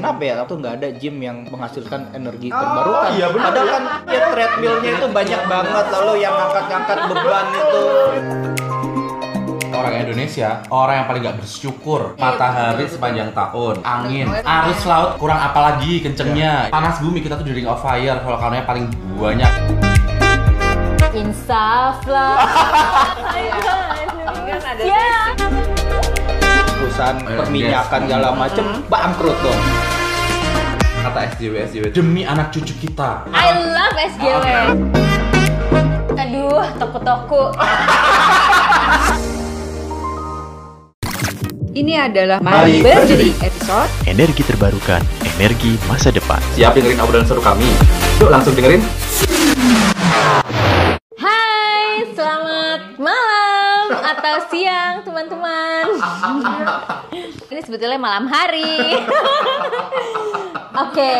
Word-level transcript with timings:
kenapa 0.00 0.20
ya 0.24 0.34
tuh 0.48 0.56
nggak 0.56 0.74
ada 0.80 0.88
gym 0.96 1.16
yang 1.20 1.36
menghasilkan 1.52 2.00
energi 2.16 2.48
terbarukan? 2.48 3.08
iya 3.12 3.26
benar 3.28 3.46
Padahal 3.52 3.66
ya. 3.66 3.72
kan 3.72 3.82
ya 4.08 4.20
treadmillnya 4.32 4.90
itu 4.96 5.06
banyak 5.12 5.42
banget 5.44 5.86
lalu 5.92 6.12
yang 6.24 6.34
ngangkat-ngangkat 6.34 6.98
beban 7.12 7.46
itu. 7.52 7.84
Orang 9.70 9.94
Indonesia, 9.96 10.60
orang 10.68 10.94
yang 10.98 11.06
paling 11.06 11.22
gak 11.24 11.38
bersyukur 11.40 12.12
Matahari 12.18 12.84
sepanjang 12.90 13.30
tahun 13.32 13.80
Angin, 13.80 14.28
arus 14.28 14.82
laut 14.84 15.16
kurang 15.16 15.40
apa 15.40 15.56
lagi 15.56 16.02
kencengnya 16.04 16.68
Panas 16.68 17.00
bumi, 17.00 17.22
kita 17.24 17.38
tuh 17.38 17.46
di 17.48 17.54
ring 17.54 17.70
of 17.70 17.80
fire 17.80 18.18
Volcanonya 18.20 18.66
paling 18.66 18.90
banyak 19.16 19.48
Insaf 21.10 22.06
lah. 22.06 22.38
Ada. 24.70 24.84
Perusahaan 26.80 27.18
perminyakan 27.18 28.00
segala 28.06 28.28
macem 28.32 28.66
bangkrut 28.86 29.36
dong. 29.42 29.89
Kata 31.00 31.32
SJW, 31.32 31.54
SJW 31.64 31.86
Demi 31.96 32.28
anak 32.28 32.52
cucu 32.52 32.76
kita 32.76 33.24
I 33.32 33.72
love 33.72 33.96
SJW. 33.96 34.48
Aduh, 36.12 36.60
toko-toko. 36.76 37.56
Ini 41.72 42.04
adalah 42.04 42.44
Mari 42.44 42.84
Mari 42.84 42.84
Berdiri 42.84 43.32
episode 43.40 43.88
Energi 44.04 44.44
terbarukan, 44.44 45.00
energi 45.40 45.80
masa 45.88 46.12
depan. 46.12 46.36
Siap 46.52 46.76
dengerin 46.76 47.00
obrolan 47.00 47.24
seru 47.24 47.40
kami 47.40 47.64
Yuk 48.20 48.28
langsung 48.28 48.52
dengerin 48.52 48.84
Hai, 51.16 52.04
selamat 52.12 53.00
malam 53.00 53.84
atau 54.04 54.34
siang 54.52 55.00
teman-teman. 55.06 55.96
Ini 57.50 57.60
sebetulnya 57.64 57.98
malam 57.98 58.28
hari. 58.28 59.00
Oke, 60.70 61.12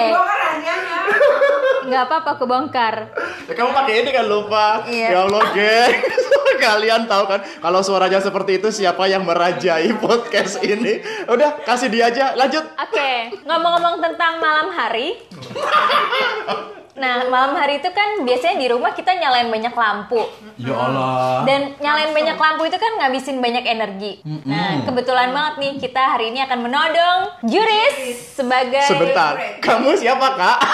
nggak 1.91 2.03
apa-apa 2.07 2.39
aku 2.39 2.45
bongkar. 2.47 3.11
Ya, 3.51 3.53
kamu 3.59 3.75
pakai 3.75 3.95
ini 4.07 4.11
kan 4.15 4.27
lupa. 4.31 4.87
Iya. 4.87 5.09
Ya 5.11 5.19
Allah, 5.27 5.43
geng. 5.51 5.95
Kalian 6.61 7.09
tahu 7.09 7.25
kan 7.25 7.41
kalau 7.59 7.81
suaranya 7.81 8.21
seperti 8.21 8.61
itu 8.61 8.69
siapa 8.69 9.09
yang 9.09 9.25
merajai 9.25 9.91
podcast 9.97 10.61
ini? 10.61 11.01
Udah, 11.27 11.57
kasih 11.65 11.89
dia 11.89 12.13
aja. 12.13 12.37
Lanjut. 12.37 12.63
Oke, 12.77 13.43
ngomong-ngomong 13.49 13.99
tentang 13.99 14.39
malam 14.39 14.69
hari. 14.71 15.19
Nah, 16.99 17.23
malam 17.31 17.55
hari 17.55 17.79
itu 17.79 17.87
kan 17.95 18.27
biasanya 18.27 18.59
di 18.59 18.67
rumah 18.67 18.91
kita 18.91 19.15
nyalain 19.15 19.47
banyak 19.47 19.71
lampu. 19.71 20.27
Ya 20.59 20.75
Allah 20.75 21.47
Dan 21.47 21.79
nyalain 21.79 22.11
banyak 22.11 22.35
lampu 22.35 22.67
itu 22.67 22.79
kan 22.83 22.99
ngabisin 22.99 23.39
banyak 23.39 23.63
energi. 23.63 24.19
Nah, 24.43 24.83
kebetulan 24.83 25.31
banget 25.31 25.55
nih 25.63 25.73
kita 25.79 26.03
hari 26.19 26.35
ini 26.35 26.43
akan 26.43 26.59
menodong 26.67 27.21
Juris 27.47 28.19
sebagai 28.35 28.83
Sebentar. 28.91 29.39
Kamu 29.63 29.95
siapa, 29.95 30.35
Kak? 30.35 30.59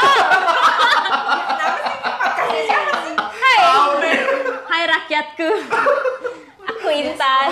Hai. 3.37 3.61
Hai 4.65 4.83
rakyatku. 4.89 5.49
Aku 6.67 6.89
Intan. 6.91 7.47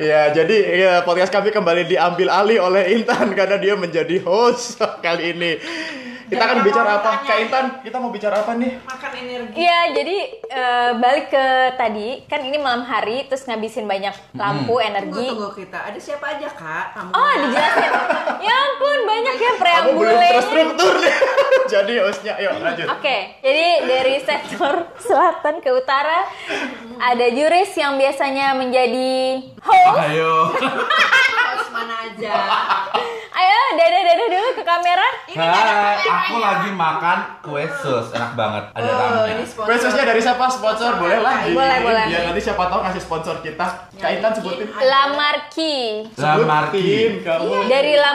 ya, 0.00 0.32
jadi 0.32 0.56
ya, 0.74 0.92
podcast 1.04 1.30
kami 1.30 1.52
kembali 1.52 1.84
diambil 1.84 2.32
alih 2.32 2.64
oleh 2.64 2.96
Intan 2.96 3.28
karena 3.36 3.60
dia 3.60 3.76
menjadi 3.76 4.24
host 4.24 4.80
kali 5.04 5.36
ini. 5.36 5.52
Kita 6.28 6.42
akan 6.42 6.58
bicara 6.60 6.90
apa? 6.94 7.10
Kak 7.24 7.38
Intan, 7.40 7.64
kita 7.80 7.96
mau 7.96 8.08
bicara 8.08 8.36
apa 8.38 8.52
nih? 8.54 8.76
makan 8.78 9.10
energi. 9.14 9.54
Iya, 9.56 9.78
jadi 9.92 10.16
eh, 10.44 10.90
balik 10.94 11.26
ke 11.28 11.46
tadi, 11.74 12.08
kan 12.24 12.40
ini 12.40 12.56
malam 12.56 12.82
hari 12.82 13.24
terus 13.24 13.42
ngabisin 13.42 13.84
banyak 13.84 14.12
lampu, 14.32 14.76
Tunggu 14.76 14.84
energi. 14.84 15.26
tunggu 15.26 15.50
kita. 15.52 15.78
Ada 15.84 15.98
siapa 15.98 16.26
aja 16.30 16.48
kak? 16.48 16.86
Kamu. 16.92 17.10
Oh, 17.10 17.32
dijelasin. 17.38 17.90
ya 18.46 18.54
ampun, 18.54 18.98
banyak 19.02 19.34
ya 19.34 19.50
Kamu 19.50 19.56
belum 19.56 19.60
preambulenya. 19.62 20.30
terstruktur 20.34 20.92
nih. 20.98 21.14
jadi 21.72 21.94
hostnya, 22.02 22.32
yuk 22.38 22.52
lanjut. 22.58 22.86
Oke, 22.90 23.16
jadi 23.40 23.66
dari 23.82 24.14
sektor 24.20 24.74
selatan 25.06 25.54
ke 25.58 25.70
utara 25.70 26.28
ada 26.98 27.26
Juris 27.28 27.72
yang 27.72 27.96
biasanya 27.96 28.52
menjadi 28.52 29.40
host. 29.58 29.96
Ayo 30.02 30.52
Harus 30.52 31.68
mana 31.70 31.94
aja? 32.04 32.32
Ayo, 33.30 33.60
dada-dada 33.72 34.24
dulu 34.26 34.48
ke 34.52 34.62
kamera. 34.62 35.08
Hai, 35.30 35.94
aku 36.18 36.34
lagi 36.38 36.70
makan 36.70 37.18
kue 37.40 37.64
sus 37.78 38.10
Enak 38.10 38.32
banget, 38.34 38.64
ada 38.74 38.82
Oh, 38.82 38.98
ramnya 38.98 39.32
ini 39.38 39.44
sponsor. 39.46 39.70
Khususnya 39.70 40.04
dari 40.04 40.20
siapa 40.20 40.44
sponsor? 40.50 40.90
Boleh 40.98 41.20
lagi. 41.22 41.52
Boleh, 41.54 41.78
boleh. 41.80 42.04
Biar 42.10 42.22
nanti 42.26 42.40
siapa 42.42 42.62
tahu 42.66 42.80
ngasih 42.82 43.02
sponsor 43.02 43.34
kita. 43.38 43.66
Kak 43.94 44.10
Intan 44.10 44.32
sebutin. 44.34 44.66
La 44.82 45.02
Marquis. 45.14 46.10
La 46.18 46.34
Marquis 46.42 46.82
Sebutin 46.82 47.14
kamu. 47.22 47.70
Dari 47.70 47.92
La 47.94 48.12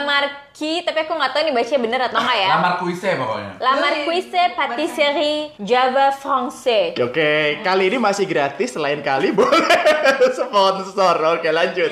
Marquis, 0.53 0.86
tapi 0.86 1.02
aku 1.02 1.18
nggak 1.18 1.31
tahu 1.34 1.41
nih 1.44 1.53
bacanya 1.58 1.80
bener 1.81 2.00
atau 2.06 2.19
enggak 2.22 2.38
ya. 2.38 2.50
La 2.53 2.59
Marquise 2.62 3.09
pokoknya 3.18 3.52
La 3.58 3.74
Marquise 3.74 4.41
Patisserie 4.53 5.50
Java 5.58 6.14
Français. 6.14 6.94
Oke, 6.94 7.58
kali 7.66 7.90
ini 7.90 7.97
masih 7.97 8.30
gratis. 8.30 8.69
Selain 8.69 9.02
kali 9.02 9.34
boleh 9.42 9.81
sponsor. 10.30 11.18
Oke, 11.34 11.50
lanjut. 11.50 11.90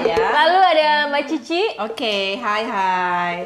ya. 0.00 0.16
Lalu 0.16 0.58
ada 0.64 0.88
Mbak 1.12 1.24
Cici. 1.28 1.60
Oke, 1.78 2.40
hai 2.40 2.64
hai. 2.64 3.36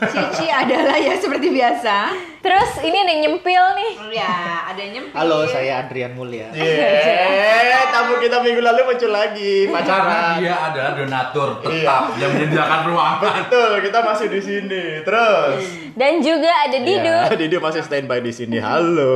Cici 0.00 0.48
adalah 0.48 0.96
ya 0.96 1.12
seperti 1.14 1.52
biasa. 1.52 1.96
Terus 2.38 2.70
ini 2.80 2.96
ada 2.96 3.10
yang 3.10 3.22
nyempil 3.28 3.64
nih. 3.76 3.92
Ya, 4.14 4.32
ada 4.64 4.78
yang 4.78 4.92
nyempil. 4.96 5.12
Halo, 5.12 5.44
saya 5.44 5.84
Adrian 5.84 6.14
Mulya. 6.14 6.54
Yeay, 6.54 7.84
tamu 7.90 8.16
kita 8.16 8.38
minggu 8.38 8.62
lalu 8.62 8.86
muncul 8.86 9.10
lagi 9.10 9.66
Karena 9.66 9.74
pacaran. 9.74 10.38
dia 10.38 10.54
adalah 10.56 10.92
donatur 10.94 11.48
tetap 11.58 12.14
Iya. 12.14 12.16
yang 12.16 12.30
menyediakan 12.32 12.80
ruangan. 12.86 13.32
Betul, 13.42 13.57
kita 13.82 13.98
masih 14.02 14.26
di 14.30 14.40
sini. 14.42 14.84
Terus. 15.02 15.62
Dan 15.98 16.22
juga 16.22 16.50
ada 16.66 16.78
Didu. 16.78 17.14
Ya, 17.14 17.34
Didi 17.34 17.56
masih 17.58 17.82
standby 17.82 18.22
di 18.22 18.32
sini. 18.34 18.58
Halo. 18.58 19.14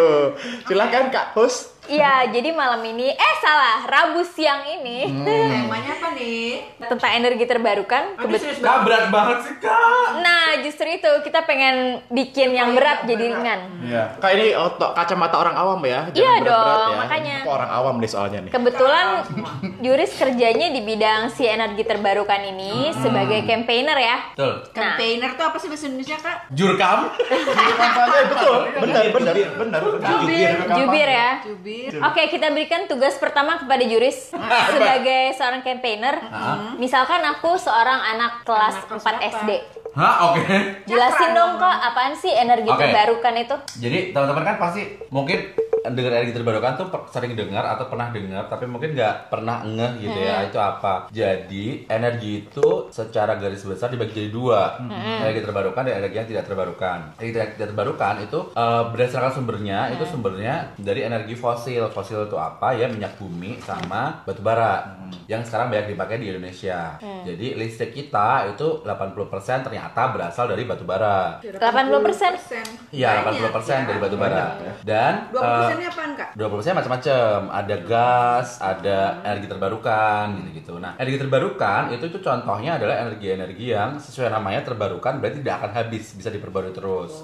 Silakan 0.68 1.12
Kak 1.12 1.36
host. 1.36 1.79
Iya, 1.90 2.30
jadi 2.30 2.50
malam 2.50 2.78
ini 2.84 3.10
eh 3.10 3.34
salah, 3.36 3.82
Rabu 3.82 4.22
siang 4.24 4.62
ini 4.64 5.10
Temanya 5.20 5.90
apa 5.92 6.08
nih? 6.12 6.62
tentang 6.80 7.12
energi 7.12 7.44
terbarukan. 7.44 8.14
Aduh, 8.14 8.30
Kebet- 8.30 8.40
serius 8.40 8.58
Kak 8.60 8.82
berat 8.82 9.10
banget 9.10 9.38
sih 9.42 9.54
kak. 9.58 9.76
nah, 10.20 10.58
justru 10.60 10.86
itu 10.88 11.10
kita 11.20 11.42
pengen 11.42 11.76
bikin 12.08 12.50
yang 12.50 12.72
berat 12.72 13.02
jadi 13.04 13.24
ringan. 13.28 13.60
Iya. 13.82 14.04
Kak 14.16 14.30
ini 14.32 14.54
otot 14.54 14.90
kacamata 14.92 15.34
orang 15.36 15.56
awam 15.56 15.80
ya. 15.82 16.06
Jangan 16.06 16.14
Iya 16.14 16.30
berat-berat 16.40 16.78
dong, 16.78 16.86
ya. 16.88 16.98
makanya. 17.00 17.36
Aku 17.40 17.50
orang 17.50 17.70
awam 17.72 17.94
nih 17.96 18.06
soalnya 18.08 18.38
nih. 18.40 18.50
Kebetulan 18.50 19.06
Juris 19.80 20.10
kerjanya 20.12 20.66
di 20.68 20.80
bidang 20.80 21.20
si 21.28 21.44
energi 21.44 21.82
terbarukan 21.82 22.40
ini 22.44 22.72
sebagai 22.94 23.42
campaigner 23.44 23.98
ya. 23.98 24.16
Betul. 24.30 24.52
Nah, 24.70 24.72
Campaigner 24.72 25.30
tuh 25.34 25.44
apa 25.44 25.56
sih 25.56 25.66
bahasa 25.66 25.84
Indonesia 25.86 26.16
kak? 26.16 26.36
Jurkam. 26.50 26.98
Kampanye 27.80 28.20
betul. 28.28 28.56
Benar, 28.78 29.04
benar, 29.10 29.34
benar. 29.56 29.80
Jubir. 30.00 30.50
jubir 30.70 31.08
ya. 31.08 31.30
Jubir. 31.42 31.78
Oke, 31.88 32.22
kita 32.28 32.50
berikan 32.50 32.84
tugas 32.84 33.16
pertama 33.16 33.56
kepada 33.56 33.80
Juris 33.82 34.30
sebagai 34.74 35.32
seorang 35.34 35.62
campaigner. 35.62 36.20
Misalkan 36.76 37.24
aku 37.24 37.56
seorang 37.56 38.00
anak 38.16 38.44
kelas 38.44 38.74
Anak 38.76 38.88
kelas 38.90 39.02
4 39.02 39.08
berapa? 39.08 39.30
SD. 39.40 39.50
Hah 39.90 40.14
oke. 40.30 40.42
Jelasin 40.86 41.34
dong 41.34 41.58
kok 41.58 41.66
apaan 41.82 42.14
sih 42.14 42.30
energi 42.30 42.70
Oke. 42.70 42.78
terbarukan 42.78 43.34
itu? 43.34 43.56
Jadi 43.82 43.98
teman-teman 44.14 44.44
kan 44.46 44.56
pasti 44.62 44.82
mungkin 45.10 45.50
dengar 45.82 46.12
energi 46.12 46.32
terbarukan 46.32 46.72
tuh 46.74 46.86
per- 46.86 47.08
sering 47.08 47.32
dengar 47.32 47.64
atau 47.66 47.86
pernah 47.86 48.08
dengar 48.08 48.44
tapi 48.46 48.64
mungkin 48.64 48.92
nggak 48.92 49.28
pernah 49.28 49.62
ngeh 49.62 49.92
gitu 49.98 50.18
ya 50.18 50.44
itu 50.44 50.56
apa? 50.56 51.08
Jadi 51.10 51.64
energi 51.86 52.44
itu 52.44 52.68
secara 52.88 53.34
garis 53.34 53.62
besar 53.62 53.88
dibagi 53.88 54.12
jadi 54.14 54.30
dua. 54.30 54.76
Energi 55.20 55.40
terbarukan 55.40 55.82
dan 55.82 55.98
energi 55.98 56.16
yang 56.16 56.28
tidak 56.28 56.44
terbarukan. 56.44 56.98
Energi 57.16 57.32
tidak 57.32 57.48
tidak 57.54 57.68
terbarukan 57.70 58.14
itu 58.20 58.38
eh, 58.50 58.82
berdasarkan 58.86 59.32
sumbernya 59.32 59.78
itu 59.90 60.04
sumbernya 60.04 60.54
dari 60.76 61.00
energi 61.02 61.34
fosil. 61.34 61.88
Fosil 61.88 62.24
itu 62.24 62.36
apa? 62.36 62.72
Ya 62.72 62.86
minyak 62.86 63.16
bumi 63.16 63.56
sama 63.60 64.20
batu 64.22 64.40
bara. 64.40 65.00
Yang 65.26 65.48
sekarang 65.48 65.70
banyak 65.70 65.86
dipakai 65.88 66.16
di 66.16 66.26
Indonesia. 66.28 66.94
Jadi 67.20 67.54
listrik 67.54 67.90
kita 67.90 68.46
itu 68.48 68.82
80% 68.82 69.26
ternyata 69.60 70.10
berasal 70.10 70.46
dari 70.46 70.62
batu 70.62 70.84
bara. 70.84 71.38
80%. 71.42 72.90
Iya, 72.90 73.22
Banyak 73.22 73.42
80% 73.48 73.58
ya. 73.66 73.78
dari 73.86 73.98
batu 73.98 74.16
bara. 74.16 74.46
Dan 74.82 75.12
20 75.30 75.40
eh, 75.40 75.69
persennya 75.70 75.88
apaan 75.94 76.10
kak? 76.18 76.28
20% 76.34 76.78
macam-macam. 76.82 77.36
Ada 77.50 77.76
gas, 77.86 78.48
ada 78.58 78.98
energi 79.22 79.46
terbarukan 79.46 80.26
gitu-gitu. 80.42 80.74
Nah, 80.82 80.98
energi 80.98 81.18
terbarukan 81.22 81.82
itu 81.94 82.04
itu 82.10 82.18
contohnya 82.18 82.76
adalah 82.76 83.06
energi-energi 83.06 83.70
yang 83.70 83.94
sesuai 84.02 84.34
namanya 84.34 84.66
terbarukan 84.66 85.22
berarti 85.22 85.38
tidak 85.46 85.62
akan 85.62 85.70
habis, 85.78 86.12
bisa 86.18 86.28
diperbarui 86.34 86.74
terus. 86.74 87.22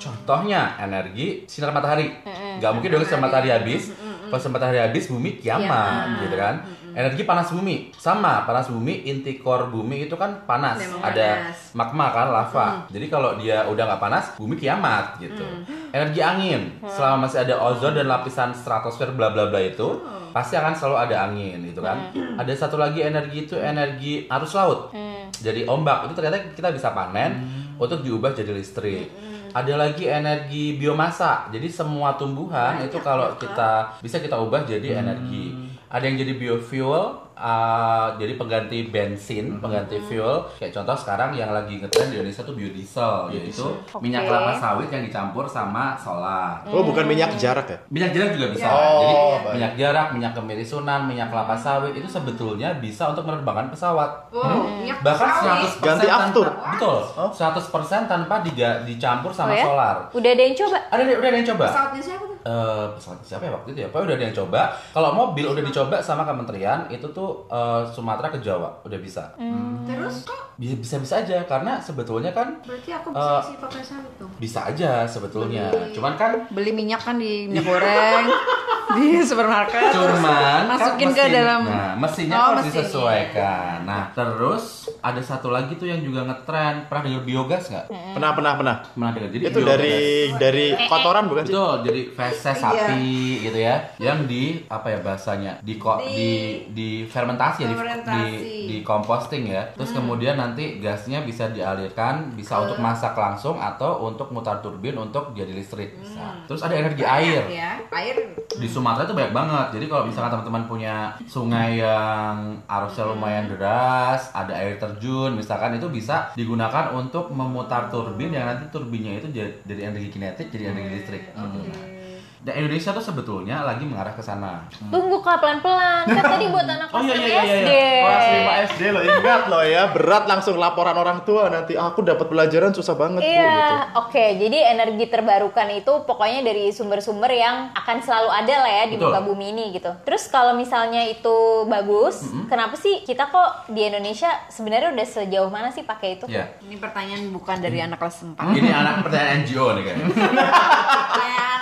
Contohnya 0.00 0.80
energi 0.80 1.44
sinar 1.44 1.76
matahari. 1.76 2.08
Nggak 2.56 2.72
mungkin 2.72 2.88
dong 2.96 3.04
sinar 3.04 3.22
matahari 3.28 3.52
habis. 3.52 3.92
Kalau 4.26 4.40
sinar 4.40 4.54
matahari 4.56 4.80
habis 4.80 5.04
bumi 5.12 5.36
kiamat 5.36 6.24
gitu 6.24 6.36
kan. 6.40 6.54
Energi 6.96 7.28
panas 7.28 7.52
bumi 7.52 7.92
sama 7.92 8.48
panas 8.48 8.72
bumi 8.72 9.04
inti 9.04 9.36
core 9.36 9.68
bumi 9.68 10.08
itu 10.08 10.16
kan 10.16 10.48
panas 10.48 10.80
Memang 10.80 11.04
ada 11.04 11.52
panas. 11.52 11.76
magma 11.76 12.06
kan 12.08 12.26
lava. 12.32 12.68
Jadi 12.88 13.12
kalau 13.12 13.36
dia 13.36 13.68
udah 13.68 13.84
nggak 13.84 14.00
panas, 14.00 14.24
bumi 14.40 14.56
kiamat 14.56 15.20
gitu. 15.20 15.44
Energi 15.92 16.24
angin, 16.24 16.80
selama 16.88 17.28
masih 17.28 17.44
ada 17.44 17.60
ozon 17.60 17.92
dan 17.92 18.08
lapisan 18.08 18.56
stratosfer 18.56 19.12
bla 19.12 19.28
bla 19.28 19.52
bla 19.52 19.60
itu, 19.60 20.00
pasti 20.32 20.56
akan 20.56 20.72
selalu 20.72 20.96
ada 20.96 21.28
angin 21.28 21.68
gitu 21.68 21.84
kan. 21.84 22.00
Ada 22.40 22.64
satu 22.64 22.80
lagi 22.80 23.04
energi 23.04 23.44
itu 23.44 23.60
energi 23.60 24.24
arus 24.32 24.56
laut. 24.56 24.88
Jadi 25.36 25.68
ombak 25.68 26.08
itu 26.08 26.16
ternyata 26.16 26.48
kita 26.56 26.72
bisa 26.72 26.96
panen 26.96 27.44
untuk 27.76 28.00
diubah 28.00 28.32
jadi 28.32 28.56
listrik. 28.56 29.12
Ada 29.52 29.76
lagi 29.76 30.08
energi 30.08 30.80
biomasa. 30.80 31.52
Jadi 31.52 31.68
semua 31.68 32.16
tumbuhan 32.16 32.80
itu 32.80 32.96
kalau 33.04 33.36
kita 33.36 34.00
bisa 34.00 34.16
kita 34.16 34.40
ubah 34.40 34.64
jadi 34.64 35.04
energi. 35.04 35.65
Ada 35.86 36.02
yang 36.02 36.18
jadi 36.18 36.32
biofuel, 36.34 37.04
uh, 37.32 38.08
jadi 38.16 38.34
pengganti 38.34 38.88
bensin, 38.88 39.60
pengganti 39.60 40.02
fuel. 40.02 40.42
Kayak 40.58 40.74
contoh 40.74 40.96
sekarang 40.96 41.30
yang 41.30 41.50
lagi 41.50 41.78
ngetren 41.78 42.10
di 42.10 42.16
Indonesia 42.16 42.42
tuh 42.42 42.52
biodiesel, 42.52 43.30
yaitu 43.30 43.62
minyak 43.96 44.26
kelapa 44.26 44.50
sawit 44.52 44.88
yang 44.88 45.00
dicampur 45.00 45.46
sama 45.46 45.94
solar. 45.94 46.58
Oh, 46.66 46.82
bukan 46.82 47.06
minyak 47.06 47.30
jarak 47.36 47.66
ya? 47.66 47.78
Minyak 47.86 48.10
jarak 48.10 48.30
juga 48.32 48.46
bisa. 48.50 48.66
Oh, 48.66 48.98
Jadi 48.98 49.14
baik. 49.14 49.52
minyak 49.54 49.72
jarak, 49.76 50.06
minyak 50.10 50.32
kemirisunan, 50.32 51.00
minyak 51.04 51.28
kelapa 51.28 51.54
sawit 51.54 51.94
itu 51.94 52.08
sebetulnya 52.08 52.68
bisa 52.76 53.06
untuk 53.06 53.22
menerbangkan 53.22 53.70
pesawat. 53.70 54.10
Wow, 54.30 54.66
minyak 54.82 54.98
Bahkan 55.00 55.28
sawit. 55.38 55.70
100% 55.70 55.86
Ganti 55.86 56.06
tanpa, 56.06 56.18
aftur. 56.24 56.46
Betul. 56.50 56.98
100% 57.30 58.10
tanpa 58.10 58.34
diga- 58.42 58.82
dicampur 58.82 59.30
Oh 59.30 59.36
sama 59.36 59.54
ya? 59.54 59.62
solar. 59.62 59.96
Udah 60.10 60.30
ada 60.32 60.42
yang 60.42 60.56
coba? 60.56 60.76
Ada 60.88 61.02
udah 61.14 61.28
ada 61.28 61.36
yang 61.36 61.48
coba. 61.48 61.66
Pesawatnya 61.68 62.02
siapa 62.02 62.24
Eh, 62.46 62.86
pesawat 62.92 63.18
siapa 63.20 63.42
ya 63.42 63.52
waktu 63.52 63.74
itu 63.74 63.80
ya? 63.80 63.88
Pokoknya 63.88 64.06
udah 64.06 64.16
ada 64.16 64.24
yang 64.24 64.36
coba. 64.36 64.60
Kalau 64.88 65.10
mobil 65.12 65.44
udah 65.48 65.64
dicoba 65.64 65.96
sama 65.98 66.22
kementerian 66.22 66.86
itu 66.86 67.02
tuh 67.08 67.42
eh, 67.48 67.82
Sumatera 67.88 68.30
ke 68.30 68.38
Jawa 68.38 68.70
udah 68.80 68.98
bisa. 68.98 69.34
Terus 69.82 70.22
kok 70.22 70.54
Bisa 70.56 70.96
bisa 70.96 71.20
aja 71.20 71.44
karena 71.44 71.76
sebetulnya 71.76 72.30
kan 72.30 72.62
berarti 72.62 72.88
aku 72.90 73.08
Eh, 73.10 73.18
bisa 73.18 73.44
sih 73.44 73.56
pakai 73.58 73.82
sawit 73.82 74.12
dong. 74.16 74.30
bisa 74.38 74.60
aja 74.64 74.90
sebetulnya. 75.04 75.68
Cuman 75.90 76.14
kan 76.14 76.46
Beli 76.48 76.70
minyak 76.70 77.02
kan 77.02 77.18
di 77.18 77.44
minyak 77.44 77.60
goreng 77.62 78.24
di 78.96 79.20
supermarket. 79.20 79.90
Cuman 79.90 80.60
masukin 80.66 81.10
kan 81.10 81.18
ke 81.20 81.34
dalam 81.34 81.60
Nah, 81.66 81.92
mesinnya 81.98 82.38
Oh, 82.38 82.44
harus 82.54 82.62
mesinnya. 82.62 82.86
disesuaikan. 82.86 83.76
Nah, 83.82 84.02
terus 84.12 84.64
ada 84.98 85.18
satu 85.18 85.50
lagi 85.50 85.74
tuh 85.74 85.84
yang 85.84 86.00
juga 86.00 86.22
ngetren. 86.22 86.86
Pernah 86.86 87.02
dengar 87.04 87.22
biogas 87.22 87.66
nggak? 87.66 87.86
Pernah, 88.14 88.30
pernah, 88.32 88.52
pernah. 88.54 88.76
Pernah 88.86 89.10
dengar. 89.12 89.30
Jadi 89.30 89.44
Itu 89.44 89.58
biogas- 89.58 89.70
dari 89.74 89.96
dari 90.38 90.66
kotoran 90.86 91.24
bukan 91.26 91.42
sih? 91.42 91.52
Betul, 91.52 91.74
jadi 91.82 92.00
feses 92.36 92.60
sapi 92.60 93.08
gitu 93.42 93.58
ya, 93.58 93.76
yang 93.96 94.28
di 94.28 94.60
apa 94.68 94.92
ya 94.92 94.98
bahasanya 95.00 95.56
di 95.62 95.74
ko- 95.76 95.98
di, 96.04 96.30
di 96.70 96.88
fermentasi 97.02 97.64
ya, 97.64 97.68
di, 97.68 97.76
Fermentasi. 97.76 98.12
di 98.12 98.24
di 98.66 98.76
composting 98.82 99.48
ya. 99.48 99.62
Terus 99.72 99.90
kemudian 99.92 100.36
nanti 100.36 100.78
gasnya 100.78 101.22
bisa 101.22 101.48
dialirkan, 101.48 102.34
bisa 102.34 102.60
untuk 102.60 102.76
masak 102.78 103.14
langsung 103.14 103.56
atau 103.56 104.04
untuk 104.04 104.28
mutar 104.28 104.60
turbin 104.60 104.94
untuk 104.94 105.32
jadi 105.32 105.50
listrik 105.50 105.96
bisa. 105.96 106.36
Terus 106.44 106.60
ada 106.60 106.74
energi 106.74 107.02
air. 107.02 107.42
ya. 107.48 107.72
Air 107.88 108.16
Di 108.56 108.68
Sumatera 108.68 109.04
itu 109.04 109.14
banyak 109.14 109.32
banget. 109.32 109.66
Jadi 109.78 109.86
kalau 109.86 110.04
misalkan 110.04 110.30
teman-teman 110.32 110.64
punya 110.66 110.94
sungai 111.24 111.78
yang 111.78 112.36
arusnya 112.66 113.04
lumayan 113.06 113.46
deras, 113.46 114.32
ada 114.32 114.52
air 114.52 114.76
terjun, 114.76 115.32
misalkan 115.32 115.76
itu 115.76 115.86
bisa 115.88 116.28
digunakan 116.34 116.92
untuk 116.92 117.30
memutar 117.30 117.88
turbin 117.88 118.32
yang 118.32 118.44
nanti 118.44 118.66
turbinnya 118.68 119.16
itu 119.16 119.28
jadi, 119.30 119.82
energi 119.86 120.08
kinetik 120.10 120.48
jadi 120.50 120.72
energi 120.72 120.90
listrik. 120.96 121.22
gitu. 121.30 121.95
Dan 122.42 122.52
Indonesia 122.64 122.90
tuh 122.92 123.04
sebetulnya 123.04 123.64
lagi 123.64 123.84
mengarah 123.88 124.12
ke 124.12 124.22
sana. 124.22 124.64
Tunggu 124.92 125.18
kak 125.24 125.40
pelan-pelan. 125.40 126.04
Kan 126.04 126.24
tadi 126.24 126.46
buat 126.52 126.66
anak 126.68 126.88
Oh, 126.96 127.04
kelas 127.04 127.12
iya, 127.12 127.16
lima 127.18 127.28
iya, 127.28 127.42
iya, 127.44 127.56
SD. 127.60 127.70
Kelas 128.00 128.26
5 128.26 128.66
SD 128.72 128.82
lo 128.88 129.00
ingat 129.04 129.42
lo 129.52 129.60
ya, 129.60 129.82
berat 129.92 130.24
langsung 130.24 130.56
laporan 130.56 130.96
orang 130.96 131.20
tua 131.28 131.52
nanti 131.52 131.76
aku 131.76 132.00
dapat 132.00 132.24
pelajaran 132.30 132.72
susah 132.72 132.96
banget 132.96 133.20
Bu, 133.20 133.28
gitu. 133.28 133.36
Iya, 133.36 133.68
oke. 134.00 134.24
Jadi 134.40 134.58
energi 134.64 135.04
terbarukan 135.12 135.68
itu 135.76 135.92
pokoknya 136.08 136.40
dari 136.40 136.72
sumber-sumber 136.72 137.28
yang 137.28 137.68
akan 137.76 137.96
selalu 138.00 138.28
ada 138.32 138.54
lah 138.64 138.72
ya 138.72 138.84
di 138.88 138.96
Betul. 138.96 139.12
muka 139.12 139.20
bumi 139.28 139.46
ini 139.52 139.64
gitu. 139.76 139.92
Terus 140.08 140.24
kalau 140.32 140.56
misalnya 140.56 141.04
itu 141.04 141.68
bagus, 141.68 142.24
kenapa 142.48 142.80
sih 142.80 143.04
kita 143.04 143.28
kok 143.28 143.68
di 143.68 143.84
Indonesia 143.84 144.30
sebenarnya 144.48 144.96
udah 144.96 145.06
sejauh 145.06 145.50
mana 145.52 145.68
sih 145.68 145.84
pakai 145.84 146.16
itu? 146.16 146.24
Ya. 146.32 146.48
ini 146.64 146.80
pertanyaan 146.80 147.28
bukan 147.28 147.60
dari 147.60 147.82
anak 147.84 148.00
kelas 148.00 148.24
4. 148.38 148.40
Ini 148.56 148.70
anak 148.72 149.04
pertanyaan 149.04 149.44
NGO 149.44 149.66
nih 149.76 149.82
kayaknya. 149.84 150.06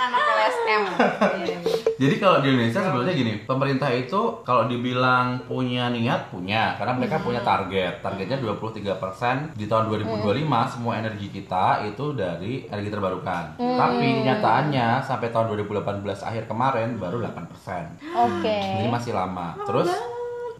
Pertanyaan 0.55 0.83
anak 0.87 0.95
kelas 0.95 1.33
M. 1.35 1.43
Iya. 1.45 1.57
Jadi 1.95 2.15
kalau 2.19 2.37
di 2.43 2.47
Indonesia 2.51 2.81
sebetulnya 2.83 3.13
gini, 3.15 3.33
pemerintah 3.47 3.89
itu 3.91 4.21
kalau 4.43 4.67
dibilang 4.67 5.39
punya 5.47 5.87
niat 5.87 6.27
punya, 6.27 6.75
karena 6.75 6.93
mereka 6.99 7.23
punya 7.23 7.39
target. 7.39 8.03
Targetnya 8.03 8.37
23% 8.43 9.55
di 9.55 9.65
tahun 9.67 9.87
2025 9.87 10.73
semua 10.75 10.99
energi 10.99 11.27
kita 11.31 11.87
itu 11.87 12.11
dari 12.11 12.67
energi 12.67 12.91
terbarukan. 12.91 13.55
Tapi 13.55 14.27
nyataannya 14.27 14.99
sampai 15.07 15.31
tahun 15.31 15.55
2018 15.55 16.03
akhir 16.03 16.43
kemarin 16.51 16.99
baru 16.99 17.23
8%. 17.23 18.11
Oke. 18.11 18.59
Jadi 18.59 18.87
masih 18.91 19.15
lama. 19.15 19.55
Terus 19.63 19.87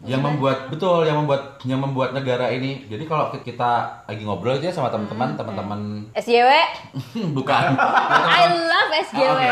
yang 0.04 0.20
membuat 0.22 0.68
betul 0.68 1.02
yang 1.02 1.18
membuat 1.24 1.58
yang 1.66 1.80
membuat 1.80 2.12
negara 2.12 2.52
ini 2.52 2.84
jadi 2.86 3.08
kalau 3.08 3.32
kita 3.32 4.04
lagi 4.06 4.22
ngobrol 4.22 4.54
aja 4.54 4.70
sama 4.70 4.92
teman-teman 4.92 5.34
teman-teman 5.34 5.80
SJW, 6.14 6.50
bukan 7.36 7.74
I 7.74 8.44
love 8.54 8.92
SJW. 8.92 9.34
Oke, 9.34 9.45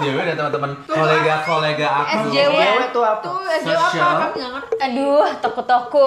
SJW 0.00 0.18
dan 0.32 0.36
teman-teman 0.40 0.72
kolega-kolega 0.88 1.88
aku. 1.92 2.32
SJW 2.32 2.56
itu 2.88 3.00
apa? 3.04 3.20
Tuh, 3.20 3.44
SJW 3.60 3.76
apa? 4.00 4.32
Kami 4.32 4.36
nggak 4.40 4.52
ngerti. 4.56 4.74
Aduh, 4.80 5.28
toko-toko. 5.44 6.06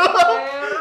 Sosial. 0.00 0.39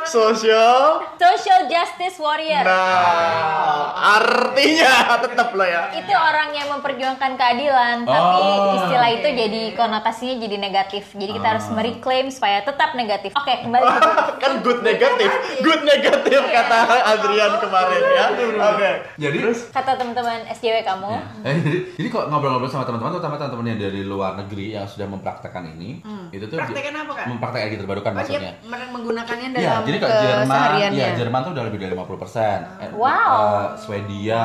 Social 0.10 1.62
Justice 1.66 2.18
Warrior. 2.18 2.64
Nah, 2.64 3.94
artinya 4.18 4.92
tetap 5.20 5.52
lo 5.52 5.62
ya. 5.62 5.92
itu 5.92 6.10
orang 6.10 6.50
yang 6.52 6.68
memperjuangkan 6.70 7.32
keadilan, 7.36 8.04
tapi 8.04 8.38
Oh. 8.40 8.76
istilah 8.76 9.10
itu 9.12 9.28
jadi 9.28 9.62
konotasinya 9.74 10.36
jadi 10.40 10.58
negatif. 10.58 11.04
Jadi 11.12 11.32
kita 11.32 11.48
harus 11.48 11.66
Ah. 11.66 11.76
mereclaim 11.76 12.28
supaya 12.28 12.62
tetap 12.62 12.94
negatif. 12.94 13.32
Oke, 13.34 13.54
kembali 13.62 13.84
ke 13.84 14.00
kan 14.42 14.52
good 14.62 14.82
negatif, 14.82 15.30
good 15.60 15.82
negatif 15.84 16.42
kata 16.42 16.78
Adrian 17.08 17.54
kemarin 17.60 18.04
ya. 18.10 18.26
Oke. 18.68 18.92
Jadi 19.18 19.38
kata 19.70 19.92
teman-teman 19.96 20.40
SJW 20.50 20.82
kamu. 20.82 21.12
Eh, 21.42 21.56
jadi, 21.60 21.80
jadi 21.94 22.08
kok 22.10 22.24
ngobrol-ngobrol 22.28 22.68
sama 22.68 22.84
teman-teman, 22.84 23.12
terutama 23.14 23.36
teman-teman 23.36 23.66
yang 23.68 23.80
dari 23.82 24.02
luar 24.02 24.34
negeri 24.36 24.74
yang 24.74 24.86
sudah 24.86 25.06
mempraktekkan 25.06 25.64
ini, 25.70 26.02
itu 26.30 26.46
tuh 26.46 26.58
Praktekan 26.60 26.94
apa, 26.98 27.12
Kak? 27.14 27.26
Mempraktekkan 27.28 27.66
energi 27.66 27.78
terbarukan 27.80 28.12
Oh, 28.12 28.18
maksudnya. 28.18 28.52
menggunakannya 28.90 29.48
dalam 29.52 29.62
Iya, 29.62 29.74
jadi 29.86 29.99
kalau 30.00 30.20
Jerman, 30.20 30.70
ya 30.92 31.08
Jerman 31.16 31.40
tuh 31.44 31.52
udah 31.54 31.64
lebih 31.68 31.80
dari 31.80 31.94
50%. 31.94 32.60
Eh, 32.80 32.90
Wow. 32.92 33.10
eh, 33.12 33.68
Swedia, 33.78 34.44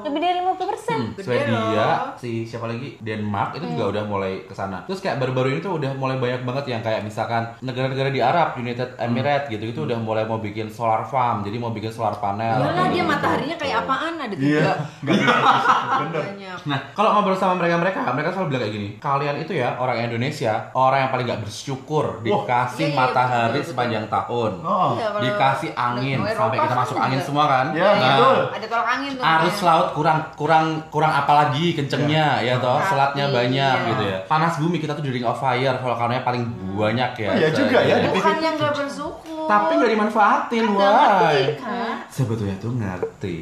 Lebih 0.00 0.18
dari 0.18 0.38
50%. 0.38 0.90
Hmm, 0.92 1.10
Gede 1.12 1.22
Swedia, 1.22 1.52
loh. 1.52 2.14
si 2.14 2.30
siapa 2.42 2.66
lagi 2.66 2.96
Denmark 2.98 3.50
itu 3.54 3.66
juga 3.68 3.84
udah 3.90 4.02
mulai 4.04 4.32
ke 4.42 4.52
sana. 4.52 4.82
Terus 4.82 4.98
kayak 4.98 5.18
baru-baru 5.18 5.48
ini 5.50 5.60
tuh 5.60 5.76
udah 5.76 5.92
mulai 5.92 6.16
banyak 6.16 6.42
banget 6.42 6.64
yang 6.68 6.80
kayak 6.80 7.00
misalkan 7.00 7.42
negara-negara 7.60 8.08
di 8.08 8.20
Arab, 8.20 8.56
United 8.56 8.96
Emirates 8.96 9.48
gitu 9.48 9.64
itu 9.66 9.80
udah 9.82 9.98
mulai 9.98 10.24
mau 10.24 10.38
bikin 10.38 10.66
solar 10.66 11.02
farm, 11.02 11.42
jadi 11.42 11.56
mau 11.56 11.70
bikin 11.70 11.90
solar 11.90 12.16
panel. 12.16 12.62
Yalah 12.62 12.86
dia 12.86 12.96
gitu. 12.96 13.04
mataharinya 13.06 13.56
kayak 13.56 13.76
apaan 13.82 14.14
ada 14.18 14.32
tiga. 14.32 14.50
Iya. 14.52 14.72
Banyak. 15.82 16.58
Nah, 16.64 16.78
kalau 16.92 17.10
ngobrol 17.12 17.34
sama 17.34 17.54
mereka-mereka, 17.56 18.04
mereka 18.08 18.30
selalu 18.30 18.48
bilang 18.48 18.62
kayak 18.62 18.74
gini, 18.74 18.88
kalian 18.98 19.36
itu 19.38 19.52
ya 19.54 19.74
orang 19.76 19.98
Indonesia, 20.02 20.70
orang 20.72 20.98
yang 21.00 21.10
paling 21.10 21.26
gak 21.26 21.42
bersyukur 21.42 22.04
dikasih 22.20 22.80
Iya, 22.82 22.88
iya, 22.88 22.98
matahari 22.98 23.40
betul, 23.48 23.58
betul. 23.58 23.68
sepanjang 23.68 24.04
tahun, 24.08 24.52
Oh. 24.62 24.90
Iya, 24.94 25.08
dikasih 25.20 25.70
angin 25.72 26.18
sampai 26.28 26.56
kita 26.58 26.68
kan 26.68 26.78
masuk 26.78 26.94
juga. 26.94 27.04
angin 27.04 27.20
semua 27.20 27.44
kan. 27.46 27.66
Ya, 27.72 27.88
Nah, 27.92 27.98
betul. 28.12 28.38
Ada 28.52 28.66
tolak 28.68 28.88
angin 28.88 29.10
tuh. 29.12 29.22
arus 29.24 29.54
namanya. 29.54 29.64
Laut 29.82 29.90
kurang 29.92 30.18
kurang 30.32 30.64
kurang 30.88 31.10
apa 31.12 31.32
lagi 31.36 31.74
kencengnya 31.74 32.38
ya 32.38 32.54
toh 32.56 32.76
Tapi, 32.76 32.88
selatnya 32.88 33.24
banyak 33.28 33.50
iya. 33.76 33.88
gitu 33.88 34.02
ya 34.04 34.18
panas 34.24 34.54
bumi 34.56 34.76
kita 34.76 34.92
tuh 34.92 35.02
di 35.02 35.10
ring 35.10 35.22
of 35.22 35.34
fire 35.34 35.76
volcanonya 35.76 36.22
paling 36.22 36.46
banyak 36.72 37.10
ya 37.16 37.28
Oh, 37.28 37.34
iya 37.34 37.48
juga 37.50 37.78
ya, 37.80 37.96
Bukan 38.06 38.36
yang 38.38 38.54
gak 38.54 38.72
bersyukur. 38.72 39.44
tapi 39.44 39.72
nggak 39.74 39.90
dimanfaatin 39.90 40.64
Nggak 40.64 40.86
wah 40.86 41.10
kan? 41.58 41.94
sebetulnya 42.06 42.54
tuh 42.56 42.72
ngerti 42.72 43.36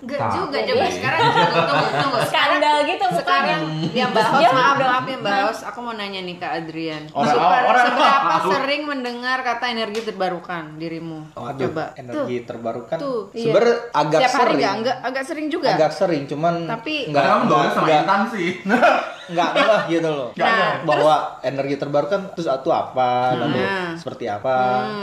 Enggak 0.00 0.18
Tapi- 0.22 0.36
juga 0.38 0.58
coba 0.62 0.84
sekarang 0.88 1.20
tunggu 1.68 1.88
tunggu 1.92 2.18
Skandal 2.22 2.76
gitu 2.84 3.06
sekarang 3.12 3.60
mukanya. 3.60 3.90
yang 3.92 4.10
bahas 4.10 4.32
Dia 4.38 4.50
maaf 4.50 4.76
maaf 4.78 5.04
yang 5.04 5.22
bahas 5.22 5.58
aku 5.62 5.78
mau 5.80 5.92
nanya 5.92 6.20
nih 6.20 6.36
Kak 6.36 6.52
Adrian. 6.56 7.02
Orang- 7.10 7.32
Super- 7.32 7.64
orang- 7.66 7.86
seberapa 7.86 8.30
Aduh. 8.32 8.50
sering 8.52 8.82
mendengar 8.84 9.38
kata 9.40 9.64
energi 9.68 10.00
terbarukan 10.02 10.64
dirimu? 10.76 11.18
Waduh, 11.32 11.60
Coba. 11.66 11.84
energi 11.94 12.36
terbarukan. 12.42 12.96
Tuh, 12.96 13.20
iya. 13.32 13.44
Sebenarnya 13.44 13.76
agak 13.90 14.20
Setiap 14.20 14.32
hari 14.32 14.50
sering. 14.52 14.62
agak 15.00 15.24
sering 15.24 15.46
juga. 15.48 15.68
Agak 15.80 15.96
sering, 15.96 16.28
cuman 16.28 16.68
Tapi- 16.68 17.08
kamu 17.08 17.48
ngomongnya 17.48 17.72
sama 17.72 17.88
Intan 17.90 18.20
sih 18.28 18.48
enggak 19.30 19.50
enggak 19.54 19.80
gitu 19.88 20.08
loh. 20.08 20.28
Nah, 20.34 20.82
bahwa 20.82 21.14
energi 21.40 21.74
terbarukan 21.74 22.20
terus 22.34 22.46
itu 22.46 22.70
apa, 22.70 23.34
lalu 23.34 23.60
Nah. 23.60 23.92
seperti 23.94 24.24
apa, 24.26 24.54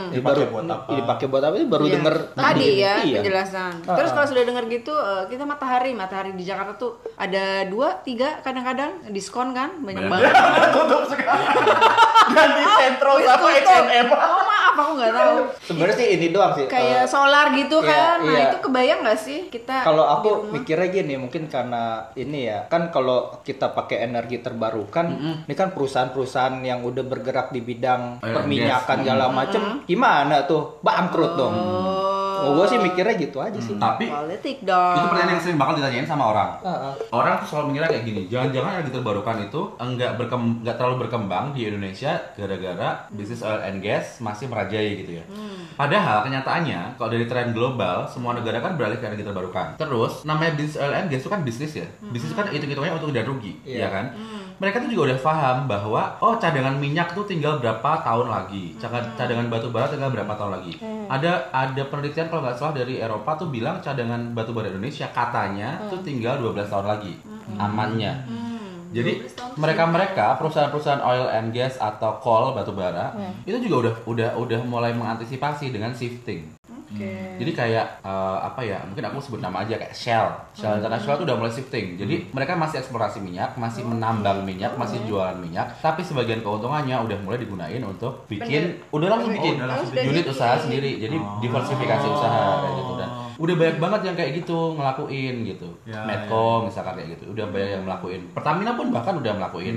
ini 0.10 0.20
Dipakai 0.20 0.46
baru 0.46 0.54
buat 0.54 0.66
apa? 0.66 0.88
ini 0.88 0.98
dipakai 1.00 1.26
buat 1.28 1.44
apa? 1.44 1.54
Ini 1.56 1.68
baru 1.68 1.86
Iya. 1.86 1.94
denger 1.96 2.16
tadi 2.34 2.70
ya 2.78 2.94
Iya. 3.02 3.18
penjelasan. 3.22 3.74
Ah, 3.84 3.96
Terus 3.96 4.10
ah. 4.10 4.14
kalau 4.14 4.28
sudah 4.28 4.44
dengar 4.44 4.64
gitu 4.66 4.94
eh, 4.94 5.24
kita 5.28 5.44
matahari 5.44 5.92
matahari 5.92 6.32
di 6.34 6.44
Jakarta 6.44 6.76
tuh 6.76 6.92
ada 7.16 7.64
dua 7.66 7.98
tiga 8.02 8.40
kadang-kadang 8.42 9.08
diskon 9.10 9.52
kan 9.52 9.72
banyak 9.80 10.06
banget. 10.06 10.32
Tutup 10.76 11.04
sekarang. 11.08 11.42
Ganti 12.28 12.64
sentro 12.78 13.12
Wis 13.16 13.26
sama. 13.26 13.48
H&M. 13.48 14.08
Oh 14.12 14.42
maaf 14.44 14.76
aku 14.76 14.92
nggak 15.00 15.14
tahu. 15.16 15.38
Sebenarnya 15.64 15.96
sih 15.96 16.08
ini 16.12 16.28
doang 16.30 16.52
sih. 16.54 16.66
Kayak 16.68 17.04
eh, 17.04 17.08
solar 17.08 17.56
gitu 17.56 17.78
iya, 17.80 17.88
kan. 17.88 18.18
Nah, 18.20 18.34
iya. 18.36 18.46
itu 18.52 18.58
kebayang 18.60 19.00
nggak 19.00 19.20
sih 19.20 19.40
kita 19.48 19.76
kalau 19.80 20.04
aku 20.04 20.30
mikirnya 20.52 20.88
gini 20.92 21.16
mungkin 21.16 21.48
karena 21.48 22.12
ini 22.14 22.52
ya 22.52 22.68
kan 22.68 22.90
kalau 22.90 23.32
kita 23.42 23.72
pakai 23.72 24.04
energi 24.04 24.17
terbarukan 24.26 25.06
ini 25.46 25.54
kan 25.54 25.70
perusahaan-perusahaan 25.76 26.58
yang 26.66 26.82
udah 26.82 27.06
bergerak 27.06 27.54
di 27.54 27.62
bidang 27.62 28.24
perminyakan 28.24 28.98
gas. 28.98 29.06
segala 29.06 29.26
macem 29.30 29.62
gimana 29.86 30.50
tuh? 30.50 30.82
Bangkrut 30.82 31.34
dong 31.38 31.56
oh, 32.40 32.52
gue 32.54 32.66
sih 32.68 32.78
mikirnya 32.78 33.16
gitu 33.16 33.38
aja 33.38 33.58
sih 33.58 33.76
Tapi 33.76 34.06
politik 34.06 34.58
dong. 34.62 34.94
itu 34.94 35.06
pertanyaan 35.06 35.32
yang 35.32 35.42
sering 35.42 35.58
bakal 35.58 35.74
ditanyain 35.74 36.06
sama 36.06 36.24
orang. 36.28 36.50
Heeh. 36.60 36.94
Orang 37.10 37.34
tuh 37.40 37.48
selalu 37.48 37.66
mengira 37.68 37.86
kayak 37.88 38.04
gini, 38.04 38.22
jangan-jangan 38.26 38.72
energi 38.76 38.92
terbarukan 38.92 39.38
itu 39.42 39.62
enggak 39.78 40.12
berkem 40.16 40.42
enggak 40.60 40.76
terlalu 40.76 40.96
berkembang 41.00 41.46
di 41.52 41.62
Indonesia 41.66 42.12
gara-gara 42.34 42.90
bisnis 43.10 43.42
oil 43.42 43.62
and 43.62 43.80
gas 43.80 44.20
masih 44.20 44.46
merajai 44.46 44.98
gitu 44.98 45.12
ya. 45.14 45.24
Padahal 45.74 46.24
kenyataannya 46.24 46.96
kalau 46.96 47.10
dari 47.10 47.26
tren 47.26 47.52
global 47.52 48.06
semua 48.06 48.34
negara 48.34 48.58
kan 48.60 48.74
beralih 48.74 48.98
ke 48.98 49.06
energi 49.06 49.24
terbarukan. 49.24 49.76
Terus 49.76 50.24
namanya 50.24 50.54
bisnis 50.54 50.76
oil 50.76 50.92
and 50.92 51.08
gas 51.08 51.20
itu 51.20 51.30
kan 51.30 51.42
bisnis 51.42 51.74
ya. 51.76 51.88
Bisnis 52.04 52.34
kan 52.34 52.48
hitung-hitungannya 52.48 52.96
untuk 52.96 53.12
dan 53.12 53.26
rugi, 53.26 53.54
Iya. 53.64 53.78
ya 53.78 53.90
kan? 53.90 54.06
Mereka 54.58 54.82
tuh 54.82 54.90
juga 54.90 55.14
udah 55.14 55.20
paham 55.22 55.58
bahwa 55.70 56.02
oh 56.18 56.34
cadangan 56.36 56.74
minyak 56.74 57.14
tuh 57.14 57.22
tinggal 57.24 57.62
berapa 57.62 58.02
tahun 58.02 58.26
lagi, 58.26 58.74
Cadangan- 58.76 59.14
cadangan 59.14 59.46
batu 59.48 59.70
bara 59.70 59.86
tinggal 59.86 60.10
berapa 60.10 60.34
tahun 60.34 60.52
lagi. 60.58 60.74
Ada 61.06 61.32
ada 61.54 61.82
penelitian 61.86 62.26
kalau 62.28 62.42
nggak 62.42 62.58
salah 62.58 62.74
dari 62.74 62.98
Eropa 62.98 63.38
tuh 63.38 63.48
bilang 63.48 63.78
cadangan 63.78 64.34
batu 64.34 64.52
bara 64.52 64.68
Indonesia 64.68 65.06
katanya 65.08 65.78
tuh 65.88 66.02
tinggal 66.02 66.42
12 66.42 66.66
tahun 66.66 66.90
lagi. 66.90 67.14
Amannya. 67.56 68.14
Jadi 68.88 69.20
mereka-mereka 69.54 70.36
perusahaan-perusahaan 70.36 71.04
oil 71.04 71.28
and 71.28 71.52
gas 71.52 71.78
atau 71.78 72.18
coal 72.18 72.52
batu 72.52 72.72
bara 72.72 73.14
itu 73.44 73.62
juga 73.62 73.76
udah 73.84 73.94
udah 74.06 74.30
udah 74.38 74.60
mulai 74.64 74.92
mengantisipasi 74.92 75.70
dengan 75.70 75.92
shifting. 75.92 76.50
Jadi 77.38 77.52
kayak 77.52 78.00
eh, 78.02 78.38
apa 78.42 78.62
ya? 78.64 78.80
Mungkin 78.88 79.04
aku 79.12 79.18
sebut 79.20 79.40
nama 79.44 79.68
aja 79.68 79.76
kayak 79.76 79.92
Shell. 79.92 80.28
Shell 80.56 80.80
International 80.80 81.20
tuh 81.20 81.26
udah 81.28 81.36
mulai 81.36 81.52
shifting. 81.52 82.00
Jadi 82.00 82.32
mereka 82.32 82.56
masih 82.56 82.80
eksplorasi 82.80 83.20
minyak, 83.20 83.60
masih 83.60 83.84
menambang 83.84 84.48
minyak, 84.48 84.74
masih 84.80 85.04
jualan 85.04 85.36
minyak, 85.36 85.76
tapi 85.84 86.02
sebagian 86.02 86.40
keuntungannya 86.40 86.96
udah 86.96 87.18
mulai 87.22 87.40
digunain 87.44 87.84
untuk 87.84 88.24
bikin 88.32 88.80
udah 88.96 89.08
langsung 89.12 89.34
bikin 89.36 89.60
udah 89.60 89.68
langsung 89.68 89.92
bikin. 89.92 90.10
unit 90.16 90.26
usaha 90.32 90.56
sendiri. 90.56 90.92
Jadi 91.04 91.18
diversifikasi 91.44 92.08
usaha 92.08 92.44
kayak 92.64 92.76
gitu 92.80 92.94
dan 92.96 93.10
udah 93.38 93.54
banyak 93.54 93.78
banget 93.78 94.02
yang 94.04 94.16
kayak 94.16 94.32
gitu 94.36 94.74
ngelakuin 94.74 95.46
gitu. 95.46 95.70
Ya, 95.86 96.02
Medco 96.04 96.66
misalkan 96.66 96.98
kayak 96.98 97.18
gitu. 97.18 97.32
Udah 97.32 97.46
banyak 97.48 97.70
yang 97.72 97.84
ngelakuin. 97.86 98.22
Pertamina 98.34 98.74
pun 98.74 98.90
bahkan 98.90 99.14
udah 99.14 99.32
ngelakuin. 99.34 99.76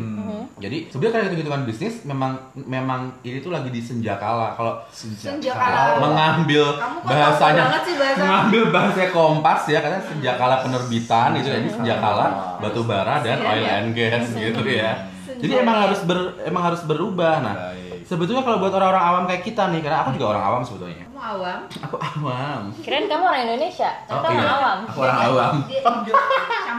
Jadi 0.56 0.88
sebenarnya 0.88 1.12
kan 1.12 1.22
hitung-hitungan 1.28 1.62
bisnis 1.64 1.94
memang 2.02 2.32
memang 2.56 3.00
ini 3.20 3.38
tuh 3.38 3.52
lagi 3.52 3.68
di 3.68 3.78
senjakala. 3.78 4.52
Kalau 4.52 4.80
Senjakala. 4.90 6.00
mengambil 6.00 6.64
Kamu 6.74 6.98
bahasanya 7.04 7.64
sih 7.80 7.94
bahasa? 7.96 8.20
mengambil 8.20 8.62
bahasa 8.70 9.02
kompas 9.10 9.62
ya 9.66 9.78
karena 9.78 10.00
senjakala 10.00 10.56
penerbitan 10.60 11.36
itu 11.36 11.48
jadi 11.48 11.68
senjakala 11.68 12.26
batu 12.58 12.82
bara 12.82 13.20
dan 13.20 13.38
Iya, 13.40 13.50
oil 13.50 13.64
and 13.66 13.88
gas 13.92 14.26
gitu 14.32 14.62
ya 14.64 14.92
jadi 15.40 15.62
emang 15.62 15.88
harus 15.88 16.00
ber 16.04 16.18
emang 16.42 16.62
harus 16.62 16.82
berubah 16.84 17.34
nah 17.40 17.54
Baik. 18.00 18.08
sebetulnya 18.08 18.40
kalau 18.40 18.58
buat 18.58 18.72
orang-orang 18.72 19.04
awam 19.04 19.24
kayak 19.24 19.42
kita 19.42 19.68
nih 19.68 19.80
karena 19.80 19.98
aku 20.00 20.10
juga 20.16 20.26
orang 20.30 20.44
awam 20.46 20.62
sebetulnya 20.62 21.04
Kamu 21.04 21.20
awam. 21.20 21.60
aku 21.68 21.96
awam 22.00 22.60
Kirain 22.80 23.04
kamu 23.04 23.22
orang 23.22 23.42
Indonesia, 23.44 23.90
ternyata 24.02 24.24
Oh, 24.24 24.32
iya. 24.32 24.40
orang 24.40 24.50
awam. 24.50 24.78
aku 24.82 24.98
orang 24.98 25.18
awam 25.20 25.54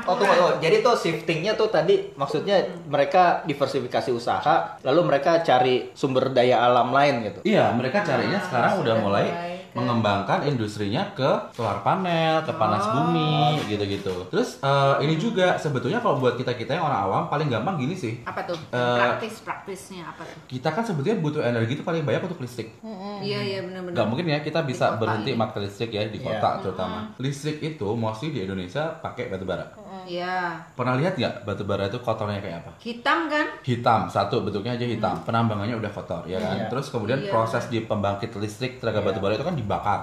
Oh, 0.02 0.18
tunggu, 0.18 0.34
tunggu. 0.34 0.58
Jadi 0.60 0.76
tuh 0.82 0.96
shiftingnya 0.96 1.54
tuh 1.54 1.70
tadi 1.70 2.10
maksudnya 2.16 2.58
mereka 2.86 3.46
diversifikasi 3.46 4.10
usaha, 4.10 4.82
lalu 4.82 5.06
mereka 5.06 5.40
cari 5.40 5.94
sumber 5.94 6.34
daya 6.34 6.58
alam 6.60 6.90
lain 6.90 7.22
gitu. 7.22 7.40
Iya, 7.46 7.70
mereka 7.72 8.02
carinya 8.02 8.42
sekarang 8.42 8.72
udah 8.76 8.80
sudah 8.82 8.96
mulai 8.98 9.26
mengembangkan 9.74 10.44
industrinya 10.44 11.12
ke 11.12 11.30
solar 11.52 11.80
panel, 11.82 12.44
ke 12.44 12.52
panas 12.54 12.84
bumi, 12.88 13.60
gitu-gitu. 13.68 14.28
Terus 14.28 14.60
eh, 14.60 14.96
ini 15.02 15.16
juga 15.16 15.56
sebetulnya 15.56 15.98
kalau 15.98 16.18
buat 16.18 16.36
kita 16.36 16.54
kita 16.54 16.76
yang 16.76 16.86
orang 16.86 17.02
awam 17.04 17.24
paling 17.28 17.48
gampang 17.48 17.76
gini 17.78 17.94
sih. 17.94 18.20
apa 18.24 18.44
tuh? 18.44 18.58
Eh, 18.70 18.98
Praktis 18.98 19.42
praktisnya 19.42 20.06
apa 20.06 20.24
tuh? 20.24 20.38
Kita 20.48 20.70
kan 20.70 20.84
sebetulnya 20.84 21.18
butuh 21.18 21.42
energi 21.42 21.74
itu 21.74 21.84
paling 21.84 22.02
banyak 22.02 22.24
untuk 22.24 22.40
listrik. 22.40 22.76
Iya 23.22 23.40
iya 23.42 23.60
benar-benar. 23.62 23.96
Gak 23.96 24.08
mungkin 24.08 24.26
ya 24.28 24.40
kita 24.40 24.60
bisa 24.62 24.96
berhenti 24.96 25.34
pakai 25.34 25.60
listrik 25.62 25.92
ya 25.92 26.04
di 26.06 26.18
Iya. 26.18 26.28
kota 26.28 26.50
terutama. 26.62 27.00
Listrik 27.18 27.58
itu 27.60 27.88
mostly 27.94 28.30
di 28.30 28.44
Indonesia 28.44 28.94
pakai 28.96 29.28
batu 29.28 29.44
bara. 29.44 29.66
Iya. 30.02 30.58
Pernah 30.72 30.96
lihat 30.96 31.14
nggak 31.14 31.44
batu 31.44 31.64
bara 31.64 31.86
itu 31.86 31.98
kotornya 31.98 32.38
kayak 32.38 32.58
apa? 32.60 32.72
Hitam 32.78 33.28
kan? 33.28 33.46
hitam 33.62 34.02
satu 34.06 34.42
bentuknya 34.42 34.74
aja 34.74 34.84
hitam 34.84 35.16
penambangannya 35.22 35.78
udah 35.78 35.92
kotor 35.92 36.24
ya 36.26 36.36
kan 36.36 36.58
Iya. 36.58 36.66
terus 36.68 36.90
kemudian 36.90 37.20
Iya. 37.20 37.30
proses 37.30 37.68
di 37.68 37.82
pembangkit 37.82 38.34
listrik 38.36 38.78
tenaga 38.78 39.00
Iya. 39.00 39.08
batu 39.08 39.20
bara 39.20 39.34
itu 39.34 39.44
kan 39.44 39.54
dibakar 39.54 40.00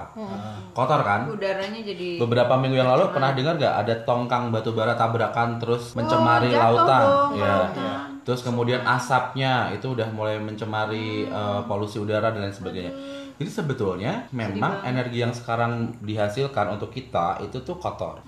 kotor 0.71 1.01
kan 1.01 1.27
Udaranya 1.27 1.81
jadi 1.81 2.17
beberapa 2.17 2.53
minggu 2.55 2.77
yang 2.77 2.87
lalu 2.87 3.11
pernah 3.11 3.31
dengar 3.31 3.55
nggak 3.55 3.75
ada 3.77 3.93
tongkang 4.03 4.49
batu 4.49 4.71
bara 4.71 4.93
tabrakan 4.93 5.57
terus 5.57 5.93
mencemari 5.93 6.47
Oh, 6.47 6.51
jatuh 6.51 6.63
lautan 6.75 7.03
ya 7.35 7.53
lautan. 7.65 7.99
terus 8.21 8.41
kemudian 8.41 8.81
asapnya 8.81 9.53
itu 9.69 9.87
udah 9.89 10.07
mulai 10.09 10.37
mencemari 10.37 11.25
eh, 11.25 11.61
polusi 11.65 11.97
udara 11.97 12.29
dan 12.29 12.41
lain 12.41 12.53
sebagainya 12.53 12.93
jadi 13.35 13.51
sebetulnya 13.53 14.27
memang 14.29 14.83
energi 14.83 15.17
yang 15.17 15.31
sekarang 15.31 15.71
dihasilkan 16.01 16.75
untuk 16.75 16.91
kita 16.91 17.39
itu 17.39 17.55
tuh 17.57 17.79
kotor. 17.79 18.19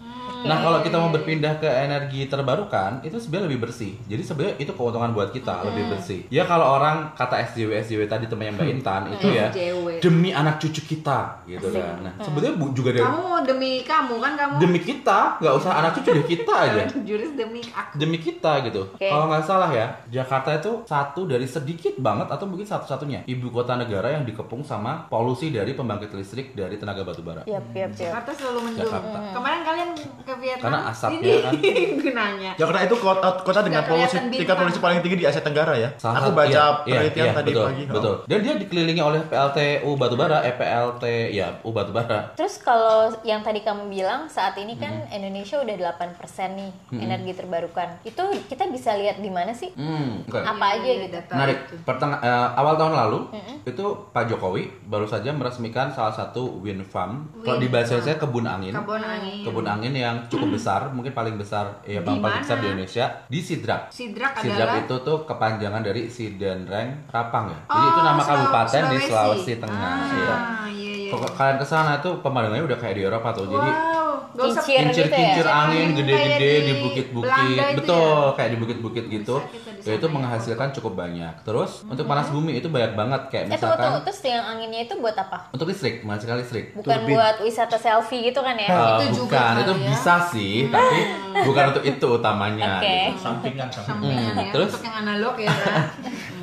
Nah 0.45 0.57
kalau 0.63 0.79
kita 0.81 0.97
mau 0.97 1.09
berpindah 1.13 1.61
ke 1.61 1.69
energi 1.69 2.25
terbarukan 2.25 3.03
itu 3.05 3.17
sebenarnya 3.21 3.47
lebih 3.51 3.69
bersih. 3.69 3.93
Jadi 4.09 4.21
sebenarnya 4.25 4.55
itu 4.57 4.71
keuntungan 4.73 5.11
buat 5.13 5.29
kita 5.29 5.65
lebih 5.67 5.93
bersih. 5.93 6.25
Ya 6.33 6.47
kalau 6.49 6.77
orang 6.79 7.13
kata 7.13 7.41
SJW 7.51 7.85
SJW 7.85 8.01
tadi 8.09 8.25
temannya 8.25 8.57
Mbak 8.57 8.67
Intan 8.71 9.01
itu 9.13 9.27
ya 9.29 9.53
SJW. 9.53 9.87
Demi 10.01 10.29
anak 10.33 10.57
cucu 10.57 10.81
kita 10.83 11.45
gitu 11.45 11.69
kan. 11.69 12.01
Nah 12.01 12.13
sebetulnya 12.19 12.57
bu- 12.57 12.73
juga 12.73 12.89
dari 12.91 13.05
Kamu 13.05 13.45
demi 13.45 13.71
kamu 13.81 14.15
kan 14.17 14.33
kamu 14.33 14.53
demi 14.57 14.79
kita 14.81 15.37
nggak 15.37 15.53
usah 15.55 15.71
anak 15.77 15.91
cucu 15.95 16.09
deh 16.11 16.25
kita 16.25 16.53
aja 16.53 16.81
juris 17.07 17.31
demi 17.37 17.61
aku. 17.61 17.93
demi 17.95 18.17
kita 18.17 18.65
gitu. 18.65 18.81
Oke. 18.91 19.05
Kalau 19.05 19.29
nggak 19.29 19.43
salah 19.45 19.69
ya, 19.69 19.85
Jakarta 20.09 20.57
itu 20.57 20.81
satu 20.83 21.29
dari 21.29 21.45
sedikit 21.45 21.95
banget 21.97 22.27
atau 22.27 22.49
mungkin 22.49 22.65
satu-satunya 22.65 23.23
ibu 23.25 23.47
kota 23.47 23.77
negara 23.77 24.09
yang 24.09 24.25
dikepung 24.25 24.65
sama 24.65 25.05
polusi 25.05 25.53
dari 25.53 25.71
pembangkit 25.71 26.09
listrik 26.11 26.57
dari 26.57 26.75
tenaga 26.75 27.05
batu 27.05 27.21
bara. 27.21 27.45
Yap, 27.45 27.69
yap, 27.71 27.93
yap. 27.93 27.99
Jakarta 28.01 28.31
selalu 28.33 28.59
mendung. 28.65 28.89
Jakarta. 28.89 29.19
Kemarin 29.31 29.61
kalian 29.61 29.89
ke 30.25 30.33
Vietnam. 30.41 30.63
Karena 30.65 30.79
asapnya 30.89 31.35
kan. 31.45 31.53
gunanya. 32.01 32.51
Jakarta 32.57 32.79
itu 32.81 32.95
kota, 32.97 33.27
kota 33.43 33.59
dengan 33.61 33.83
polusi 33.85 34.15
tingkat 34.31 34.55
polusi 34.57 34.79
paling 34.81 34.99
tinggi 34.99 35.17
di 35.21 35.25
Asia 35.29 35.43
Tenggara 35.43 35.77
ya. 35.77 35.89
Salah 35.95 36.23
Aku 36.23 36.31
baca 36.33 36.49
iya, 36.49 36.65
penelitian 36.81 37.27
iya, 37.27 37.33
tadi 37.35 37.51
betul, 37.51 37.65
pagi. 37.67 37.83
Oh. 37.83 37.93
Betul. 37.93 38.15
Dan 38.25 38.37
dia 38.41 38.53
dikelilingi 38.57 39.01
oleh 39.01 39.21
PLTU 39.27 39.90
batubara, 39.93 40.41
eh 40.41 40.51
PLT 40.51 41.03
ya 41.31 41.59
U 41.61 41.69
batubara. 41.69 42.31
Terus 42.33 42.57
kalau 42.57 42.91
yang 43.21 43.39
tadi 43.39 43.59
kamu 43.59 43.87
bilang 43.87 44.25
saat 44.25 44.55
ini 44.55 44.75
kan 44.75 44.93
Hmm. 44.93 45.13
Indonesia 45.13 45.57
udah 45.57 45.75
8% 45.93 46.13
nih 46.53 46.71
energi 46.93 47.31
terbarukan. 47.33 47.99
Itu 48.01 48.19
kita 48.45 48.67
bisa 48.67 48.93
lihat 48.93 49.17
di 49.17 49.27
mana 49.27 49.51
sih? 49.51 49.71
Hmm, 49.71 50.23
oke. 50.23 50.37
Apa 50.37 50.65
aja 50.73 50.83
Iya, 50.83 51.05
gitu? 51.05 51.17
Menarik. 51.29 51.57
Perteng- 51.81 52.17
eh, 52.17 52.29
awal 52.53 52.75
tahun 52.75 52.93
lalu 52.97 53.19
itu 53.63 53.85
Pak 54.09 54.27
Jokowi 54.27 54.67
baru 54.83 55.05
saja 55.05 55.31
meresmikan 55.31 55.89
salah 55.89 56.11
satu 56.11 56.59
wind 56.59 56.83
farm. 56.83 57.29
Kalau 57.37 57.55
di 57.55 57.65
Wind 57.65 57.73
bahasa 57.73 57.97
saya 57.97 58.15
kebun 58.15 58.43
angin. 58.43 58.73
Kebun 58.73 58.99
angin. 58.99 59.41
Kebun 59.41 59.65
angin 59.65 59.93
yang 59.93 60.15
cukup 60.27 60.53
besar, 60.53 60.89
mungkin 60.89 61.11
paling 61.11 61.35
besar 61.35 61.79
ya 61.83 61.99
Di 61.99 62.05
paling 62.05 62.21
besar 62.41 62.57
di 62.57 62.67
Indonesia 62.67 63.05
di 63.25 63.39
Sidrak. 63.39 63.89
Sidrak 63.89 64.33
Sidrak 64.35 64.57
adalah 64.57 64.75
itu 64.79 64.95
tuh 64.99 65.17
kepanjangan 65.23 65.81
dari 65.81 66.05
Sidenreng 66.05 66.89
Rapang 67.07 67.45
ya. 67.47 67.59
Jadi 67.65 67.79
Oh, 67.79 67.89
itu 67.89 68.01
nama 68.01 68.21
kabupaten 68.21 68.81
di 68.83 68.97
Sulawesi. 68.97 69.09
Sulawesi 69.09 69.53
Tengah. 69.81 69.97
Ah, 69.97 70.05
Iya. 70.07 70.35
iya 70.69 70.93
iya. 70.99 71.11
Kalau 71.11 71.27
kalian 71.29 71.57
ke 71.57 71.65
sana 71.65 71.93
tuh 71.97 72.13
pemandangannya 72.19 72.63
udah 72.63 72.77
kayak 72.77 72.95
di 72.95 73.03
Eropa 73.03 73.29
tuh. 73.31 73.45
Jadi 73.45 73.67
wow, 73.67 74.31
gak 74.31 74.45
usah 74.47 74.63
Kincir 74.63 74.71
gitu 74.71 74.71
ya? 74.71 74.81
kincir-kincir 75.11 75.45
angin 75.45 75.87
gede-gede 75.91 76.37
di 76.39 76.63
di 76.63 76.73
bukit-bukit. 76.79 77.57
Betul, 77.75 77.99
ya? 78.23 78.31
kayak 78.33 78.49
di 78.49 78.57
bukit-bukit 78.57 79.05
gitu. 79.09 79.35
Ya 79.81 79.97
itu 79.97 80.05
ya. 80.05 80.13
menghasilkan 80.13 80.69
cukup 80.71 80.93
banyak. 80.95 81.33
Terus 81.41 81.81
untuk 81.83 82.05
panas 82.05 82.29
bumi 82.29 82.53
itu 82.55 82.69
banyak 82.69 82.93
banget 82.93 83.21
kayak 83.27 83.43
Eh 83.43 83.51
misalkan 83.51 83.91
Terus 83.99 84.19
yang 84.23 84.45
anginnya 84.45 84.81
itu 84.81 84.93
buat 84.95 85.17
apa? 85.17 85.49
untuk 85.51 85.65
listrik, 85.67 86.05
menghasilkan 86.05 86.37
listrik. 86.37 86.65
Bukan 86.71 86.95
Turbin. 86.95 87.11
buat 87.11 87.35
wisata 87.41 87.75
selfie 87.75 88.21
gitu 88.23 88.39
kan 88.39 88.55
ya? 88.55 88.69
Eh, 88.69 88.77
Itu 89.03 89.25
juga 89.25 89.35
bukan, 89.35 89.51
kali 89.51 89.61
itu 89.61 89.73
ya. 89.73 89.81
bisa 89.89 90.13
sih, 90.29 90.53
tapi 90.69 90.97
bukan 91.43 91.63
untuk 91.71 91.83
itu 91.83 92.07
utamanya. 92.13 92.71
Oke. 92.77 92.87
gitu. 92.87 93.19
Sampingan, 93.19 93.67
sampingan. 93.67 93.89
sampingan 93.89 94.33
ya. 94.39 94.51
terus? 94.53 94.69
Untuk 94.69 94.85
yang 94.85 94.97
analog 95.01 95.35
ya. 95.35 95.49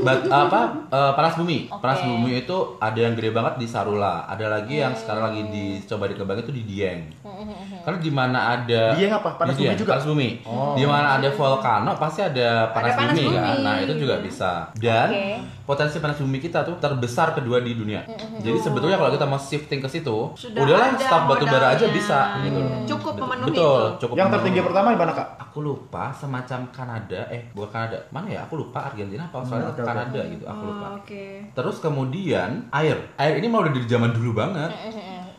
Bat- 0.00 0.26
apa 0.28 0.60
eh, 0.86 1.12
panas 1.12 1.34
bumi. 1.34 1.58
Oke. 1.66 1.80
panas 1.80 2.00
bumi 2.00 2.30
itu 2.40 2.56
ada 2.78 2.98
yang 2.98 3.14
gede 3.14 3.30
banget 3.30 3.54
di 3.56 3.66
Sarula. 3.66 4.24
Ada 4.24 4.46
lagi 4.48 4.78
yang 4.78 4.92
sekarang 4.92 5.22
lagi 5.26 5.42
dicoba 5.46 6.06
dikembangin 6.06 6.42
itu 6.42 6.52
di 6.52 6.62
Dieng. 6.64 7.00
Karena 7.80 7.98
di 7.98 8.10
mana 8.10 8.38
ada 8.54 8.82
Dieng 8.94 9.12
apa? 9.12 9.34
Panas 9.34 9.54
Di 9.54 9.60
bumi 9.60 9.66
Dieng, 9.66 9.78
juga? 9.78 9.90
panas 9.94 10.06
bumi. 10.06 10.28
Di 10.74 10.84
mana 10.84 11.08
ada 11.16 11.28
volcano 11.30 11.90
pasti 11.96 12.20
ada 12.20 12.48
panas, 12.70 12.94
panas 12.94 13.12
bumi, 13.12 13.24
kan? 13.26 13.42
Bumi. 13.50 13.62
nah 13.62 13.74
itu 13.78 13.92
juga 13.96 14.14
bisa. 14.20 14.52
Dan 14.74 15.08
Oke. 15.08 15.26
potensi 15.66 15.96
panas 15.98 16.18
bumi 16.18 16.38
kita 16.38 16.62
tuh 16.62 16.76
terbesar 16.76 17.32
kedua 17.32 17.58
di 17.58 17.72
dunia. 17.72 18.04
Jadi 18.38 18.58
sebetulnya 18.58 18.96
kalau 18.96 19.10
kita 19.10 19.24
mau 19.24 19.38
shifting 19.38 19.78
ke 19.78 19.88
situ 19.88 20.32
Sudah 20.32 20.60
udahlah 20.60 20.86
ada 20.90 20.98
stop 20.98 21.22
batu 21.26 21.44
bara 21.44 21.66
aja 21.72 21.86
bisa. 21.88 22.38
Gitu 22.40 22.60
Cukup 22.88 23.14
memenuhi 23.16 23.48
betul 23.50 23.80
itu. 23.86 24.00
cukup 24.00 24.14
Yang 24.14 24.26
memenuhi. 24.26 24.34
tertinggi 24.38 24.60
pertama 24.62 24.88
di 24.90 24.98
mana 24.98 25.12
kak? 25.12 25.28
aku 25.40 25.58
lupa 25.60 26.14
semacam 26.14 26.60
Kanada 26.70 27.26
eh 27.26 27.50
bukan 27.50 27.68
Kanada. 27.68 27.98
Mana 28.08 28.26
ya? 28.28 28.40
Aku 28.44 28.54
lupa 28.56 28.86
Argentina 28.86 29.26
apa 29.30 29.38
apa 29.38 29.42
Australia 29.46 29.68
atau 29.70 29.84
Kanada 29.86 30.20
gitu, 30.26 30.44
aku 30.44 30.62
lupa. 30.66 30.86
Oh, 30.90 30.92
Oke. 30.98 31.24
Terus 31.54 31.76
kemudian 31.78 32.50
air. 32.74 32.98
Air 33.14 33.34
ini 33.38 33.46
mau 33.46 33.62
udah 33.62 33.70
dari 33.70 33.86
zaman 33.86 34.10
dulu 34.10 34.30
banget. 34.34 34.70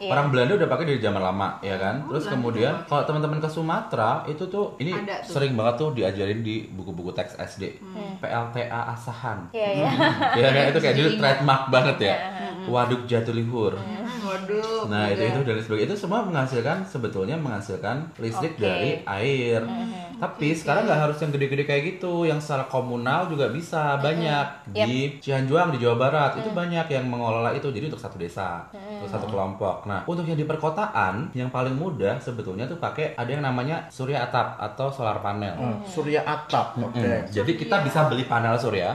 Iya. 0.02 0.10
Orang 0.10 0.34
Belanda 0.34 0.58
udah 0.58 0.66
pakai 0.66 0.86
dari 0.90 0.98
zaman 0.98 1.22
lama, 1.22 1.62
ya 1.62 1.78
kan? 1.78 2.02
Terus 2.10 2.26
kemudian 2.26 2.74
kalau 2.90 3.06
teman-teman 3.06 3.38
ke 3.38 3.46
Sumatera 3.46 4.26
itu 4.26 4.50
tuh 4.50 4.74
ini 4.82 4.98
Ada 4.98 5.22
tuh. 5.22 5.38
sering 5.38 5.54
banget 5.54 5.78
tuh 5.78 5.90
diajarin 5.94 6.42
di 6.42 6.66
buku-buku 6.74 7.14
teks 7.14 7.38
SD. 7.38 7.78
PLTA 8.18 8.98
Asahan. 8.98 9.54
Iya, 9.54 9.70
iya. 9.78 9.90
ya 10.42 10.48
kan 10.50 10.64
itu 10.74 10.80
kayak 10.82 10.96
dulu 10.98 11.10
trademark 11.22 11.64
banget 11.70 11.98
ya. 12.02 12.16
Waduk 12.66 13.06
Jatiluhur. 13.06 13.78
Hmm, 13.78 14.01
Waduh. 14.32 14.88
Nah 14.88 15.12
itu 15.12 15.24
itu 15.28 15.40
dan 15.44 15.58
sebagainya 15.60 15.88
itu 15.92 15.98
semua 16.00 16.24
menghasilkan 16.24 16.78
sebetulnya 16.88 17.36
menghasilkan 17.36 18.08
listrik 18.16 18.56
Oke. 18.56 18.64
dari 18.64 18.92
air. 19.04 19.62
Tapi 20.22 20.54
sekarang 20.54 20.86
nggak 20.86 21.02
harus 21.10 21.18
yang 21.18 21.32
gede-gede 21.34 21.64
kayak 21.66 21.84
gitu, 21.98 22.30
yang 22.30 22.38
secara 22.38 22.70
komunal 22.70 23.26
juga 23.26 23.50
bisa 23.50 23.98
banyak 23.98 24.46
Yap. 24.72 24.86
di 24.88 25.18
Cianjuang 25.18 25.74
di 25.74 25.82
Jawa 25.82 25.98
Barat 25.98 26.32
itu 26.38 26.54
banyak 26.54 26.86
yang 26.88 27.06
mengelola 27.10 27.52
itu 27.52 27.74
jadi 27.74 27.90
untuk 27.90 27.98
satu 28.00 28.22
desa, 28.22 28.70
untuk 28.72 29.10
satu 29.10 29.26
kelompok. 29.28 29.90
Nah 29.90 30.06
untuk 30.06 30.24
yang 30.24 30.38
di 30.38 30.46
perkotaan 30.46 31.34
yang 31.34 31.50
paling 31.50 31.74
mudah 31.74 32.22
sebetulnya 32.22 32.70
tuh 32.70 32.78
pakai 32.78 33.18
ada 33.18 33.30
yang 33.34 33.42
namanya 33.42 33.90
surya 33.90 34.30
atap 34.30 34.62
atau 34.62 34.94
solar 34.94 35.20
panel. 35.20 35.58
Hmm, 35.58 35.78
Surya 35.84 36.22
atap. 36.24 36.78
Oke. 36.78 37.02
Hmm, 37.02 37.26
Jadi 37.28 37.58
kita 37.58 37.82
bisa 37.82 38.06
beli 38.06 38.30
panel 38.30 38.54
surya, 38.56 38.94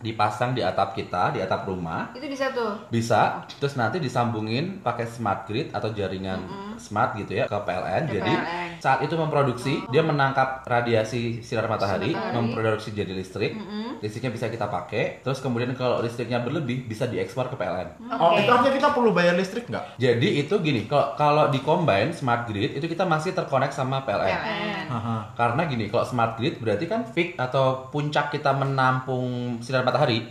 dipasang 0.00 0.52
di 0.52 0.60
atap 0.60 0.92
kita, 0.92 1.32
di 1.32 1.40
atap 1.40 1.64
rumah. 1.64 2.12
Itu 2.12 2.28
bisa 2.28 2.52
tuh. 2.52 2.76
Bisa, 2.92 3.44
terus 3.56 3.74
nanti 3.80 3.96
disambungin 3.96 4.84
pakai 4.84 5.08
smart 5.08 5.48
grid 5.48 5.72
atau 5.72 5.90
jaringan 5.92 6.44
smart 6.76 7.16
gitu 7.16 7.32
ya 7.32 7.48
ke 7.48 7.56
PLN. 7.56 8.02
Ke 8.08 8.20
Jadi 8.20 8.32
PLN. 8.36 8.70
saat 8.80 9.00
itu 9.00 9.14
memproduksi, 9.16 9.80
dia 9.88 10.04
menangkap 10.04 10.68
radiasi 10.68 11.40
sinar 11.40 11.64
matahari, 11.66 12.12
memproduksi 12.12 12.92
jadi 12.92 13.16
listrik. 13.16 13.56
Listriknya 14.04 14.28
bisa 14.28 14.52
kita 14.52 14.68
pakai. 14.68 15.24
Terus 15.24 15.40
kemudian 15.40 15.72
kalau 15.72 16.04
listriknya 16.04 16.44
berlebih 16.44 16.84
bisa 16.84 17.08
diekspor 17.08 17.48
ke 17.48 17.56
PLN. 17.56 17.88
Oh, 18.20 18.36
itu 18.36 18.50
artinya 18.52 18.74
kita 18.76 18.88
perlu 18.92 19.16
bayar 19.16 19.34
listrik 19.34 19.64
nggak? 19.72 19.96
Jadi 19.96 20.28
itu 20.44 20.54
gini, 20.60 20.84
kalau 20.84 21.16
kalau 21.16 21.44
di 21.48 21.64
combine 21.64 22.12
smart 22.12 22.44
grid 22.44 22.76
itu 22.76 22.84
kita 22.84 23.08
masih 23.08 23.32
terkonek 23.32 23.72
sama 23.72 24.04
PLN. 24.04 24.28
PLN. 24.28 24.86
Karena 25.32 25.62
gini, 25.64 25.88
kalau 25.88 26.04
smart 26.04 26.36
grid 26.36 26.60
berarti 26.60 26.84
kan 26.84 27.08
peak 27.08 27.40
atau 27.40 27.88
puncak 27.88 28.28
kita 28.28 28.52
menampung 28.52 29.58
sinar 29.64 29.85
matahari 29.86 30.26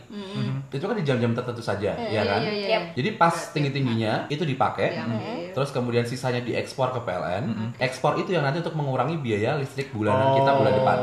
itu 0.75 0.85
kan 0.85 0.97
di 0.97 1.05
jam-jam 1.07 1.31
tertentu 1.31 1.63
saja, 1.63 1.95
ya 1.95 2.21
kan? 2.27 2.41
Iya, 2.43 2.51
iya, 2.51 2.67
Yap. 2.67 2.81
iya. 2.91 2.93
Jadi 2.99 3.09
pas 3.15 3.35
tinggi-tingginya 3.55 4.27
itu 4.27 4.43
dipakai, 4.43 4.99
Diambil. 4.99 5.55
terus 5.55 5.69
kemudian 5.71 6.03
sisanya 6.03 6.43
diekspor 6.43 6.91
ke 6.91 6.99
PLN. 7.05 7.75
Ekspor 7.79 8.19
itu 8.19 8.35
yang 8.35 8.43
nanti 8.43 8.59
untuk 8.59 8.75
mengurangi 8.75 9.15
biaya 9.21 9.55
listrik 9.55 9.95
bulanan 9.95 10.35
kita 10.35 10.51
bulan 10.51 10.73
depan. 10.75 10.97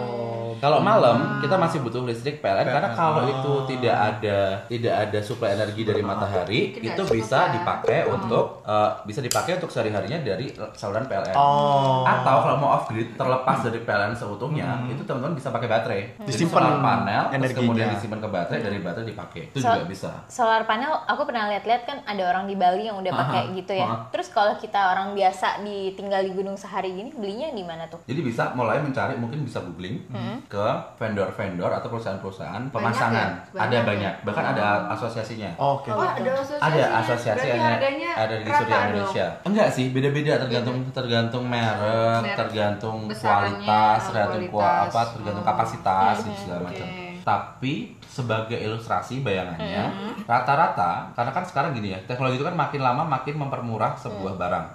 Kalau 0.63 0.79
malam 0.79 1.43
kita 1.43 1.59
masih 1.59 1.83
butuh 1.83 2.07
listrik 2.07 2.39
PLN 2.39 2.71
karena 2.71 2.95
kalau 2.95 3.27
itu 3.27 3.53
tidak 3.75 3.97
ada 3.99 4.63
tidak 4.71 4.95
ada 4.95 5.19
suplai 5.19 5.59
energi 5.59 5.83
dari 5.83 6.07
matahari, 6.07 6.79
itu 6.79 7.03
bisa 7.11 7.51
ya. 7.51 7.59
dipakai 7.59 8.07
untuk 8.07 8.63
eh, 8.63 8.91
bisa 9.03 9.19
dipakai 9.19 9.59
untuk 9.59 9.75
sehari-harinya 9.75 10.23
dari 10.23 10.55
saluran 10.79 11.11
PLN. 11.11 11.35
Oh. 11.35 12.07
Atau 12.07 12.47
kalau 12.47 12.57
mau 12.63 12.79
off 12.79 12.87
grid 12.87 13.19
terlepas 13.19 13.59
dari 13.67 13.83
PLN 13.83 14.15
seutuhnya, 14.15 14.87
itu 14.87 15.03
teman-teman 15.03 15.35
bisa 15.35 15.51
pakai 15.51 15.67
baterai. 15.67 16.03
Disimpan 16.23 16.79
panel, 16.79 17.35
terus 17.35 17.59
kemudian 17.59 17.91
disimpan 17.99 18.23
ke 18.23 18.29
baterai, 18.31 18.42
dari 18.49 18.79
baterai 18.79 19.07
dipakai. 19.07 19.43
Itu 19.47 19.59
So- 19.59 19.71
juga 19.71 19.85
bisa. 19.85 20.11
Solar 20.27 20.65
panel, 20.65 20.91
aku 21.05 21.23
pernah 21.23 21.47
lihat-lihat 21.49 21.83
kan 21.83 21.99
ada 22.03 22.23
orang 22.27 22.45
di 22.45 22.55
Bali 22.55 22.85
yang 22.85 22.97
udah 22.97 23.13
pakai 23.13 23.43
Aha, 23.47 23.55
gitu 23.55 23.73
ya. 23.73 23.85
aha. 23.85 23.97
Terus 24.09 24.29
kalau 24.29 24.55
kita 24.57 24.81
orang 24.89 25.13
biasa 25.13 25.61
di 25.61 25.93
tinggal 25.93 26.21
di 26.21 26.33
gunung 26.33 26.55
sehari 26.55 26.91
gini, 26.91 27.13
belinya 27.13 27.49
di 27.49 27.63
mana 27.63 27.85
tuh? 27.87 28.01
Jadi 28.03 28.21
bisa 28.21 28.51
mulai 28.53 28.79
mencari 28.79 29.15
mungkin 29.15 29.43
bisa 29.43 29.61
googling 29.61 30.03
ke 30.47 30.67
vendor-vendor 30.97 31.71
atau 31.71 31.89
perusahaan-perusahaan 31.89 32.63
pemasangan. 32.69 33.29
ya? 33.29 33.53
Banyak 33.53 33.63
Ada 33.63 33.75
ya? 33.75 33.83
banyak, 33.85 34.15
bahkan 34.23 34.45
ada 34.49 34.65
asosiasinya. 34.91 35.51
Oke. 35.55 35.89
Oh, 35.89 36.01
ada 36.01 36.31
asosiasi. 36.33 36.63
Ada 36.63 36.85
asosiasi 36.99 37.47
Berarti 37.53 38.05
ada, 38.09 38.35
di 38.35 38.45
rata 38.45 38.59
Surya 38.59 38.73
dong. 38.73 38.89
Indonesia. 38.89 39.27
Enggak 39.45 39.69
sih, 39.69 39.85
beda-beda 39.89 40.33
tergantung 40.39 40.77
tergantung 40.91 41.45
merek, 41.45 42.23
Merek, 42.23 42.37
tergantung 42.37 42.99
kualitas, 43.07 43.99
oh, 43.99 44.07
tergantung 44.09 44.43
kua- 44.49 44.63
kualitas. 44.63 44.89
apa, 44.89 45.03
tergantung 45.13 45.45
Oh. 45.45 45.49
kapasitas 45.49 46.15
gitu 46.21 46.39
segala 46.39 46.61
Oke. 46.61 46.67
macam. 46.73 46.87
Tapi 47.23 47.75
sebagai 48.03 48.57
ilustrasi 48.57 49.21
bayangannya, 49.21 49.85
Mm-hmm. 49.85 50.13
rata-rata 50.25 51.11
karena 51.13 51.31
kan 51.31 51.43
sekarang 51.43 51.71
gini 51.73 51.91
ya, 51.91 52.01
teknologi 52.05 52.37
itu 52.37 52.45
kan 52.45 52.53
makin 52.53 52.79
lama 52.79 53.03
makin 53.03 53.35
mempermurah 53.37 53.95
sebuah 53.95 54.35
barang. 54.35 54.67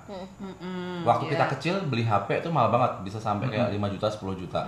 Waktu 1.03 1.23
iya. 1.25 1.31
kita 1.33 1.45
kecil 1.53 1.75
beli 1.85 2.01
HP 2.01 2.39
itu 2.39 2.49
mahal 2.49 2.67
banget, 2.67 2.91
bisa 3.01 3.17
sampai 3.17 3.47
kayak 3.47 3.69
5 3.69 3.87
juta, 3.89 4.07
10 4.09 4.35
juta. 4.37 4.61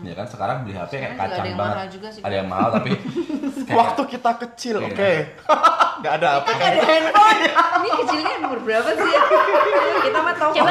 Ya 0.00 0.12
kan 0.12 0.24
sekarang 0.24 0.56
beli 0.62 0.74
HP 0.74 0.92
kayak 0.92 1.14
Sekarang 1.14 1.20
kacang 1.22 1.38
ada 1.38 1.46
yang 1.46 1.58
banget. 1.58 1.76
mahal 1.76 1.88
juga 1.88 2.08
sih. 2.08 2.20
Ada 2.20 2.34
yang 2.34 2.48
mahal 2.48 2.68
tapi 2.72 2.90
kayak- 3.66 3.76
Waktu 3.76 4.02
kita 4.08 4.30
kecil, 4.38 4.76
Iya. 4.78 4.88
oke. 4.88 5.12
Nggak 5.96 6.12
ada 6.14 6.28
apa 6.36 6.48
Nggak 6.50 6.68
ada 6.68 6.82
handphone. 6.84 7.40
Ini 7.76 7.88
kecilnya 7.96 8.34
umur 8.38 8.58
berapa 8.60 8.90
sih 8.90 9.08
ya? 9.08 9.22
Kita 10.02 10.18
mah 10.18 10.34
tahu. 10.34 10.50
Coba, 10.52 10.70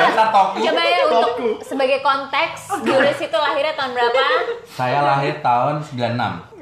coba 0.54 0.82
ya 0.84 1.00
untuk 1.04 1.30
sebagai 1.62 2.00
konteks, 2.00 2.60
Julius 2.82 3.20
itu 3.20 3.34
lahirnya 3.36 3.74
tahun 3.74 3.92
berapa? 3.92 4.22
saya 4.68 5.00
lahir 5.02 5.40
tahun 5.40 5.76
96. 5.82 6.55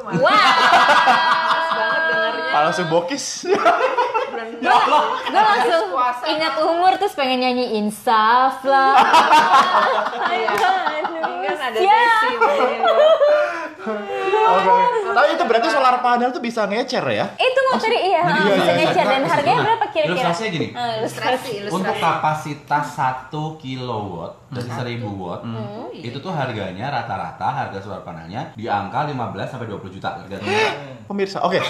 Wah, 0.00 0.50
banget 1.70 2.02
dengarnya. 2.06 2.50
Kalau 2.50 2.70
subokis. 2.72 3.24
gue 4.58 4.72
langsung 5.38 5.84
ingat 6.26 6.54
umur 6.58 6.92
terus 6.96 7.14
pengen 7.14 7.40
nyanyi 7.40 7.76
insaf 7.76 8.62
lah. 8.62 8.94
Iya. 10.28 10.70
Ini 11.18 11.38
kan 11.42 11.58
ada 11.58 11.78
Ya. 11.78 12.02
sesi. 12.20 12.34
Oke. 14.48 14.76
Tapi 15.08 15.28
itu 15.34 15.44
berarti 15.44 15.68
solar 15.68 15.96
panel 15.98 16.28
tuh 16.30 16.38
bisa 16.38 16.64
ngecer 16.64 17.04
ya? 17.08 17.26
Tadi 17.70 17.98
iya, 18.00 18.20
iya, 18.22 18.54
bisa 18.54 18.64
iya, 18.66 18.74
ngecer 18.80 19.04
dan 19.04 19.20
Nah, 19.20 19.30
harganya 19.30 19.60
berapa 19.62 19.86
kira-kira? 19.88 20.14
Ilustrasinya 20.16 20.50
gini. 20.50 20.66
Ah, 20.70 20.92
ilustrasi. 20.96 21.50
Ilustrasi, 21.58 21.68
Untuk 21.68 21.92
ilustrasi. 21.92 22.00
kapasitas 22.00 22.84
1 22.94 23.28
kilowatt 23.58 24.32
dari 24.48 24.68
1000 24.96 25.12
watt, 25.14 25.40
itu 25.92 26.16
tuh 26.16 26.30
harganya 26.30 26.86
rata-rata 26.88 27.46
harga 27.46 27.78
solar 27.78 28.00
panelnya 28.00 28.48
di 28.54 28.64
angka 28.64 29.04
15 29.04 29.20
sampai 29.46 29.66
20 29.66 29.90
juta 29.90 30.16
tergantung. 30.16 30.48
Pemirsa, 31.04 31.40
oke. 31.40 31.60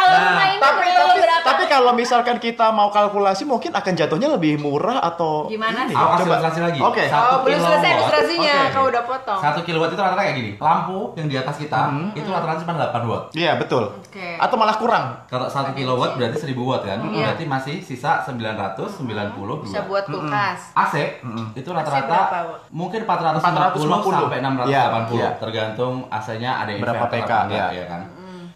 Rumah 0.00 0.46
ini 0.48 0.58
Tapi 0.58 0.80
tapi, 0.90 1.20
berapa? 1.20 1.44
tapi 1.44 1.64
kalau 1.66 1.92
misalkan 1.92 2.36
kita 2.36 2.66
mau 2.70 2.88
kalkulasi 2.88 3.44
mungkin 3.44 3.70
akan 3.70 3.92
jatuhnya 3.94 4.26
lebih 4.28 4.58
murah 4.58 4.98
atau 4.98 5.46
Gimana 5.46 5.84
sih? 5.84 5.94
kasih 5.94 6.02
Coba. 6.18 6.34
ilustrasi 6.34 6.60
lagi. 6.60 6.78
Oke. 6.80 7.04
Satu 7.06 7.22
Oh, 7.22 7.38
belum 7.40 7.58
selesai 7.60 7.78
kilowatt. 7.78 7.94
ilustrasinya. 7.94 8.56
Oke. 8.58 8.72
Kau 8.72 8.84
udah 8.86 9.02
potong. 9.04 9.38
Satu 9.38 9.60
kilowatt 9.62 9.90
itu 9.90 10.00
rata-rata 10.00 10.18
kayak 10.20 10.34
gini. 10.34 10.50
Lampu 10.58 10.98
yang 11.14 11.28
di 11.28 11.36
atas 11.36 11.56
kita 11.56 11.80
itu 12.10 12.26
rata-rata 12.26 12.58
cuma 12.58 12.74
8 12.74 13.02
watt. 13.06 13.22
Iya, 13.32 13.52
betul. 13.54 13.84
Oke. 13.94 14.28
Atau 14.36 14.56
malah 14.56 14.74
kurang. 14.74 15.04
Kalau 15.30 15.46
1 15.46 15.78
kilowatt 15.78 16.18
berarti 16.18 16.42
1000 16.42 16.58
watt 16.58 16.82
kan? 16.82 16.98
Iya. 17.06 17.30
Berarti 17.30 17.44
masih 17.46 17.76
sisa 17.78 18.18
992. 18.26 19.62
Bisa 19.62 19.86
buat 19.86 20.02
kulkas. 20.02 20.74
AC 20.74 21.22
itu 21.54 21.70
berapa, 21.70 21.86
rata-rata 21.86 22.38
mungkin 22.74 23.06
450 23.06 23.78
450. 23.78 24.10
sampai 24.10 24.38
680 24.42 24.66
Iya, 24.66 24.82
iya. 25.14 25.30
tergantung 25.38 25.94
AC-nya 26.10 26.50
ada 26.66 26.70
yang 26.74 26.82
Berapa 26.82 27.06
inverter 27.06 27.22
PK, 27.22 27.32
iya. 27.54 27.66
ya 27.70 27.84
kan. 27.86 28.02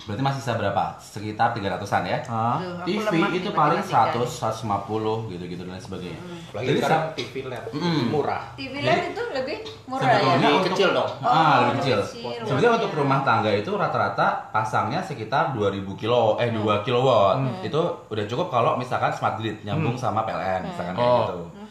Berarti 0.04 0.20
masih 0.20 0.36
sisa 0.38 0.52
berapa? 0.54 0.84
Sekitar 0.98 1.48
300-an 1.50 2.02
ya. 2.04 2.18
Ah. 2.26 2.60
TV 2.82 3.00
lemah 3.00 3.32
itu 3.32 3.48
paling 3.50 3.80
matematika. 3.80 4.20
100, 4.20 4.60
150 4.60 5.32
gitu-gitu 5.32 5.62
dan 5.62 5.72
lain 5.72 5.80
sebagainya. 5.80 6.20
Lagi 6.52 6.66
Jadi 6.66 6.78
sekarang 6.78 7.02
TV 7.16 7.34
LED 7.42 7.66
Mm. 7.72 8.04
murah. 8.08 8.42
TV 8.52 8.72
LED 8.78 9.04
itu 9.10 9.22
lebih 9.32 9.58
murah 9.86 10.04
ya. 10.04 10.12
sebetulnya 10.14 10.36
Lebih 10.36 10.52
untuk- 10.54 10.68
kecil 10.70 10.88
dong. 10.92 11.10
Ah, 11.18 11.26
Oh, 11.26 11.54
lebih 11.58 11.74
kecil. 11.80 11.98
kecil. 12.04 12.40
Sebenarnya 12.44 12.72
untuk 12.76 12.90
rumah 12.94 13.20
tangga 13.22 13.50
itu 13.50 13.70
rata-rata 13.72 14.26
pasangnya 14.50 15.00
sekitar 15.00 15.44
2000 15.50 15.72
kilo 15.94 16.36
eh 16.36 16.48
2 16.48 16.84
kilowatt. 16.84 17.40
Itu 17.62 17.80
udah 18.06 18.24
cukup 18.26 18.46
kalau 18.50 18.76
misalkan 18.76 19.08
smart 19.10 19.36
grid 19.36 19.56
nyambung 19.62 19.96
sama 19.96 20.20
PLN 20.22 20.68
misalkan 20.68 20.94
kayak 20.94 21.08
Oh. 21.08 21.20
gitu. 21.22 21.36
Oke. 21.40 21.63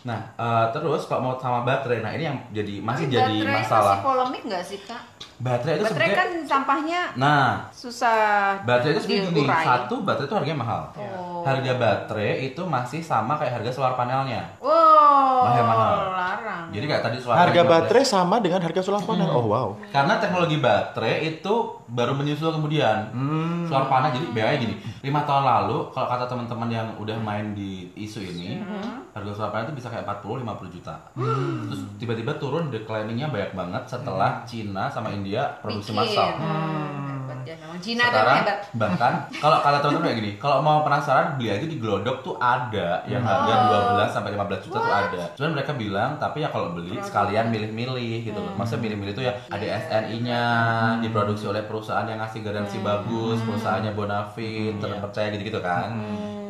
Nah, 0.00 0.20
eh, 0.32 0.64
terus 0.72 1.04
kalau 1.04 1.20
mau 1.22 1.34
sama 1.36 1.60
baterai, 1.60 2.00
nah 2.00 2.12
ini 2.12 2.24
yang 2.24 2.38
jadi 2.50 2.80
masih 2.80 3.04
Tapi 3.06 3.16
jadi 3.16 3.34
baterai 3.36 3.56
masalah. 3.60 3.84
masih 3.92 4.00
polemik 4.02 4.42
nggak 4.48 4.64
sih 4.64 4.80
kak? 4.80 5.02
Baterai 5.40 5.74
itu 5.74 5.84
Baterai 5.86 6.08
kan 6.12 6.28
sampahnya 6.44 7.00
Nah, 7.16 7.64
susah 7.70 8.60
baterai 8.60 8.92
itu 8.92 9.00
sebenarnya 9.00 9.32
gini, 9.32 9.48
satu 9.48 9.94
baterai 10.00 10.28
itu 10.28 10.34
harganya 10.36 10.58
mahal. 10.58 10.82
Oh. 10.94 11.40
Harga 11.40 11.72
baterai 11.74 12.32
itu 12.46 12.62
masih 12.62 13.00
sama 13.00 13.36
kayak 13.36 13.60
harga 13.60 13.70
solar 13.72 13.92
panelnya. 13.94 14.44
Wow, 14.60 15.48
Mahal-mahal. 15.48 15.92
larang. 15.96 16.19
Jadi 16.70 16.84
kayak 16.86 17.02
tadi 17.02 17.16
solar 17.18 17.36
Harga 17.46 17.62
panel 17.62 17.70
baterai 17.70 18.04
sama 18.06 18.36
dengan 18.38 18.60
harga 18.62 18.80
solar 18.80 19.02
panel. 19.02 19.28
Oh, 19.30 19.46
wow. 19.50 19.68
Karena 19.90 20.22
teknologi 20.22 20.56
baterai 20.62 21.36
itu 21.36 21.54
baru 21.90 22.14
menyusul 22.14 22.54
kemudian. 22.54 23.10
Hmm. 23.10 23.66
Solar 23.66 23.90
panel 23.90 24.14
jadi 24.14 24.26
biayanya 24.30 24.58
gini. 24.62 24.74
Lima 25.02 25.26
tahun 25.26 25.44
lalu 25.44 25.90
kalau 25.90 26.06
kata 26.06 26.24
teman-teman 26.30 26.70
yang 26.70 26.88
udah 27.02 27.16
main 27.18 27.52
di 27.52 27.90
isu 27.98 28.22
ini, 28.22 28.62
harga 29.10 29.30
solar 29.34 29.50
panel 29.50 29.70
itu 29.70 29.82
bisa 29.82 29.88
kayak 29.90 30.06
40-50 30.06 30.76
juta. 30.78 30.94
Terus 31.66 31.80
tiba-tiba 31.98 32.32
turun 32.38 32.70
decliningnya 32.70 33.28
banyak 33.28 33.52
banget 33.52 33.82
setelah 33.90 34.46
Cina 34.46 34.86
sama 34.86 35.10
India 35.10 35.58
produksi 35.60 35.90
massal. 35.90 36.38
Hmm, 36.38 37.19
ya. 37.44 37.52
Ya, 37.52 37.54
memang 37.60 37.78
Cina 37.80 38.04
Sekarang 38.06 38.36
hebat. 38.42 38.58
bahkan 38.76 39.12
kalau 39.36 39.58
kata 39.60 39.76
teman-teman 39.80 40.04
kayak 40.06 40.18
gini, 40.20 40.30
kalau 40.36 40.58
mau 40.60 40.82
penasaran 40.82 41.34
beli 41.36 41.48
aja 41.50 41.66
di 41.66 41.76
Glodok 41.76 42.22
tuh 42.22 42.34
ada 42.36 43.02
yang 43.04 43.22
harga 43.22 43.52
12 43.96 44.14
sampai 44.14 44.30
15 44.34 44.64
juta 44.66 44.78
tuh 44.78 44.94
ada. 44.94 45.22
Cuman 45.36 45.50
mereka 45.54 45.72
bilang 45.74 46.10
tapi 46.16 46.42
ya 46.42 46.48
kalau 46.48 46.72
beli 46.74 46.96
sekalian 47.00 47.48
milih-milih 47.48 48.26
gitu 48.26 48.38
loh. 48.38 48.52
Maksudnya 48.56 48.82
milih-milih 48.90 49.14
tuh 49.14 49.24
ya 49.24 49.32
ada 49.46 49.66
SNI-nya, 49.86 50.42
diproduksi 51.00 51.46
oleh 51.46 51.62
perusahaan 51.62 52.04
yang 52.04 52.18
ngasih 52.18 52.40
garansi 52.42 52.76
bagus, 52.80 53.38
perusahaannya 53.42 53.92
Bonafit, 53.94 54.74
terpercaya 54.78 55.30
gitu-gitu 55.30 55.60
kan. 55.60 55.94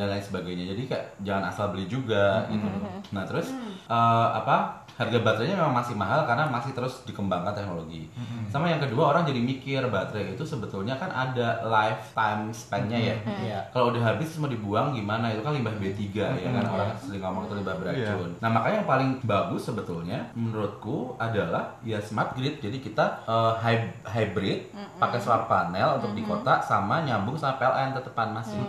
Dan 0.00 0.08
lain 0.08 0.24
sebagainya. 0.24 0.64
Jadi 0.72 0.82
kayak 0.88 1.04
jangan 1.20 1.52
asal 1.52 1.68
beli 1.70 1.84
juga 1.84 2.48
gitu 2.48 2.64
loh. 2.64 2.88
Nah, 3.12 3.28
terus 3.28 3.52
eh, 3.86 4.28
apa? 4.32 4.80
Harga 4.96 5.16
baterainya 5.16 5.56
memang 5.56 5.80
masih 5.80 5.96
mahal 5.96 6.28
karena 6.28 6.44
masih 6.44 6.76
terus 6.76 7.04
dikembangkan 7.04 7.56
teknologi. 7.56 8.08
Sama 8.48 8.68
yang 8.68 8.80
kedua 8.80 9.12
orang 9.12 9.24
jadi 9.24 9.40
mikir 9.40 9.80
baterai 9.88 10.36
itu 10.36 10.44
sebetulnya 10.44 10.79
kan 10.90 11.10
ada 11.10 11.48
lifetime 11.62 12.48
span-nya 12.50 12.98
ya. 12.98 13.16
Iya. 13.38 13.58
Kalau 13.70 13.90
udah 13.90 14.02
habis 14.06 14.32
mau 14.36 14.46
dibuang 14.46 14.92
gimana? 14.92 15.28
Itu 15.28 15.40
kan 15.40 15.52
limbah 15.52 15.74
B3 15.74 16.00
ya 16.14 16.48
kan 16.50 16.64
orang 16.64 16.94
sering 16.96 17.20
ngomong 17.20 17.44
itu 17.44 17.54
limbah 17.56 17.76
beracun. 17.76 18.30
Nah, 18.38 18.48
makanya 18.48 18.76
yang 18.78 18.88
paling 18.88 19.10
bagus 19.22 19.62
sebetulnya 19.64 20.30
menurutku 20.32 20.96
adalah 21.16 21.76
ya 21.80 21.98
smart 21.98 22.32
grid. 22.32 22.58
Jadi 22.58 22.78
kita 22.78 23.24
hy- 23.56 23.92
hybrid 24.04 24.70
pakai 24.96 25.18
solar 25.18 25.44
panel 25.46 25.98
untuk 25.98 26.12
di 26.12 26.22
kota 26.22 26.60
sama 26.60 27.02
nyambung 27.02 27.34
sama 27.34 27.56
PLN 27.56 27.92
tetepan 27.92 28.32
masih. 28.32 28.60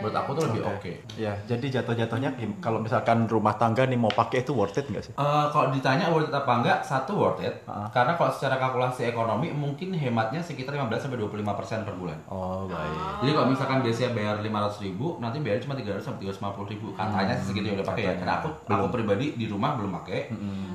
Menurut 0.00 0.16
aku 0.16 0.30
tuh 0.32 0.42
lebih 0.46 0.62
oke. 0.66 0.92
Ya, 1.14 1.36
jadi 1.44 1.80
jatuh-jatuhnya 1.80 2.32
kalau 2.58 2.80
misalkan 2.80 3.24
rumah 3.26 3.54
tangga 3.54 3.84
nih 3.84 3.94
mau 3.94 4.08
pakai 4.10 4.40
itu 4.40 4.50
worth 4.50 4.74
it 4.74 4.86
nggak 4.86 5.02
sih? 5.02 5.12
Eh, 5.12 5.46
kalau 5.48 5.68
ditanya 5.70 6.08
worth 6.08 6.26
it 6.26 6.34
apa 6.34 6.52
enggak, 6.54 6.78
satu 6.80 7.12
worth 7.14 7.40
it. 7.40 7.60
Karena 7.90 8.14
kalau 8.14 8.30
secara 8.30 8.56
kalkulasi 8.56 9.04
ekonomi 9.06 9.52
mungkin 9.52 9.92
hematnya 9.92 10.40
sekitar 10.40 10.72
15 10.72 10.96
sampai 10.98 11.20
25 11.32 11.54
persen 11.54 11.78
per 11.80 11.94
bulan. 11.94 12.18
Oh, 12.26 12.66
baik. 12.66 12.98
Jadi 13.20 13.30
kalau 13.32 13.48
misalkan 13.48 13.78
biasanya 13.80 14.10
bayar 14.12 14.36
500 14.38 14.82
ribu, 14.82 15.06
nanti 15.16 15.38
bayar 15.38 15.58
cuma 15.60 15.74
300 15.74 16.02
sampai 16.02 16.20
350 16.26 16.66
ribu. 16.68 16.86
Katanya 16.92 17.34
sih 17.34 17.46
segitu 17.46 17.66
yang 17.66 17.76
udah 17.76 17.88
pakai 17.88 18.02
ya. 18.04 18.12
Karena 18.16 18.34
aku, 18.36 18.48
aku 18.66 18.86
pribadi 18.90 19.26
di 19.32 19.46
rumah 19.46 19.74
belum 19.74 19.94
pakai. 19.96 20.20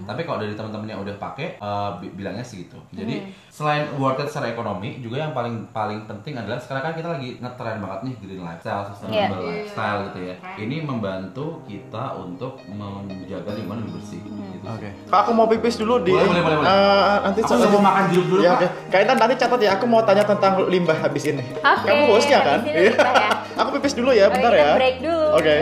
Tapi 0.01 0.21
kalau 0.21 0.39
dari 0.39 0.53
teman-teman 0.53 0.87
yang 0.87 1.01
udah 1.01 1.15
pakai, 1.15 1.47
eh, 1.55 1.89
bi- 1.99 2.13
bilangnya 2.15 2.41
segitu. 2.41 2.79
Jadi 2.89 3.15
selain 3.49 3.91
worth 3.93 4.19
it 4.19 4.27
secara 4.27 4.47
ekonomi, 4.49 4.97
juga 4.97 5.19
yang 5.19 5.31
paling 5.31 5.67
paling 5.69 6.05
penting 6.05 6.35
adalah 6.35 6.55
sekarang 6.55 6.83
kan 6.83 6.93
kita 6.93 7.09
lagi 7.09 7.29
ngetren 7.37 7.77
banget 7.77 7.99
nih 8.01 8.15
green 8.17 8.41
lifestyle, 8.41 8.83
sustainable 8.85 9.15
Iya. 9.41 9.49
lifestyle 9.61 9.99
gitu 10.05 10.19
ya. 10.23 10.35
Ini 10.57 10.77
membantu 10.81 11.45
kita 11.65 12.15
untuk 12.15 12.59
menjaga 12.69 13.51
lingkungan 13.51 13.81
lebih 13.81 13.93
bersih. 13.95 14.21
Gitu. 14.21 14.65
Oke. 14.65 14.89
Kak, 15.05 15.19
aku 15.21 15.31
mau 15.31 15.45
pipis 15.45 15.75
dulu 15.75 16.01
di 16.01 16.11
Boleh, 16.11 16.27
boleh, 16.27 16.41
boleh, 16.41 16.57
boleh. 16.57 16.67
Eh, 16.67 17.15
nanti 17.23 17.39
Aku 17.41 17.53
mau 17.71 17.83
makan 17.83 18.03
jeruk 18.09 18.27
dulu, 18.27 18.39
ya, 18.39 18.51
Pak. 18.51 18.57
oke. 18.57 18.67
Kak 18.87 18.99
Intan 18.99 19.17
nanti 19.17 19.33
catat 19.35 19.59
ya, 19.59 19.71
aku 19.73 19.85
mau 19.85 20.01
tanya 20.01 20.23
tentang 20.23 20.44
limbah 20.67 20.97
habis 20.97 21.23
ini. 21.25 21.43
Oke, 21.59 21.87
Kamu 21.87 22.03
hostnya 22.13 22.39
kan? 22.41 22.59
ini 22.65 22.91
ya. 22.91 22.95
aku 23.61 23.69
pipis 23.79 23.93
dulu 23.95 24.11
ya, 24.11 24.27
bentar 24.29 24.51
kita 24.51 24.61
ya. 24.61 24.73
break 24.77 24.97
dulu. 25.01 25.27
Oke. 25.39 25.55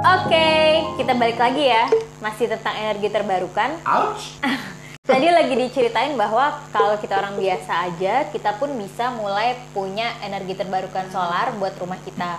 Oke, 0.00 0.48
kita 0.98 1.12
balik 1.14 1.38
lagi 1.38 1.64
ya. 1.70 1.86
Masih 2.18 2.50
tentang 2.50 2.74
energi 2.76 3.08
terbarukan. 3.10 3.70
Ouch! 3.86 4.38
Tadi 5.10 5.26
lagi 5.26 5.54
diceritain 5.58 6.14
bahwa 6.14 6.62
kalau 6.70 6.94
kita 7.02 7.18
orang 7.18 7.34
biasa 7.34 7.72
aja, 7.90 8.30
kita 8.30 8.54
pun 8.62 8.70
bisa 8.78 9.10
mulai 9.10 9.58
punya 9.74 10.14
energi 10.22 10.54
terbarukan 10.54 11.10
solar 11.10 11.50
buat 11.58 11.74
rumah 11.82 11.98
kita. 12.06 12.38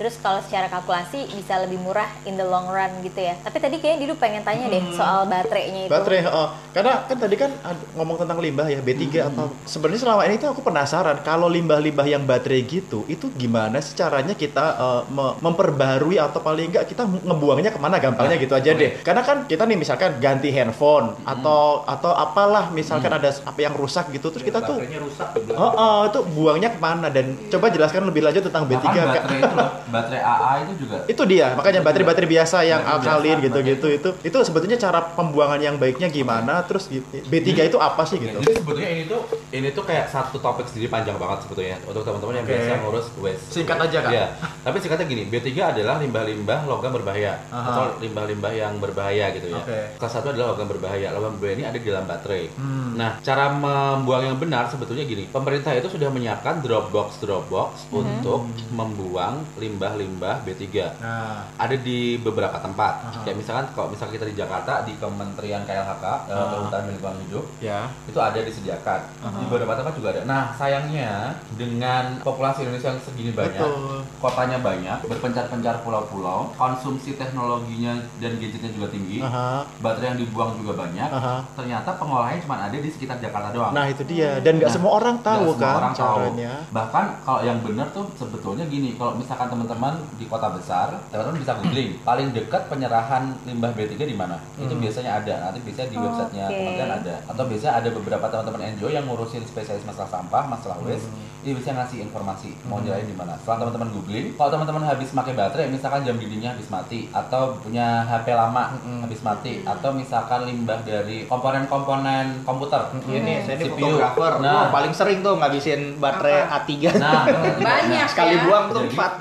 Terus 0.00 0.16
kalau 0.24 0.40
secara 0.40 0.64
kalkulasi 0.72 1.28
bisa 1.36 1.60
lebih 1.60 1.76
murah 1.76 2.08
in 2.24 2.32
the 2.40 2.44
long 2.44 2.72
run 2.72 2.88
gitu 3.04 3.20
ya. 3.20 3.36
Tapi 3.44 3.60
tadi 3.60 3.76
kayaknya 3.76 4.08
Didu 4.08 4.16
pengen 4.16 4.40
tanya 4.40 4.72
deh 4.72 4.80
soal 4.96 5.28
baterainya 5.28 5.84
itu. 5.84 5.92
Baterai, 5.92 6.24
oh. 6.24 6.56
karena 6.72 7.04
kan 7.04 7.16
tadi 7.20 7.36
kan 7.36 7.52
ngomong 8.00 8.16
tentang 8.16 8.40
limbah 8.40 8.64
ya 8.64 8.80
B3 8.80 9.28
atau 9.28 9.52
sebenarnya 9.68 10.00
selama 10.00 10.24
ini 10.24 10.40
tuh 10.40 10.56
aku 10.56 10.64
penasaran 10.64 11.20
kalau 11.20 11.52
limbah-limbah 11.52 12.08
yang 12.08 12.24
baterai 12.24 12.64
gitu 12.64 13.04
itu 13.12 13.28
gimana 13.36 13.76
sih 13.84 13.92
caranya 13.92 14.32
kita 14.32 14.80
me- 15.12 15.36
memperbarui 15.36 16.16
atau 16.16 16.40
paling 16.40 16.72
enggak 16.72 16.88
kita 16.88 17.04
ngebuangnya 17.04 17.68
ke 17.68 17.76
mana 17.76 18.00
gampangnya 18.00 18.40
gitu 18.40 18.56
aja 18.56 18.72
deh. 18.72 19.04
Karena 19.04 19.20
kan 19.20 19.44
kita 19.44 19.68
nih 19.68 19.76
misalkan 19.76 20.16
ganti 20.16 20.48
handphone 20.48 21.12
atau 21.28 21.84
atau 21.84 22.09
apalah 22.12 22.70
misalkan 22.70 23.10
ada 23.10 23.30
apa 23.30 23.58
yang 23.58 23.74
rusak 23.74 24.10
gitu 24.10 24.30
terus 24.30 24.42
kita 24.42 24.60
tuh 24.60 24.78
rusak 24.78 25.28
Oh, 25.50 25.72
oh, 25.72 26.00
itu 26.06 26.20
buangnya 26.32 26.70
ke 26.72 26.78
mana 26.78 27.08
dan 27.10 27.36
coba 27.48 27.68
jelaskan 27.68 28.06
lebih 28.06 28.22
lanjut 28.22 28.46
tentang 28.46 28.64
B3 28.64 28.80
Bahkan 28.80 28.94
Kak. 28.94 29.06
baterai 29.10 29.38
itu 29.40 29.54
loh, 29.56 29.70
baterai 29.88 30.22
AA 30.22 30.52
itu 30.62 30.72
juga 30.86 30.96
Itu 31.12 31.22
dia, 31.26 31.46
makanya 31.52 31.80
baterai-baterai 31.82 32.28
biasa 32.30 32.56
yang 32.62 32.80
alkalin 32.80 33.36
gitu-gitu 33.42 33.86
itu 33.90 34.08
itu 34.20 34.36
sebetulnya 34.40 34.78
cara 34.78 35.00
pembuangan 35.02 35.60
yang 35.60 35.76
baiknya 35.76 36.08
gimana 36.08 36.62
terus 36.64 36.86
B3 36.90 37.48
itu 37.66 37.78
apa 37.78 38.02
sih 38.06 38.16
gitu. 38.20 38.38
Jadi 38.40 38.54
sebetulnya 38.62 38.90
ini 38.90 39.02
tuh 39.06 39.20
ini 39.50 39.68
tuh 39.74 39.84
kayak 39.84 40.06
satu 40.08 40.38
topik 40.38 40.66
sendiri 40.66 40.86
panjang 40.86 41.18
banget 41.18 41.44
sebetulnya 41.44 41.76
untuk 41.84 42.02
teman-teman 42.06 42.40
yang 42.40 42.46
Oke. 42.46 42.54
biasa 42.54 42.72
ngurus 42.80 43.06
waste. 43.18 43.44
Singkat 43.50 43.78
aja, 43.80 43.98
Kak. 44.00 44.10
Iya. 44.12 44.26
Tapi 44.62 44.76
singkatnya 44.78 45.06
gini, 45.06 45.22
B3 45.26 45.48
adalah 45.74 45.96
limbah-limbah 45.98 46.60
logam 46.64 46.92
berbahaya 46.94 47.42
Aha. 47.50 47.66
atau 47.66 47.84
limbah-limbah 47.98 48.52
yang 48.54 48.72
berbahaya 48.78 49.34
gitu 49.34 49.50
ya. 49.50 49.60
Oke. 49.60 49.80
Kelas 49.98 50.12
satu 50.12 50.30
adalah 50.30 50.54
logam 50.54 50.68
berbahaya. 50.70 51.10
Logam 51.10 51.36
berbahaya 51.36 51.54
ini 51.58 51.64
ada 51.66 51.78
di 51.78 51.86
dalam 51.86 51.99
baterai. 52.04 52.52
Hmm. 52.54 52.96
Nah, 52.96 53.18
cara 53.24 53.50
membuang 53.52 54.24
yang 54.32 54.38
benar 54.38 54.68
sebetulnya 54.68 55.04
gini. 55.04 55.26
Pemerintah 55.30 55.72
itu 55.74 55.88
sudah 55.88 56.08
menyiapkan 56.12 56.60
Dropbox 56.60 57.20
Dropbox 57.24 57.90
untuk 57.90 58.46
membuang 58.72 59.42
limbah-limbah 59.56 60.42
B3 60.44 60.62
Nah, 61.00 61.48
ada 61.56 61.76
di 61.76 62.20
beberapa 62.20 62.60
tempat. 62.60 63.22
Kayak 63.24 63.36
misalkan 63.40 63.66
kalau 63.72 63.88
misalkan 63.90 64.20
kita 64.20 64.26
di 64.28 64.36
Jakarta 64.36 64.84
di 64.84 64.92
Kementerian 65.00 65.64
KLHK, 65.64 66.04
eh, 66.28 66.34
Kehutanan 66.34 66.70
dan 66.70 66.92
Lingkungan 66.92 67.18
Hidup, 67.26 67.44
ya. 67.58 67.88
itu 68.06 68.18
ada 68.20 68.38
disediakan. 68.38 69.00
Di 69.20 69.44
beberapa 69.48 69.72
tempat 69.76 69.92
juga 69.96 70.08
ada. 70.14 70.22
Nah, 70.28 70.52
sayangnya 70.54 71.34
dengan 71.56 72.20
populasi 72.20 72.64
Indonesia 72.66 72.92
yang 72.92 73.02
segini 73.02 73.30
banyak, 73.32 73.58
Betul. 73.60 74.04
kotanya 74.20 74.58
banyak, 74.60 74.98
berpencar-pencar 75.08 75.82
pulau-pulau, 75.82 76.52
konsumsi 76.54 77.16
teknologinya 77.16 77.96
dan 78.20 78.36
gadgetnya 78.36 78.70
juga 78.72 78.88
tinggi, 78.92 79.18
Aha. 79.24 79.64
baterai 79.80 80.14
yang 80.14 80.20
dibuang 80.20 80.56
juga 80.60 80.84
banyak. 80.84 81.10
Aha. 81.10 81.36
Ternyata 81.56 81.89
pengolahannya 81.92 82.40
cuma 82.40 82.56
ada 82.60 82.76
di 82.76 82.86
sekitar 82.86 83.16
Jakarta 83.16 83.48
doang. 83.48 83.72
Nah, 83.72 83.86
itu 83.86 84.02
dia. 84.04 84.38
Dan 84.38 84.56
nggak 84.56 84.66
Nah, 84.66 84.76
semua 84.76 84.92
orang 84.94 85.16
tahu 85.18 85.42
semua 85.48 85.58
kan 85.58 85.74
orang 85.76 85.94
tahu. 85.94 86.04
caranya. 86.20 86.52
Bahkan 86.68 87.04
kalau 87.20 87.40
yang 87.40 87.58
benar 87.60 87.86
tuh 87.88 88.04
sebetulnya 88.14 88.64
gini, 88.64 88.94
kalau 88.94 89.14
misalkan 89.14 89.48
teman-teman 89.48 89.90
di 90.14 90.24
kota 90.24 90.48
besar, 90.50 90.92
teman-teman 91.08 91.38
bisa 91.38 91.52
googling 91.56 91.90
paling 92.08 92.28
dekat 92.30 92.62
penyerahan 92.66 93.22
limbah 93.42 93.72
B3 93.72 93.96
di 93.98 94.14
mana. 94.14 94.36
Itu 94.54 94.70
Hmm. 94.70 94.80
biasanya 94.80 95.10
ada. 95.16 95.34
Nanti 95.44 95.58
biasanya 95.60 95.88
di 95.88 95.98
websitenya 95.98 96.44
Oke. 96.44 96.54
kementerian 96.54 96.92
ada. 96.94 97.14
Atau 97.24 97.44
biasanya 97.46 97.74
ada 97.76 97.88
beberapa 97.90 98.26
teman-teman 98.26 98.60
NGO 98.70 98.88
yang 98.88 99.04
ngurusin 99.04 99.42
spesialis 99.42 99.82
masalah 99.82 100.10
sampah, 100.10 100.44
masalah 100.46 100.76
waste. 100.80 101.06
Hmm. 101.06 101.39
Ini 101.40 101.56
bisa 101.56 101.72
ngasih 101.72 101.98
informasi 102.02 102.52
mau 102.64 102.78
nyerahin 102.78 103.04
di 103.04 103.14
mana. 103.14 103.32
Setelah 103.34 103.64
teman-teman 103.64 103.88
googling, 103.90 104.36
kalau 104.36 104.50
teman-teman 104.50 104.84
habis 104.84 105.08
pakai 105.08 105.32
baterai, 105.32 105.66
misalkan 105.66 106.04
jam 106.04 106.14
dindingnya 106.14 106.52
habis 106.52 106.68
mati, 106.68 107.08
atau 107.10 107.56
punya 107.56 108.04
HP 108.04 108.30
lama 108.30 108.76
Hmm. 108.76 109.00
habis 109.00 109.20
mati, 109.20 109.64
atau 109.64 109.88
misalkan 109.90 110.44
limbah 110.44 110.76
dari 110.82 111.24
komponen-komponen 111.24 112.44
komputer. 112.44 112.92
Ini 113.02 113.40
saya 113.42 113.56
ini 113.56 113.64
CPU. 113.66 113.88
fotografer. 113.96 114.32
Nah. 114.38 114.52
Wah, 114.54 114.66
paling 114.70 114.92
sering 114.92 115.18
tuh 115.20 115.34
ngabisin 115.34 115.96
baterai 115.96 116.44
A3. 116.46 116.70
Nah, 116.94 117.24
Banyak 117.64 118.06
sekali 118.06 118.34
ya. 118.34 118.44
buang 118.44 118.64
tuh 118.68 118.82
Jadi- 118.82 118.92
empat. 118.92 119.12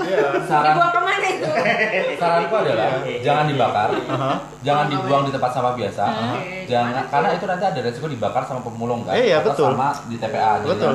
saran 0.43 0.75
Dibawa 0.75 0.89
ke 0.89 0.99
mana 0.99 1.27
itu? 1.29 1.47
saranku 2.19 2.55
adalah 2.57 2.87
jangan 3.17 3.45
dibakar, 3.47 3.89
jangan 4.59 4.85
dibuang 4.87 5.23
di 5.23 5.31
tempat 5.31 5.51
sampah 5.51 5.71
biasa, 5.73 6.03
jangan 6.65 7.07
karena 7.07 7.29
itu 7.31 7.45
nanti 7.45 7.63
ada 7.65 7.79
resiko 7.79 8.07
dibakar 8.07 8.43
sama 8.43 8.59
pemulung 8.59 9.01
kan, 9.01 9.15
Iya, 9.15 9.39
atau 9.39 9.55
betul. 9.55 9.71
sama 9.71 9.89
di 10.05 10.15
TPA. 10.17 10.51
Jadi, 10.59 10.67
Betul. 10.67 10.91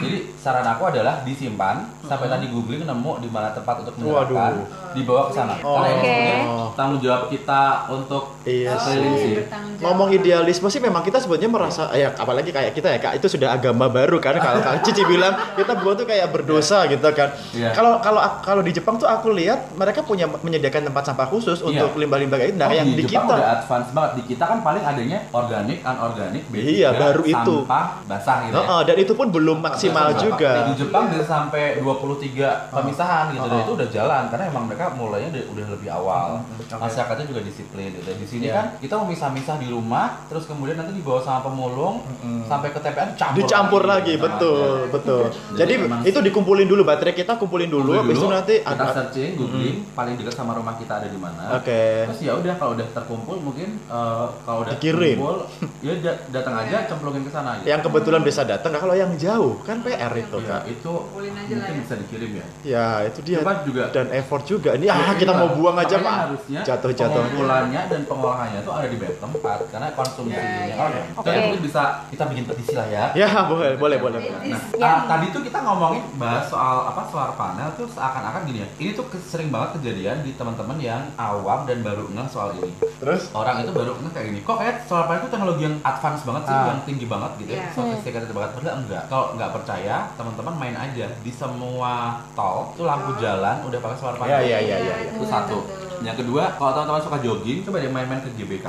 Jadi 0.00 0.18
saran 0.54 0.70
aku 0.70 0.86
adalah 0.86 1.26
disimpan 1.26 1.82
sampai 2.06 2.30
tadi 2.30 2.46
googling 2.46 2.86
nemu 2.86 3.18
di 3.18 3.26
mana 3.26 3.50
tempat 3.50 3.82
untuk 3.82 3.98
menyerahkan, 3.98 4.54
Waduh. 4.54 4.83
Dibawa 4.94 5.28
ke 5.28 5.32
sana. 5.32 5.54
Karena 5.56 5.68
ini 5.84 5.94
Oke. 5.94 6.08
sebenarnya 6.08 6.46
tanggung 6.74 7.00
jawab 7.00 7.22
kita 7.26 7.62
untuk 7.88 8.22
Iya 8.42 8.76
keliling 8.76 9.14
sih. 9.16 9.34
Ngomong 9.76 10.08
idealisme 10.10 10.68
sih 10.68 10.78
memang 10.78 11.00
kita 11.00 11.16
sebetulnya 11.16 11.50
merasa 11.50 11.88
ya 11.92 12.12
apalagi 12.12 12.48
kayak 12.48 12.72
kita 12.72 12.88
ya 12.88 12.98
Kak 12.98 13.14
itu 13.16 13.26
sudah 13.28 13.52
agama 13.52 13.86
baru 13.86 14.16
kan 14.18 14.36
kalau 14.36 14.60
Kak 14.60 14.82
Cici 14.82 15.02
bilang 15.02 15.34
kita 15.54 15.74
buang 15.76 15.96
tuh 15.96 16.04
kayak 16.04 16.30
berdosa 16.30 16.86
gitu 16.86 17.04
kan. 17.10 17.32
Iya. 17.50 17.72
Kalau 17.72 17.98
kalau 17.98 18.20
kalau 18.40 18.60
di 18.60 18.70
Jepang 18.70 18.94
tuh 18.94 19.06
aku 19.06 19.32
lihat 19.32 19.72
mereka 19.74 20.00
punya 20.00 20.24
menyediakan 20.26 20.84
tempat 20.84 21.02
sampah 21.04 21.26
khusus 21.26 21.58
Iya. 21.58 21.68
untuk 21.82 21.96
limbah-limbah 21.96 22.36
kayak 22.36 22.50
itu. 22.50 22.58
Nah, 22.58 22.66
Oh, 22.66 22.74
yang 22.74 22.88
di, 22.88 23.02
Jepang 23.02 23.24
kita 23.24 23.34
udah 23.34 23.50
advance 23.54 23.88
banget. 23.90 24.10
Di 24.14 24.22
kita 24.26 24.44
kan 24.44 24.58
paling 24.60 24.84
adanya 24.84 25.18
organik, 25.30 25.78
anorganik, 25.80 26.42
B3, 26.48 26.60
Iya, 26.60 26.88
baru 26.92 27.22
itu. 27.22 27.54
sampah 27.60 27.84
basah 28.04 28.36
gitu 28.42 28.52
ya. 28.52 28.60
Heeh, 28.60 28.80
dan 28.84 28.96
itu 28.98 29.12
pun 29.12 29.26
belum 29.28 29.58
maksimal 29.58 30.08
juga. 30.16 30.52
Di 30.68 30.74
Jepang 30.76 31.04
bisa 31.08 31.24
sampai 31.24 31.64
23 31.78 32.46
pemisahan 32.68 33.24
gitu 33.30 33.44
dan 33.44 33.56
Oh. 33.56 33.64
itu 33.64 33.72
udah 33.74 33.88
jalan 33.88 34.22
karena 34.26 34.44
emang 34.46 34.64
mereka 34.64 34.83
mulainya 34.90 35.28
udah, 35.30 35.44
udah 35.50 35.66
lebih 35.70 35.88
awal. 35.90 36.28
oke. 36.60 36.76
Masyarakatnya 36.76 37.26
juga 37.26 37.40
disiplin 37.40 37.88
gitu. 37.90 38.10
Di 38.10 38.26
sini 38.26 38.44
Iya. 38.44 38.54
kan 38.54 38.66
kita 38.78 38.94
memisah-misah 38.98 39.56
di 39.56 39.68
rumah 39.68 40.26
terus 40.26 40.44
kemudian 40.44 40.76
nanti 40.76 40.92
dibawa 40.92 41.18
sama 41.18 41.40
pemulung 41.42 42.04
sampai 42.44 42.68
ke 42.68 42.78
TPN 42.78 43.14
campur 43.14 43.38
Dicampur 43.38 43.82
lagi, 43.82 44.14
Nah, 44.14 44.22
betul, 44.22 44.60
ya. 44.60 44.90
betul. 44.90 45.22
Jadi 45.50 45.56
Jadi 45.56 45.72
memang 45.80 46.00
itu 46.02 46.18
dikumpulin 46.20 46.66
dulu 46.66 46.82
baterai 46.82 47.12
kita 47.12 47.34
kumpulin 47.34 47.66
dulu, 47.66 47.94
Kumpulin 47.94 48.04
habis 48.04 48.16
itu 48.16 48.28
nanti 48.28 48.54
kita 48.58 48.74
ada- 48.74 48.94
searching, 48.94 49.30
googling 49.34 49.76
paling 49.90 50.14
dekat 50.14 50.34
sama 50.34 50.52
rumah 50.52 50.74
kita 50.74 50.92
ada 50.94 51.08
di 51.08 51.16
mana. 51.16 51.56
Oke. 51.56 52.04
Terus 52.06 52.20
ya 52.20 52.32
udah 52.34 52.54
kalau 52.54 52.72
udah 52.74 52.88
terkumpul 52.90 53.36
mungkin 53.38 53.80
eh, 53.80 54.26
kalau 54.40 54.58
udah 54.60 54.72
Dikirim. 54.74 55.16
kumpul 55.16 55.38
ya 55.80 55.94
da- 55.98 56.20
datang 56.30 56.54
aja 56.58 56.76
cemplungin 56.84 57.22
ke 57.22 57.30
sana 57.30 57.50
gitu. 57.56 57.66
yang 57.66 57.80
kebetulan 57.80 58.20
bisa 58.20 58.42
datang. 58.42 58.70
Nah, 58.70 58.80
kalau 58.80 58.92
yang 58.92 59.12
jauh 59.14 59.56
kan 59.62 59.80
PR 59.80 60.12
itu 60.12 60.36
Ya, 60.38 60.48
kak. 60.50 60.62
itu 60.68 60.90
Kumpulin 60.90 61.32
aja 61.32 61.44
lah 61.46 61.56
mungkin 61.56 61.72
ya. 61.72 61.80
bisa 61.80 61.94
dikirim 61.96 62.30
ya. 62.34 62.46
Ya 62.64 62.86
itu 63.06 63.20
dia. 63.22 63.38
Juga 63.64 63.84
Dan 63.88 64.06
effort 64.10 64.44
juga. 64.44 64.73
Ini 64.74 64.84
Ya, 64.84 64.94
ah 64.96 65.14
kita 65.14 65.32
mau 65.32 65.48
buang 65.50 65.76
aja 65.76 65.96
pak. 65.96 66.14
harusnya 66.26 66.60
Jatuh 66.60 66.90
jatuh. 66.90 67.22
pengumpulannya 67.22 67.80
dan 67.86 68.00
pengolahannya 68.04 68.58
itu 68.58 68.70
ada 68.70 68.86
di 68.86 68.96
bed 68.96 69.14
tempat 69.16 69.58
karena 69.68 69.88
konsumsinya 69.92 70.62
Ya, 70.64 70.74
kan. 70.74 70.90
ya. 70.90 71.02
Oke. 71.14 71.26
Dan 71.26 71.40
mungkin 71.46 71.62
bisa 71.62 71.82
kita 72.08 72.24
bikin 72.26 72.44
petisi 72.44 72.72
lah 72.72 72.86
ya. 72.86 73.04
Ya 73.14 73.28
boleh 73.44 73.76
boleh 73.76 73.96
boleh. 73.96 74.18
Nah, 74.44 74.60
Ya. 74.74 74.88
ah, 74.90 75.00
tadi 75.06 75.30
tuh 75.30 75.40
kita 75.40 75.58
ngomongin 75.60 76.02
bahas 76.14 76.44
soal 76.44 76.84
apa 76.84 77.06
solar 77.06 77.32
panel 77.34 77.70
tuh 77.74 77.86
seakan-akan 77.86 78.42
gini 78.44 78.58
ya. 78.60 78.68
Ini 78.76 78.90
tuh 78.92 79.04
sering 79.20 79.48
banget 79.48 79.78
kejadian 79.78 80.20
di 80.20 80.34
teman-teman 80.34 80.76
yang 80.76 81.02
awam 81.14 81.62
dan 81.64 81.80
baru 81.80 82.10
ngeh 82.10 82.26
soal 82.26 82.50
ini. 82.54 82.72
Terus 82.96 83.30
Orang 83.32 83.60
itu 83.60 83.70
baru 83.70 83.94
ngeh 83.94 84.10
kayak 84.10 84.26
gini. 84.28 84.40
Kok 84.40 84.56
kayak 84.56 84.76
solar 84.84 85.06
panel 85.06 85.20
itu 85.20 85.30
teknologi 85.30 85.62
yang 85.62 85.76
advance 85.80 86.22
banget 86.22 86.42
sih, 86.44 86.56
Ah. 86.56 86.66
yang 86.66 86.80
tinggi 86.82 87.06
banget 87.06 87.30
gitu 87.38 87.50
ya. 87.50 87.58
Iya. 87.60 87.68
Sofistikated 87.72 88.30
banget. 88.30 88.50
Padahal 88.52 88.76
enggak. 88.80 89.02
Kalau 89.06 89.26
nggak 89.34 89.50
percaya, 89.52 89.96
teman-teman 90.14 90.54
main 90.56 90.76
aja 90.76 91.06
di 91.14 91.30
semua 91.30 91.92
tol 92.32 92.74
tuh 92.74 92.84
lampu 92.84 93.14
jalan 93.16 93.56
udah 93.62 93.78
pakai 93.78 93.96
solar 93.96 94.16
panel. 94.16 94.32
Ya, 94.32 94.40
ya, 94.42 94.53
ya, 94.60 94.76
ya, 94.78 94.94
ya. 95.02 95.10
Itu 95.14 95.24
satu. 95.26 95.58
Yang 96.04 96.26
kedua, 96.26 96.52
kalau 96.60 96.76
teman-teman 96.76 97.00
suka 97.00 97.18
jogging, 97.24 97.64
coba 97.64 97.80
deh 97.80 97.88
main-main 97.88 98.20
ke 98.20 98.28
GBK. 98.36 98.66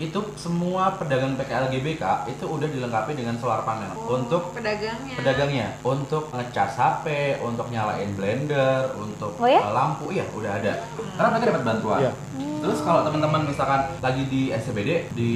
Itu 0.00 0.32
semua 0.38 0.96
pedagang 0.96 1.36
PKL 1.36 1.68
GBK 1.68 2.04
itu 2.32 2.44
udah 2.48 2.64
dilengkapi 2.64 3.12
dengan 3.12 3.36
solar 3.36 3.66
panel 3.68 3.92
untuk 4.08 4.56
pedagangnya. 4.56 5.14
pedagangnya 5.18 5.66
untuk 5.84 6.32
ngecas 6.32 6.72
HP, 6.80 7.36
untuk 7.44 7.68
nyalain 7.68 8.08
blender, 8.16 8.96
untuk 8.96 9.36
Oh 9.36 9.48
ya? 9.50 9.60
uh, 9.60 9.76
lampu, 9.76 10.08
iya 10.14 10.24
udah 10.32 10.56
ada. 10.56 10.72
Karena 11.20 11.28
mereka 11.36 11.44
dapat 11.52 11.64
bantuan. 11.68 12.00
Iya. 12.00 12.12
Terus 12.60 12.84
kalau 12.84 13.00
teman-teman 13.08 13.48
misalkan 13.48 13.88
lagi 14.04 14.28
di 14.28 14.52
SCBD 14.52 15.08
di 15.16 15.32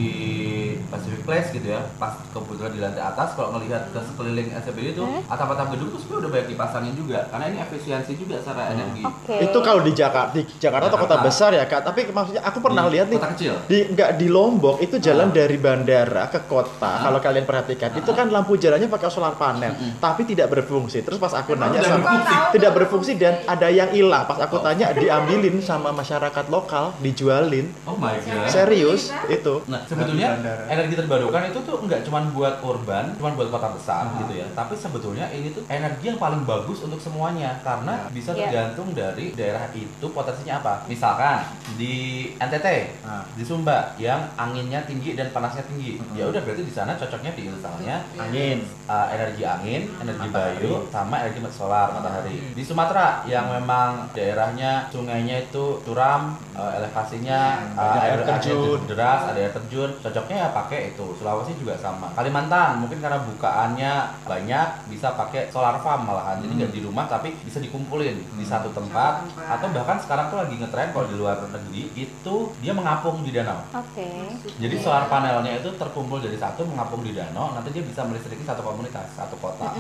Pacific 0.93 1.25
Place 1.25 1.49
gitu 1.57 1.73
ya, 1.73 1.81
pas 1.97 2.21
kebetulan 2.21 2.73
di 2.73 2.81
lantai 2.85 3.01
atas, 3.01 3.33
kalau 3.33 3.57
ngelihat 3.57 3.89
ke 3.93 4.01
sekeliling 4.13 4.53
SCBD 4.53 4.93
itu 4.93 5.05
atap-atap 5.29 5.73
gedung 5.73 5.89
tuh 5.89 6.01
sebenarnya 6.05 6.21
udah 6.21 6.31
banyak 6.37 6.49
dipasangin 6.53 6.95
juga, 6.97 7.19
karena 7.33 7.45
ini 7.49 7.59
efisiensi 7.65 8.13
juga 8.21 8.37
secara 8.45 8.77
energi. 8.77 9.05
Oke. 9.09 9.37
itu 9.41 9.59
kalau 9.65 9.81
di 9.85 9.93
Jakarta, 9.93 10.33
di 10.33 10.43
Jakarta 10.55 10.87
atau 10.87 10.99
kota 10.99 11.17
besar 11.21 11.51
ya 11.53 11.65
kak. 11.65 11.85
Tapi 11.85 12.09
maksudnya 12.09 12.43
aku 12.43 12.59
pernah 12.59 12.85
Di 12.85 12.93
lihat 12.93 13.07
nih 13.07 13.19
kota 13.19 13.31
kecil. 13.33 13.55
di 13.65 13.79
nggak 13.89 14.11
di 14.17 14.27
Lombok 14.27 14.77
itu 14.81 14.97
jalan 14.99 15.29
Ah. 15.29 15.35
dari 15.35 15.57
bandara 15.57 16.25
ke 16.27 16.41
kota. 16.45 16.81
Ah. 16.83 17.01
Kalau 17.03 17.19
kalian 17.19 17.45
perhatikan 17.45 17.91
itu 17.93 18.11
kan 18.11 18.27
lampu 18.29 18.55
jalannya 18.55 18.87
pakai 18.87 19.09
solar 19.09 19.35
panel, 19.35 19.73
tapi 19.99 20.25
tidak 20.25 20.49
berfungsi. 20.51 21.01
Terus 21.01 21.17
pas 21.17 21.33
aku 21.35 21.55
nanya 21.55 21.79
tidak 21.79 21.91
sama 21.91 22.03
berfungsi. 22.03 22.35
tidak 22.53 22.73
berfungsi 22.75 23.13
dan 23.15 23.35
ada 23.45 23.69
yang 23.69 23.91
hilang. 23.91 24.25
Pas 24.25 24.39
aku 24.39 24.57
tanya 24.59 24.91
diambilin 24.91 25.61
sama 25.61 25.91
masyarakat 25.91 26.49
lokal, 26.49 26.97
dijualin. 26.99 27.69
Oh 27.85 27.95
my 27.95 28.17
god. 28.17 28.49
Serius 28.49 29.13
itu. 29.27 29.55
Nah, 29.67 29.85
sebetulnya 29.85 30.39
energi 30.67 30.95
terbarukan 30.95 31.43
itu 31.47 31.59
tuh 31.61 31.77
nggak 31.79 32.01
cuma 32.03 32.23
buat 32.27 32.61
urban, 32.61 33.13
cuma 33.15 33.33
buat 33.33 33.49
kota 33.49 33.69
besar 33.71 34.09
gitu 34.19 34.35
ya. 34.35 34.47
Tapi 34.51 34.75
sebetulnya 34.75 35.27
ini 35.29 35.51
tuh 35.51 35.63
energi 35.67 36.05
yang 36.07 36.17
paling 36.17 36.43
bagus 36.43 36.81
untuk 36.81 36.97
semuanya 36.97 37.59
karena 37.61 38.07
bisa 38.09 38.31
Iya. 38.31 38.49
tergantung 38.49 38.89
dari 38.91 39.31
daerah 39.33 39.67
itu 39.75 40.07
potensinya 40.15 40.63
apa. 40.63 40.87
Misalkan 40.87 41.43
di 41.75 42.31
NTT, 42.39 42.67
Ah. 43.03 43.27
di 43.35 43.43
Sumba 43.43 43.93
yang 43.99 44.31
anginnya 44.39 44.87
tinggi 44.87 45.19
dan 45.19 45.35
panasnya 45.35 45.67
tinggi. 45.67 45.99
Ya 46.15 46.31
udah 46.31 46.41
berarti 46.41 46.63
di 46.63 46.71
sana 46.71 46.95
cocoknya 46.95 47.35
di 47.35 47.51
misalnya 47.51 48.07
Angin. 48.15 48.63
uh, 48.87 49.07
energi 49.11 49.43
angin, 49.43 49.91
energi 49.99 50.29
Matahari. 50.31 50.63
bayu, 50.63 50.73
sama 50.89 51.15
energi 51.27 51.41
solar 51.51 51.89
matahari. 51.93 52.37
Di 52.55 52.63
Sumatera 52.63 53.27
yang 53.27 53.51
memang 53.51 54.09
daerahnya 54.15 54.89
sungainya 54.89 55.51
itu 55.51 55.83
curam, 55.83 56.39
uh, 56.55 56.73
elevasinya 56.79 57.75
uh, 57.75 57.81
Banyak 57.81 58.03
air 58.03 58.13
air 58.15 58.21
terjun. 58.25 58.81
deras, 58.87 59.21
ada 59.29 59.39
air 59.41 59.53
terjun, 59.53 59.91
cocoknya 60.01 60.37
ya 60.37 60.49
pakai 60.55 60.81
itu. 60.95 61.07
Sulawesi 61.19 61.53
juga 61.59 61.75
sama. 61.77 62.15
Kalimantan 62.15 62.81
mungkin 62.81 63.03
karena 63.03 63.19
bukaannya 63.27 63.93
banyak 64.25 64.69
bisa 64.89 65.13
pakai 65.19 65.51
solar 65.51 65.77
farm 65.83 66.07
malahan. 66.07 66.39
Jadi 66.41 66.53
nggak 66.63 66.73
di 66.73 66.81
rumah 66.85 67.05
tapi 67.11 67.35
bisa 67.43 67.59
dikumpulin 67.59 68.17
di 68.39 68.45
satu 68.45 68.71
tempat 68.71 68.85
tempat. 68.95 69.64
Atau 69.65 69.73
bahkan 69.81 69.97
sekarang 69.97 70.29
tuh 70.29 70.39
lagi 70.45 70.55
ngetren 70.61 70.93
kalau 70.93 71.09
di 71.09 71.17
luar 71.17 71.41
negeri 71.49 71.89
itu 71.97 72.37
dia 72.61 72.73
mengapung 72.77 73.25
di 73.25 73.33
danau. 73.33 73.65
Oke. 73.73 74.37
Jadi 74.61 74.77
solar 74.85 75.09
panelnya 75.09 75.57
itu 75.57 75.73
terkumpul 75.81 76.21
jadi 76.21 76.37
satu 76.37 76.69
mengapung 76.69 77.01
di 77.01 77.17
danau, 77.17 77.57
nanti 77.57 77.73
dia 77.73 77.81
bisa 77.81 78.05
melistriki 78.05 78.45
satu 78.45 78.61
komunitas, 78.61 79.09
satu 79.17 79.41
kota. 79.41 79.73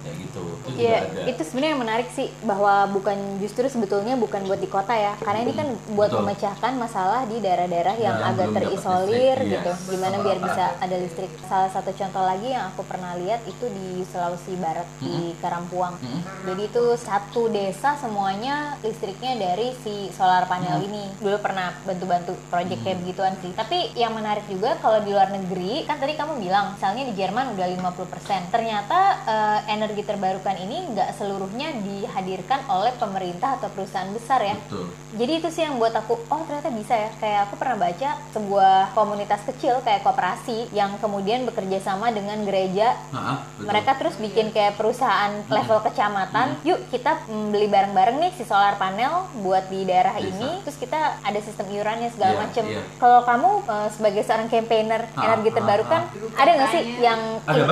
Kayak 0.00 0.16
gitu. 0.24 0.42
Itu 0.64 0.68
juga 0.72 0.80
Iya, 0.80 0.98
ada. 1.04 1.20
itu 1.28 1.42
sebenarnya 1.44 1.72
yang 1.76 1.82
menarik 1.84 2.08
sih 2.16 2.32
bahwa 2.48 2.88
bukan 2.88 3.18
justru 3.44 3.68
sebetulnya 3.68 4.16
bukan 4.16 4.48
buat 4.48 4.56
di 4.56 4.70
kota 4.72 4.96
ya, 4.96 5.12
karena 5.20 5.44
ini 5.44 5.52
kan 5.52 5.68
buat 5.92 6.08
Betul. 6.08 6.24
memecahkan 6.24 6.72
masalah 6.80 7.28
di 7.28 7.36
daerah-daerah 7.44 7.96
yang 8.00 8.16
Yang 8.16 8.28
agak 8.32 8.48
terisolir 8.56 9.36
listrik, 9.36 9.52
gitu, 9.60 9.72
yes. 9.76 9.88
gimana 9.92 10.16
biar 10.24 10.38
bisa 10.40 10.64
ada 10.80 10.96
listrik. 10.96 11.30
Salah 11.44 11.68
satu 11.68 11.92
contoh 11.92 12.24
lagi 12.24 12.48
yang 12.56 12.72
aku 12.72 12.82
pernah 12.88 13.12
lihat 13.20 13.44
itu 13.44 13.68
di 13.68 14.00
Sulawesi 14.08 14.56
Barat 14.56 14.88
di 15.02 15.36
Karampuang. 15.44 16.00
Jadi 16.48 16.62
itu 16.64 16.84
satu 16.96 17.52
desa 17.52 17.98
semuanya 18.00 18.80
listriknya 19.10 19.42
dari 19.42 19.74
si 19.82 20.06
solar 20.14 20.46
panel 20.46 20.86
ini. 20.86 21.10
Dulu 21.18 21.42
pernah 21.42 21.74
bantu-bantu 21.82 22.38
project 22.46 22.86
kayak 22.86 23.02
begituan 23.02 23.34
sih. 23.42 23.50
Tapi 23.50 23.90
yang 23.98 24.14
menarik 24.14 24.46
juga 24.46 24.78
kalau 24.78 25.02
di 25.02 25.10
luar 25.10 25.34
negeri, 25.34 25.82
kan 25.82 25.98
tadi 25.98 26.14
kamu 26.14 26.38
bilang 26.38 26.78
misalnya 26.78 27.10
di 27.10 27.14
Jerman 27.18 27.58
udah 27.58 27.66
50%. 27.90 28.54
Ternyata 28.54 28.98
eh, 29.26 29.58
energi 29.74 30.06
terbarukan 30.06 30.54
ini 30.62 30.94
nggak 30.94 31.18
seluruhnya 31.18 31.74
dihadirkan 31.82 32.70
oleh 32.70 32.94
pemerintah 33.02 33.58
atau 33.58 33.66
perusahaan 33.74 34.14
besar 34.14 34.46
ya. 34.46 34.54
Betul. 34.70 34.86
Jadi 35.18 35.32
itu 35.42 35.48
sih 35.50 35.66
yang 35.66 35.82
buat 35.82 35.90
aku, 35.90 36.14
oh 36.30 36.42
ternyata 36.46 36.70
bisa 36.70 36.94
ya. 36.94 37.10
Kayak 37.18 37.50
aku 37.50 37.54
pernah 37.58 37.76
baca 37.82 38.10
sebuah 38.30 38.94
komunitas 38.94 39.42
kecil 39.42 39.82
kayak 39.82 40.06
koperasi 40.06 40.70
yang 40.70 40.94
kemudian 41.02 41.42
bekerja 41.50 41.82
sama 41.82 42.14
dengan 42.14 42.46
gereja. 42.46 42.94
Nah, 43.10 43.42
betul. 43.58 43.66
Mereka 43.74 43.90
terus 43.98 44.14
bikin 44.22 44.54
kayak 44.54 44.78
perusahaan 44.78 45.34
level 45.50 45.82
kecamatan. 45.82 46.62
Yuk 46.62 46.78
kita 46.94 47.26
mm, 47.26 47.50
beli 47.50 47.66
bareng-bareng 47.66 48.22
nih 48.22 48.32
si 48.38 48.46
solar 48.46 48.78
panel 48.78 48.99
buat 49.36 49.64
di 49.66 49.84
daerah 49.84 50.12
Bisa. 50.14 50.28
ini. 50.28 50.50
Terus 50.60 50.78
kita 50.78 50.98
ada 51.20 51.40
sistem 51.40 51.66
iurannya 51.68 52.08
segala 52.08 52.32
Iya, 52.32 52.40
macem. 52.42 52.64
iya. 52.66 52.82
Kalau 52.96 53.20
kamu 53.22 53.48
eh, 53.64 53.88
sebagai 53.88 54.22
seorang 54.22 54.48
campaigner 54.48 55.02
Ah, 55.12 55.22
energi 55.26 55.48
ah, 55.48 55.54
terbarukan, 55.54 56.02
ah. 56.02 56.40
ada 56.40 56.50
nggak 56.52 56.70
sih 56.70 56.82
yang 56.98 57.20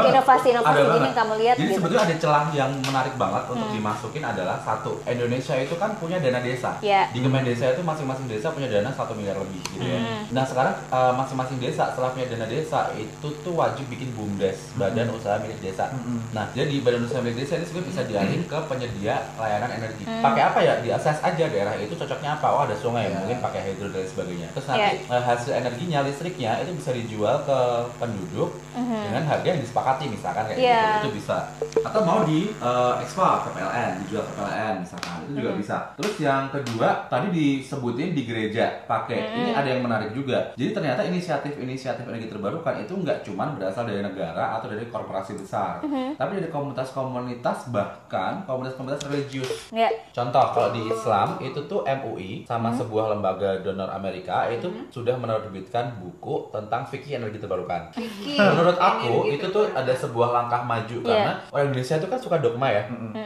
inovasi-inovasi 0.07 0.69
Ada 0.71 0.81
ini 0.81 0.89
banget. 0.89 1.05
yang 1.05 1.17
kamu 1.17 1.33
lihat 1.37 1.55
Jadi 1.55 1.67
gitu? 1.67 1.77
sebetulnya 1.79 2.05
ada 2.05 2.17
celah 2.19 2.45
yang 2.51 2.71
menarik 2.79 3.15
banget 3.15 3.43
untuk 3.49 3.69
dimasukin 3.69 4.23
adalah 4.23 4.57
satu 4.61 4.93
Indonesia 5.05 5.55
itu 5.57 5.75
kan 5.75 5.91
punya 5.97 6.17
dana 6.19 6.41
desa. 6.41 6.71
Iya. 6.81 7.11
Di 7.11 7.19
Kemen 7.19 7.43
Desa 7.43 7.65
itu 7.71 7.83
masing-masing 7.83 8.27
desa 8.27 8.47
punya 8.51 8.69
dana 8.69 8.91
satu 8.91 9.13
miliar 9.13 9.37
lebih 9.37 9.61
gitu 9.69 9.85
ya. 9.85 9.99
Hmm. 9.99 10.23
Nah 10.31 10.45
sekarang 10.45 10.75
eh, 10.89 11.13
masing-masing 11.15 11.59
desa 11.59 11.91
setelah 11.91 12.11
punya 12.13 12.27
dana 12.29 12.47
desa 12.47 12.81
itu 12.95 13.29
tuh 13.43 13.55
wajib 13.55 13.85
bikin 13.89 14.13
bumdes 14.15 14.73
badan 14.75 15.11
usaha 15.11 15.41
milik 15.41 15.59
desa. 15.61 15.91
Nah 16.31 16.47
jadi 16.53 16.75
badan 16.81 17.05
usaha 17.05 17.21
milik 17.21 17.45
desa 17.45 17.57
ini 17.57 17.67
sebenarnya 17.67 17.91
bisa 17.91 18.03
dialih 18.05 18.41
ke 18.45 18.59
penyedia 18.69 19.15
layanan 19.37 19.71
energi. 19.73 20.03
Pakai 20.05 20.43
apa 20.45 20.59
ya? 20.61 20.75
Diakses 21.19 21.35
aja 21.35 21.45
daerah 21.51 21.75
itu 21.75 21.95
cocoknya 21.95 22.31
apa? 22.39 22.47
Oh 22.49 22.63
ada 22.63 22.77
sungai 22.79 23.11
mungkin 23.11 23.43
pakai 23.43 23.61
hidro 23.67 23.91
dan 23.91 24.07
sebagainya. 24.07 24.49
Terus 24.55 24.67
nanti 24.71 24.95
eh, 25.03 25.23
hasil 25.27 25.51
energinya 25.53 25.99
listriknya 26.07 26.63
itu 26.63 26.71
bisa 26.75 26.91
dijual 26.95 27.43
ke 27.43 27.59
penduduk 27.99 28.55
dengan 28.79 29.25
harga 29.25 29.49
yang 29.49 29.59
disepakati 29.59 30.07
misalkan 30.07 30.47
kayak 30.47 30.59
Iya. 30.59 30.79
gitu. 30.79 30.99
Itu 31.03 31.11
bisa. 31.19 31.37
Atau 31.83 32.01
mau 32.05 32.23
di 32.23 32.55
eh, 32.55 32.95
ekspor 33.03 33.43
ke 33.43 33.51
PLN 33.53 33.91
dijual 34.07 34.23
ke 34.23 34.33
PLN 34.33 34.75
misalkan. 34.79 35.17
Itu 35.27 35.33
juga 35.35 35.51
bisa. 35.57 35.77
Terus 35.99 36.15
yang 36.21 36.43
kedua 36.49 36.89
tadi 37.11 37.27
disebutin 37.29 38.15
di 38.15 38.23
gereja 38.23 38.87
pakai. 38.87 39.19
Ini 39.35 39.51
ada 39.53 39.69
yang 39.69 39.83
menarik 39.83 40.15
juga. 40.15 40.55
Jadi 40.55 40.71
ternyata 40.71 41.03
inisiatif-inisiatif 41.03 42.07
energi 42.07 42.31
terbarukan 42.31 42.79
itu 42.79 42.95
nggak 42.95 43.27
cuma 43.27 43.51
berasal 43.51 43.83
dari 43.83 44.01
negara 44.01 44.55
atau 44.55 44.71
dari 44.71 44.87
korporasi 44.87 45.35
besar. 45.35 45.83
Tapi 46.15 46.31
dari 46.37 46.49
komunitas-komunitas 46.49 47.71
bahkan 47.71 48.47
komunitas-komunitas 48.47 49.03
religius. 49.07 49.51
Ya. 49.71 49.91
Contoh 50.13 50.55
kalau 50.55 50.71
di 50.71 50.83
Islam 50.85 51.07
itu 51.39 51.61
tuh 51.65 51.81
MUI 51.83 52.45
sama 52.45 52.69
sebuah 52.71 53.11
lembaga 53.11 53.61
donor 53.61 53.89
Amerika 53.89 54.47
itu 54.47 54.67
sudah 54.89 55.15
menerbitkan 55.15 55.97
buku 55.97 56.49
tentang 56.49 56.85
fikih 56.85 57.17
energi 57.17 57.39
terbarukan. 57.39 57.89
Menurut 58.25 58.77
aku 58.77 59.29
itu 59.29 59.47
tuh. 59.49 59.67
ada 59.71 59.91
sebuah 59.91 60.29
langkah 60.31 60.63
maju 60.63 60.97
karena 61.03 61.33
orang 61.49 61.67
Indonesia 61.69 61.97
itu 61.97 62.07
kan 62.07 62.19
suka 62.19 62.37
dogma 62.39 62.69
ya, 62.69 62.83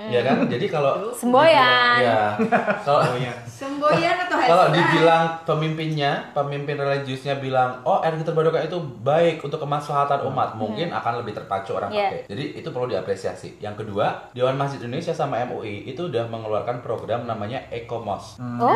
ya 0.08 0.20
kan? 0.22 0.44
Jadi 0.46 0.66
kalau 0.66 1.12
Semboyan. 1.12 1.96
ya 1.98 2.20
kalau 2.86 3.00
Semboyan. 3.46 4.16
Atau 4.22 4.38
kalau 4.50 4.66
dibilang 4.70 5.24
pemimpinnya, 5.44 6.32
pemimpin 6.32 6.74
religiusnya 6.74 7.38
bilang, 7.38 7.78
oh 7.82 8.02
energi 8.02 8.26
terbarukan 8.26 8.62
itu 8.62 8.78
baik 9.00 9.38
untuk 9.40 9.58
kemaslahatan 9.58 10.26
umat, 10.26 10.54
mungkin 10.54 10.90
akan 10.90 11.22
lebih 11.22 11.34
terpacu 11.34 11.78
orang 11.78 11.90
Iya. 11.92 12.08
pakai. 12.10 12.20
Jadi 12.28 12.44
itu 12.58 12.68
perlu 12.68 12.86
diapresiasi. 12.88 13.48
Yang 13.58 13.86
kedua, 13.86 14.30
Dewan 14.32 14.56
Masjid 14.56 14.82
Indonesia 14.82 15.14
sama 15.14 15.38
MUI 15.44 15.86
itu 15.86 16.08
udah 16.08 16.26
mengeluarkan 16.26 16.82
program 16.82 17.24
namanya 17.24 17.62
Ekomos. 17.74 18.37
Oh. 18.38 18.68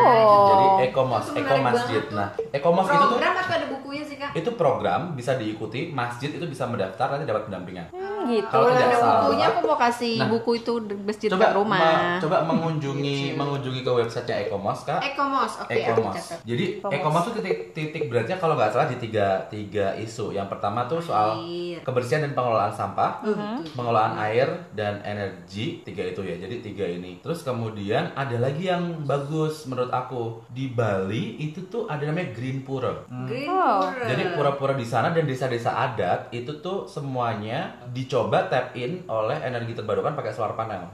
Jadi 0.47 0.65
Ekomos, 0.87 1.25
Eko 1.31 1.55
Masjid. 1.57 2.01
banget 2.01 2.03
tuh. 2.03 2.15
Nah, 2.15 2.29
Ekomos 2.49 2.85
itu 2.85 2.95
tuh 2.95 3.09
Program 3.09 3.33
atau 3.37 3.53
ada 3.53 3.67
bukunya 3.69 4.03
sih 4.03 4.15
kak? 4.15 4.31
itu 4.33 4.49
program 4.53 5.01
bisa 5.13 5.31
diikuti, 5.33 5.79
masjid 5.89 6.29
itu 6.29 6.43
bisa 6.43 6.63
mendaftar 6.63 7.07
nanti 7.09 7.23
dapat 7.23 7.45
pendampingan. 7.45 7.85
Hmm, 7.89 8.27
gitu. 8.27 8.47
Kalau 8.47 8.67
tidak 8.69 8.85
ada 8.85 8.97
salah. 8.97 9.19
bukunya 9.21 9.45
aku 9.47 9.59
mau 9.63 9.77
kasih 9.79 10.15
Nah, 10.17 10.27
buku 10.27 10.51
itu 10.55 10.73
di 10.81 10.93
masjid 10.97 11.27
Coba 11.27 11.47
rumah. 11.53 11.79
ma- 11.79 12.19
coba 12.19 12.37
mengunjungi 12.43 13.17
mengunjungi 13.33 13.81
ke 13.81 13.91
websitenya 13.93 14.35
Ekomos, 14.45 14.79
Kak. 14.83 14.99
Ekomos, 15.05 15.51
oke 15.59 15.71
aku 15.71 15.81
Ekomos. 15.95 16.25
Jadi 16.43 16.65
Ekomos. 16.83 17.23
Itu 17.23 17.31
titik 17.37 17.57
titik 17.71 18.03
beratnya 18.07 18.35
kalau 18.35 18.53
nggak 18.53 18.69
salah 18.69 18.87
di 18.87 18.97
tiga 18.97 19.27
tiga 19.47 19.93
isu. 19.95 20.29
Yang 20.29 20.47
pertama 20.49 20.85
tuh 20.85 20.99
soal 20.99 21.37
Air. 21.39 21.79
kebersihan 21.81 22.21
dan 22.21 22.33
pengelolaan 22.33 22.71
sampah, 22.71 23.19
Uh, 23.19 23.33
betul. 23.57 23.73
pengelolaan 23.75 24.13
air 24.19 24.45
dan 24.71 24.99
energi 25.01 25.81
tiga 25.81 26.03
itu 26.03 26.21
ya. 26.21 26.35
Jadi 26.37 26.55
tiga 26.61 26.85
ini. 26.85 27.19
Terus 27.19 27.41
kemudian 27.41 28.11
ada 28.13 28.37
lagi 28.37 28.65
yang 28.65 28.76
bagus 29.05 29.65
menurut 29.69 29.91
aku 29.91 30.41
di 30.51 30.71
Bali 30.71 31.37
itu 31.41 31.67
tuh 31.67 31.85
ada 31.89 32.03
namanya 32.05 32.33
Green 32.33 32.61
Pura. 32.61 33.05
Green 33.27 33.49
Oh. 33.49 33.89
Pura. 33.89 34.05
Jadi 34.07 34.23
pura-pura 34.35 34.73
di 34.75 34.85
sana 34.87 35.11
dan 35.11 35.25
desa-desa 35.25 35.71
adat 35.73 36.31
itu 36.35 36.59
tuh 36.59 36.85
semuanya 36.85 37.75
dicoba 37.91 38.47
tap 38.47 38.75
in 38.77 39.03
oleh 39.07 39.37
energi 39.41 39.73
terbarukan 39.73 40.13
pakai 40.13 40.33
solar 40.33 40.53
panel. 40.53 40.87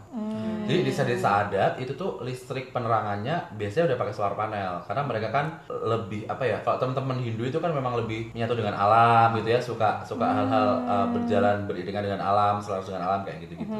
Jadi 0.63 0.79
desa-desa 0.87 1.43
adat 1.43 1.75
itu 1.75 1.91
tuh 1.99 2.23
listrik 2.23 2.71
penerangannya 2.71 3.51
biasanya 3.59 3.93
udah 3.93 3.97
pakai 3.99 4.13
solar 4.15 4.35
panel 4.39 4.79
karena 4.87 5.03
mereka 5.03 5.27
kan 5.27 5.45
lebih 5.67 6.23
apa 6.31 6.43
ya 6.47 6.57
kalau 6.63 6.79
teman-teman 6.79 7.19
Hindu 7.19 7.43
itu 7.43 7.59
kan 7.59 7.75
memang 7.75 7.99
lebih 7.99 8.31
menyatu 8.31 8.55
dengan 8.55 8.71
alam 8.71 9.35
gitu 9.35 9.49
ya 9.51 9.59
suka 9.59 9.99
suka 10.07 10.23
hal-hal 10.23 10.67
uh, 10.87 11.07
berjalan 11.11 11.67
beriringan 11.67 12.07
dengan 12.07 12.21
alam 12.23 12.63
selaras 12.63 12.87
dengan 12.87 13.03
alam 13.03 13.27
kayak 13.27 13.43
gitu-gitu. 13.43 13.75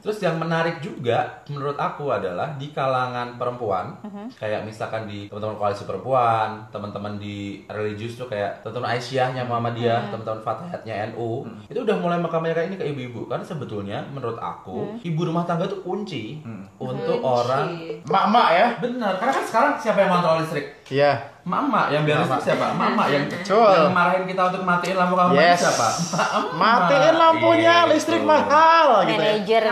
Terus 0.00 0.18
yang 0.24 0.40
menarik 0.40 0.80
juga 0.80 1.44
menurut 1.52 1.76
aku 1.76 2.08
adalah 2.08 2.56
di 2.56 2.72
kalangan 2.72 3.33
perempuan 3.34 3.94
kayak 4.34 4.62
misalkan 4.62 5.04
di 5.04 5.26
teman-teman 5.26 5.54
koalisi 5.54 5.84
perempuan, 5.84 6.48
teman-teman 6.68 7.16
di 7.16 7.36
religius 7.66 8.14
tuh 8.14 8.26
kayak 8.26 8.60
teman-teman 8.60 8.90
Aisyahnya 8.90 9.42
Muhammadiyah, 9.42 10.08
teman-teman 10.08 10.40
Fatayatnya 10.40 10.94
NU 11.08 11.30
itu 11.64 11.78
udah 11.78 11.96
mulai 11.96 12.16
mengkampanyekan 12.16 12.66
ini 12.66 12.76
ke 12.76 12.84
ibu-ibu 12.86 13.26
karena 13.26 13.42
sebetulnya 13.42 13.98
menurut 14.06 14.36
aku 14.36 14.98
ibu 15.00 15.20
rumah 15.22 15.42
tangga 15.42 15.64
tuh 15.64 15.80
kunci 15.80 16.40
untuk 16.76 17.18
orang 17.18 17.74
Mak-mak 18.04 18.48
ya. 18.50 18.66
benar 18.78 19.16
karena 19.16 19.32
kan 19.32 19.44
sekarang 19.44 19.72
siapa 19.76 19.98
yang 20.00 20.10
kontrol 20.12 20.38
listrik 20.38 20.66
Iya. 20.84 21.16
Mama 21.42 21.88
yang 21.88 22.04
biar 22.04 22.20
listrik 22.20 22.44
siapa? 22.46 22.72
Mama 22.72 23.08
yang 23.08 23.24
Betul. 23.24 23.72
yang 23.74 23.88
marahin 23.90 24.24
kita 24.24 24.42
untuk 24.48 24.62
matiin 24.62 24.96
lampu 24.96 25.14
kamar 25.14 25.32
Yes. 25.32 25.56
siapa? 25.58 25.88
Mama. 26.52 26.60
Matiin 26.84 27.14
lampunya, 27.14 27.74
Gitu. 27.80 27.90
listrik 27.90 28.22
mahal 28.22 28.88
gitu 29.02 29.16
ya. 29.16 29.32
Manajer 29.40 29.62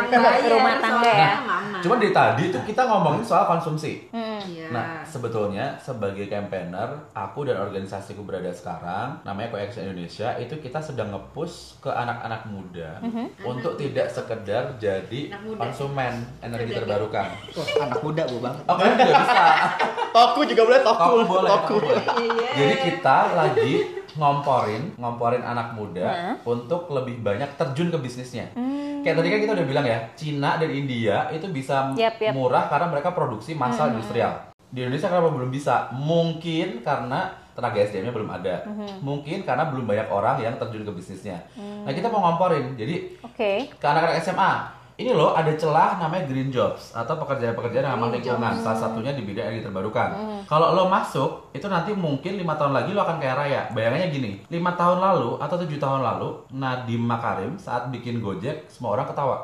rumah 0.50 0.74
tangga 0.78 1.10
ya. 1.10 1.32
mama. 1.42 1.71
Cuman 1.82 1.98
dari 1.98 2.14
tadi 2.14 2.42
tuh 2.48 2.62
kita 2.62 2.86
ngomongin 2.86 3.26
soal 3.26 3.44
konsumsi. 3.44 4.06
Iya. 4.12 4.70
Nah, 4.70 5.02
sebetulnya 5.02 5.76
sebagai 5.78 6.26
campaigner, 6.26 6.88
aku 7.12 7.46
dan 7.46 7.62
organisasiku 7.62 8.22
berada 8.22 8.50
sekarang, 8.50 9.22
namanya 9.22 9.52
Coaction 9.52 9.86
Indonesia, 9.86 10.34
itu 10.38 10.58
kita 10.58 10.82
sedang 10.82 11.14
nge-push 11.14 11.78
ke 11.78 11.90
anak-anak 11.90 12.46
muda 12.48 12.98
untuk 13.42 13.74
tidak 13.76 14.08
sekedar 14.08 14.78
jadi 14.78 15.34
konsumen 15.54 16.22
energi 16.40 16.72
terbarukan. 16.74 17.28
Wah, 17.54 17.68
anak 17.86 18.00
muda 18.02 18.22
bu 18.26 18.38
bang. 18.40 18.56
Oh, 18.66 18.74
kalian 18.74 18.96
juga 18.98 19.14
bisa. 19.20 19.44
Toku 20.16 20.40
juga 20.44 20.62
boleh, 20.68 20.80
toku. 20.84 21.00
Toku 21.00 21.20
boleh, 21.24 21.48
Toku. 21.48 21.66
toku 21.72 21.74
boleh. 21.88 22.04
Iya. 22.20 22.48
Jadi 22.52 22.74
kita 22.84 23.16
lagi 23.32 23.72
ngomporin, 24.12 24.82
ngomporin 25.00 25.40
anak 25.40 25.72
muda 25.72 26.36
untuk 26.44 26.92
lebih 26.92 27.24
banyak 27.24 27.48
terjun 27.56 27.88
ke 27.88 27.96
bisnisnya. 27.96 28.52
Kayak 29.02 29.16
tadi 29.18 29.28
kan 29.34 29.40
kita 29.42 29.52
udah 29.58 29.66
bilang 29.66 29.86
ya, 29.86 29.98
Cina 30.14 30.50
dan 30.62 30.70
India 30.70 31.26
itu 31.34 31.46
bisa 31.50 31.90
Yap, 31.98 32.22
yap. 32.22 32.32
murah 32.38 32.70
karena 32.70 32.86
mereka 32.86 33.10
produksi 33.10 33.58
massal 33.58 33.90
industrial. 33.90 34.54
Di 34.70 34.86
Indonesia 34.86 35.10
kenapa 35.10 35.28
belum 35.34 35.50
bisa? 35.50 35.90
Mungkin 35.92 36.86
karena 36.86 37.34
tenaga 37.52 37.76
SDM-nya 37.82 38.14
belum 38.14 38.30
ada. 38.30 38.64
Mungkin 39.04 39.44
karena 39.44 39.68
belum 39.68 39.84
banyak 39.84 40.08
orang 40.08 40.40
yang 40.40 40.54
terjun 40.56 40.86
ke 40.88 40.92
bisnisnya. 40.94 41.42
Nah, 41.58 41.92
kita 41.92 42.08
mau 42.08 42.24
ngomporin. 42.24 42.78
Jadi 42.78 43.20
Oke. 43.20 43.68
ke 43.68 43.84
anak-anak 43.84 44.22
SMA 44.24 44.81
ini 45.00 45.10
loh 45.12 45.32
ada 45.32 45.52
celah 45.56 45.96
namanya 45.96 46.28
green 46.28 46.52
jobs 46.52 46.92
atau 46.92 47.16
pekerjaan-pekerjaan 47.16 47.84
yang 47.84 47.94
ramah 47.96 48.12
lingkungan. 48.12 48.52
Salah 48.60 48.78
satunya 48.78 49.12
di 49.16 49.22
bidang 49.24 49.48
energi 49.48 49.64
terbarukan 49.64 50.10
kalau 50.44 50.74
lo 50.76 50.88
masuk 50.88 51.52
itu 51.52 51.64
nanti 51.68 51.92
mungkin 51.96 52.36
lima 52.36 52.56
tahun 52.56 52.72
lagi 52.76 52.92
lo 52.92 53.02
akan 53.02 53.16
kaya 53.16 53.34
raya. 53.34 53.60
Bayangannya 53.72 54.08
gini 54.12 54.30
lima 54.52 54.76
tahun 54.76 55.00
lalu 55.00 55.40
atau 55.40 55.56
tujuh 55.56 55.78
tahun 55.80 56.04
lalu 56.04 56.28
Nadiem 56.52 57.00
Makarim 57.00 57.56
saat 57.56 57.88
bikin 57.88 58.20
Gojek 58.20 58.68
semua 58.68 58.96
orang 58.96 59.08
ketawa. 59.08 59.36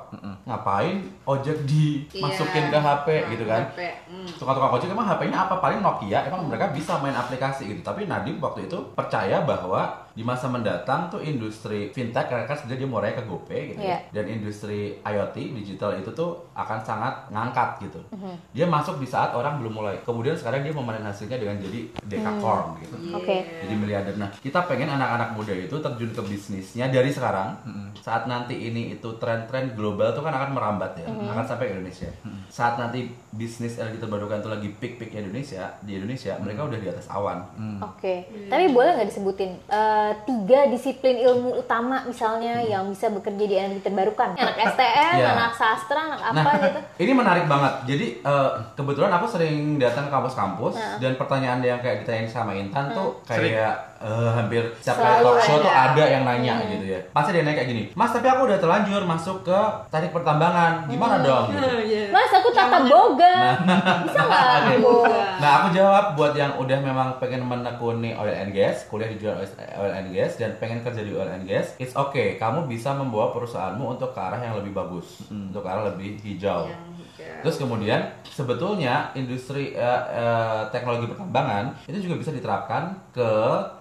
Ngapain 0.44 1.00
ojek 1.24 1.64
dimasukin 1.64 2.68
Iya. 2.68 2.72
ke 2.74 2.78
HP 2.78 3.06
gitu 3.36 3.44
kan? 3.48 3.62
HP, 3.72 3.80
hmm. 4.10 4.28
tukang-tukang 4.36 4.72
ojek 4.76 4.88
emang 4.92 5.06
HP-nya 5.08 5.38
apa? 5.48 5.54
Paling 5.60 5.80
Nokia 5.80 6.28
emang 6.28 6.48
mereka 6.48 6.70
bisa 6.74 7.00
main 7.00 7.16
aplikasi 7.16 7.68
gitu. 7.72 7.80
Tapi 7.80 8.04
Nadiem 8.04 8.36
waktu 8.40 8.68
itu 8.68 8.78
percaya 8.92 9.40
bahwa 9.42 10.08
di 10.18 10.26
masa 10.26 10.50
mendatang 10.50 11.06
tuh 11.06 11.22
industri 11.22 11.94
fintech 11.94 12.26
karena 12.26 12.42
kan 12.42 12.58
sebenarnya 12.58 12.82
dia 12.82 12.90
mulai 12.90 13.14
ke 13.14 13.22
GoPay 13.22 13.60
gitu 13.70 13.82
ya. 13.86 13.94
Iya. 13.94 13.98
dan 14.10 14.24
industri 14.26 14.98
IoT 15.00 15.37
digital 15.54 15.94
itu 15.94 16.10
tuh 16.10 16.30
akan 16.52 16.78
sangat 16.80 17.14
ngangkat 17.28 17.78
gitu 17.82 18.00
Mhm. 18.10 18.34
dia 18.50 18.66
masuk 18.66 18.96
di 18.96 19.06
saat 19.06 19.30
orang 19.30 19.58
belum 19.58 19.74
mulai 19.74 19.96
kemudian 20.02 20.32
sekarang 20.32 20.60
dia 20.60 20.70
memanen 20.70 21.02
hasilnya 21.02 21.36
dengan 21.36 21.56
jadi 21.56 21.80
dekakorn 22.04 22.64
Hmm. 22.68 22.80
gitu 22.80 22.96
Oke. 23.14 23.36
jadi 23.58 23.74
miliarder. 23.74 24.14
Nah, 24.14 24.30
kita 24.34 24.64
pengen 24.64 24.90
anak-anak 24.90 25.32
muda 25.32 25.52
itu 25.52 25.72
terjun 25.74 26.10
ke 26.10 26.22
bisnisnya 26.24 26.88
dari 26.88 27.08
sekarang. 27.08 27.54
Saat 27.98 28.24
nanti 28.24 28.54
ini 28.56 28.92
itu 28.92 29.08
tren-tren 29.16 29.72
global 29.72 30.10
tuh 30.10 30.20
kan 30.20 30.32
akan 30.32 30.50
merambat 30.50 30.96
ya, 30.96 31.06
akan 31.06 31.44
sampai 31.44 31.68
ke 31.68 31.74
Indonesia. 31.74 32.08
Saat 32.48 32.76
nanti 32.76 33.04
bisnis 33.30 33.76
energi 33.76 33.98
terbarukan 33.98 34.38
itu 34.38 34.48
lagi 34.48 34.68
peak-peaknya 34.72 35.20
Indonesia 35.22 35.64
di 35.80 35.92
Indonesia, 35.94 36.32
mereka 36.38 36.64
udah 36.64 36.78
di 36.78 36.88
atas 36.88 37.06
awan. 37.08 37.44
Oke. 37.80 38.14
Tapi 38.46 38.64
boleh 38.68 38.96
nggak 38.96 39.08
disebutin 39.08 39.50
eh, 39.68 40.12
tiga 40.24 40.66
disiplin 40.66 41.16
ilmu 41.18 41.58
utama 41.58 42.02
misalnya 42.02 42.58
yang 42.58 42.88
bisa 42.88 43.08
bekerja 43.08 43.44
di 43.44 43.54
energi 43.54 43.82
terbarukan? 43.82 44.34
Anak 44.34 44.56
STM, 44.72 45.14
Iya. 45.28 45.36
anak 45.36 45.52
sastra, 45.52 46.00
anak 46.08 46.20
apa 46.22 46.32
Nah, 46.34 46.54
gitu? 46.58 46.80
ini 47.04 47.12
menarik 47.12 47.44
banget. 47.44 47.72
Jadi 47.84 48.06
eh, 48.20 48.50
kebetulan 48.72 49.12
aku 49.12 49.26
sering 49.26 49.76
datang 49.76 50.06
ke 50.06 50.10
kampus-kampus 50.10 50.74
dan 50.98 51.12
pertanyaan 51.14 51.60
yang 51.60 51.78
kayak 51.78 52.02
ditanyain 52.02 52.26
sama 52.26 52.52
Intan 52.52 52.90
tuh 52.90 53.20
kayak 53.24 53.97
eh, 53.98 54.30
hampir 54.34 54.62
setiap 54.78 54.96
kali 54.98 55.22
talk 55.24 55.38
show 55.42 55.56
tuh 55.62 55.72
ada. 55.72 56.04
yang 56.08 56.22
nanya 56.24 56.54
gitu 56.66 56.84
ya. 56.94 57.00
Pasti 57.10 57.34
dia 57.34 57.42
nanya 57.42 57.62
kayak 57.62 57.70
gini, 57.70 57.82
Mas 57.92 58.14
tapi 58.14 58.26
aku 58.30 58.48
udah 58.48 58.58
terlanjur 58.58 59.02
masuk 59.04 59.36
ke 59.44 59.60
teknik 59.92 60.14
pertambangan, 60.14 60.86
gimana 60.86 61.20
dong? 61.20 61.46
Gitu. 61.52 61.66
Iya. 61.88 62.12
Mas, 62.12 62.28
aku 62.28 62.52
tata 62.52 62.84
boga. 62.84 63.56
Bisa 64.04 64.20
nggak 64.28 64.44
Oke. 64.44 64.74
aku? 64.76 64.94
Nah 65.40 65.50
aku 65.62 65.66
jawab 65.72 66.04
buat 66.18 66.34
yang 66.36 66.52
udah 66.60 66.78
memang 66.84 67.08
pengen 67.16 67.46
menekuni 67.48 68.12
oil 68.12 68.34
and 68.34 68.52
gas, 68.52 68.84
kuliah 68.90 69.08
di 69.08 69.16
jurusan 69.16 69.56
oil 69.78 69.94
and 69.94 70.12
gas 70.12 70.36
dan 70.36 70.52
pengen 70.60 70.84
kerja 70.84 71.00
di 71.00 71.12
oil 71.16 71.28
and 71.28 71.48
gas, 71.48 71.72
it's 71.80 71.96
okay. 71.96 72.36
Kamu 72.36 72.68
bisa 72.68 72.92
membawa 72.92 73.32
perusahaanmu 73.32 73.96
untuk 73.96 74.12
ke 74.12 74.20
arah 74.20 74.40
yang 74.42 74.58
lebih 74.60 74.76
bagus, 74.76 75.24
untuk 75.32 75.64
ke 75.64 75.68
arah 75.70 75.88
lebih 75.88 76.20
hijau. 76.20 76.68
Yang 76.68 76.97
hijau. 77.18 77.42
Terus 77.42 77.56
kemudian 77.58 78.00
sebetulnya 78.30 79.10
industri 79.18 79.74
eh, 79.74 80.02
eh, 80.14 80.62
teknologi 80.70 81.10
pertambangan 81.10 81.74
itu 81.90 82.06
juga 82.06 82.22
bisa 82.22 82.30
diterapkan 82.30 82.94
ke 83.10 83.30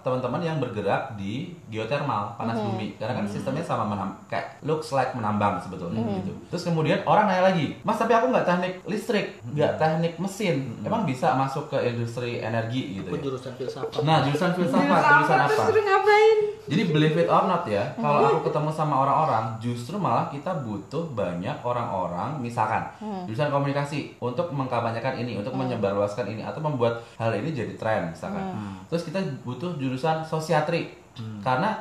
teman-teman 0.02 0.42
yang 0.42 0.58
bergerak 0.58 1.14
di 1.14 1.54
geothermal 1.70 2.34
panas 2.34 2.58
bumi 2.58 2.98
karena 2.98 3.22
kan 3.22 3.26
sistemnya 3.30 3.62
sama 3.62 3.86
menam 3.86 4.10
kayak 4.26 4.58
looks 4.66 4.90
like 4.90 5.14
menambang 5.14 5.62
sebetulnya 5.62 6.02
gitu. 6.18 6.34
Terus 6.50 6.62
kemudian 6.66 6.98
orang 7.06 7.30
nanya 7.30 7.54
lagi, 7.54 7.78
mas 7.86 7.98
tapi 8.00 8.10
aku 8.14 8.34
nggak 8.34 8.46
teknik 8.46 8.74
listrik, 8.90 9.38
nggak 9.54 9.78
teknik 9.78 10.14
mesin, 10.18 10.74
emang 10.82 11.06
bisa 11.06 11.38
masuk 11.38 11.70
ke 11.70 11.78
industri 11.94 12.42
energi 12.42 12.98
gitu 12.98 13.08
Aku 13.14 13.18
ya? 13.20 13.24
jurusan 13.30 13.52
filsafat. 13.54 14.02
Nah 14.02 14.26
jurusan 14.26 14.50
filsafat, 14.58 15.02
jurusan 15.06 15.38
apa? 15.38 15.62
Terus 15.70 15.84
ngapain? 15.86 16.38
Jadi 16.68 16.82
believe 16.92 17.16
it 17.16 17.28
or 17.32 17.48
not 17.48 17.64
ya, 17.64 17.96
kalau 17.96 18.20
aku 18.28 18.52
ketemu 18.52 18.70
sama 18.74 19.00
orang-orang, 19.00 19.56
justru 19.56 19.96
malah 19.96 20.28
kita 20.28 20.52
butuh 20.60 21.08
banyak 21.16 21.56
orang-orang, 21.64 22.36
misalkan 22.44 22.84
jurusan 23.28 23.52
komunikasi 23.52 24.16
untuk 24.16 24.48
mengkampanyekan 24.56 25.20
ini, 25.20 25.36
untuk 25.36 25.52
menyebarluaskan 25.52 26.32
ini, 26.32 26.40
atau 26.40 26.64
membuat 26.64 27.04
hal 27.20 27.28
ini 27.36 27.52
jadi 27.52 27.76
tren, 27.76 28.08
misalkan. 28.08 28.40
Terus 28.88 29.04
kita 29.04 29.20
butuh 29.44 29.76
jurusan 29.76 30.24
sosiatri, 30.24 30.96
karena 31.44 31.76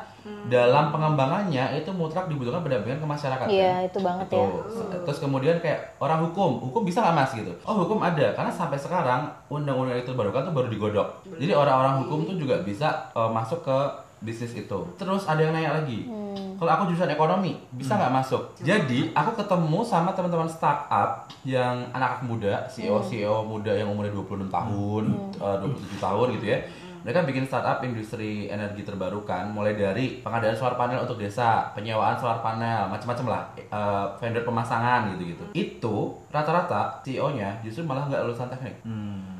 dalam 0.51 0.91
pengembangannya 0.91 1.79
itu 1.79 1.88
mutlak 1.95 2.27
dibutuhkan 2.27 2.60
pendampingan 2.60 2.99
ke 2.99 3.07
masyarakat. 3.07 3.47
Iya, 3.47 3.71
kan? 3.71 3.88
itu 3.88 3.99
banget 4.03 4.27
ya. 4.27 4.36
Tuh. 4.36 4.60
Terus 5.07 5.19
kemudian 5.23 5.55
kayak 5.63 5.95
orang 6.03 6.19
hukum, 6.27 6.60
hukum 6.67 6.83
bisa 6.83 6.99
nggak 6.99 7.15
mas 7.15 7.31
gitu? 7.31 7.51
Oh 7.63 7.88
hukum 7.88 8.03
ada, 8.03 8.36
karena 8.36 8.51
sampai 8.51 8.75
sekarang 8.75 9.31
undang-undang 9.47 9.95
itu 9.95 10.12
terbarukan 10.12 10.51
tuh 10.51 10.55
baru 10.55 10.67
digodok. 10.67 11.07
Jadi 11.39 11.53
orang-orang 11.55 12.03
hukum 12.03 12.27
tuh 12.27 12.36
juga 12.36 12.60
bisa 12.60 13.07
eh, 13.15 13.29
masuk 13.31 13.63
ke 13.63 13.77
bisnis 14.19 14.53
itu. 14.53 14.80
Terus 14.97 15.23
ada 15.25 15.39
yang 15.39 15.53
nanya 15.53 15.77
lagi, 15.77 16.10
Hmm. 16.10 16.58
kalau 16.58 16.71
aku 16.73 16.84
jurusan 16.89 17.10
ekonomi 17.10 17.53
bisa 17.71 17.95
nggak 17.95 18.13
masuk? 18.13 18.41
Jadi 18.60 19.13
aku 19.13 19.38
ketemu 19.38 19.80
sama 19.86 20.10
teman-teman 20.12 20.49
startup 20.49 21.30
yang 21.45 21.86
anak-anak 21.93 22.23
muda, 22.25 22.53
CEO 22.65 22.97
CEO 22.99 23.45
muda 23.45 23.69
yang 23.71 23.93
umurnya 23.93 24.13
26 24.13 24.49
tahun, 24.49 25.03
eh, 25.38 25.56
27 25.62 25.99
tahun 26.01 26.27
gitu 26.41 26.47
ya. 26.49 26.60
Mereka 26.97 27.23
bikin 27.23 27.47
startup 27.47 27.80
industri 27.80 28.51
energi 28.51 28.84
terbarukan, 28.84 29.47
mulai 29.47 29.80
dari 29.80 30.19
pengadaan 30.19 30.58
solar 30.58 30.75
panel 30.75 31.08
untuk 31.08 31.15
desa, 31.15 31.71
penyewaan 31.71 32.19
solar 32.19 32.44
panel, 32.44 32.92
macam-macam 32.92 33.25
lah, 33.31 33.42
eh, 33.56 34.06
vendor 34.19 34.44
pemasangan 34.44 35.15
gitu-gitu. 35.15 35.46
Itu 35.56 35.96
rata-rata 36.28 37.00
CEO-nya 37.02 37.60
justru 37.63 37.88
malah 37.88 38.08
nggak 38.08 38.23
lulusan 38.28 38.48
teknik, 38.52 38.75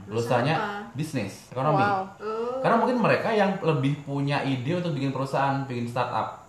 lulusannya 0.08 0.56
bisnis, 0.96 1.52
ekonomi. 1.52 1.84
Wow. 1.84 2.08
Karena 2.58 2.76
mungkin 2.82 2.98
mereka 2.98 3.30
yang 3.30 3.54
lebih 3.62 4.02
punya 4.02 4.42
ide 4.42 4.82
untuk 4.82 4.98
bikin 4.98 5.14
perusahaan, 5.14 5.62
bikin 5.70 5.86
startup. 5.86 6.48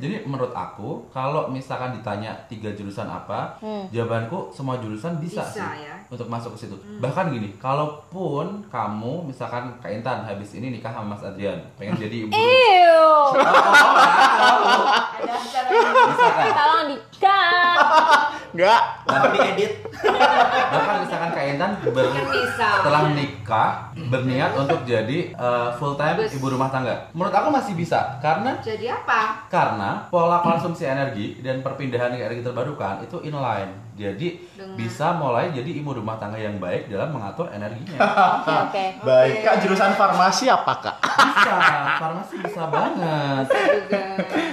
Jadi 0.00 0.24
menurut 0.24 0.48
aku, 0.56 1.04
kalau 1.12 1.52
misalkan 1.52 1.92
ditanya 1.92 2.32
tiga 2.48 2.72
jurusan 2.72 3.04
apa, 3.04 3.52
jawabanku 3.92 4.48
semua 4.48 4.80
jurusan 4.80 5.20
bisa, 5.20 5.44
Bisa, 5.44 5.76
sih 5.76 5.84
ya. 5.84 5.92
untuk 6.08 6.24
masuk 6.32 6.56
ke 6.56 6.64
situ. 6.64 6.76
Bahkan 7.04 7.28
gini, 7.28 7.52
kalaupun 7.60 8.64
kamu 8.72 9.28
misalkan 9.28 9.68
Kak 9.84 9.92
Intan 9.92 10.24
habis 10.24 10.56
ini 10.56 10.72
nikah 10.72 10.88
sama 10.88 11.12
Mas 11.12 11.20
Adrian, 11.20 11.60
pengen 11.76 12.00
jadi 12.00 12.24
ibu. 12.24 12.32
Ew. 12.32 13.04
Ada 15.20 15.32
acara 15.36 15.68
misalkan, 15.68 16.48
Tolong 16.56 16.84
di-cut. 16.88 17.81
Enggak. 18.52 18.82
Nanti 19.08 19.38
diedit. 19.38 19.72
bahkan 20.68 20.96
misalkan 21.00 21.30
Kak 21.32 21.44
Intan 21.46 21.70
ber- 21.86 22.12
Kan 22.12 22.26
setelah 22.52 23.02
nikah 23.10 23.70
berniat 23.94 24.52
untuk 24.54 24.84
jadi 24.84 25.32
full 25.74 25.94
time 25.94 26.20
Bus. 26.20 26.32
ibu 26.32 26.46
rumah 26.48 26.68
tangga. 26.68 27.08
Menurut 27.12 27.32
aku 27.32 27.48
masih 27.48 27.72
bisa 27.72 28.20
karena 28.20 28.56
Jadi 28.60 28.86
apa? 28.86 29.48
karena 29.48 30.04
pola 30.08 30.40
konsumsi 30.40 30.84
energi 30.84 31.40
dan 31.40 31.60
perpindahan 31.60 32.12
ke 32.12 32.22
energi 32.22 32.42
terbarukan 32.42 33.00
itu 33.00 33.16
inline. 33.22 33.72
Jadi 33.92 34.40
Dengan- 34.50 34.72
bisa 34.72 35.12
mulai 35.12 35.52
jadi 35.52 35.70
ibu 35.74 35.92
rumah 35.92 36.16
tangga 36.16 36.34
yang 36.34 36.56
baik 36.56 36.88
dalam 36.88 37.12
mengatur 37.12 37.44
energinya. 37.48 38.00
Oke, 38.40 38.54
oke. 38.64 38.84
Baik, 39.02 39.34
Kak 39.42 39.56
jurusan 39.60 39.92
farmasi 39.92 40.48
apa, 40.48 40.72
Kak? 40.80 40.96
bisa, 41.02 41.54
farmasi 41.98 42.34
bisa 42.40 42.62
banget. 42.66 43.44
Juga. 43.46 44.02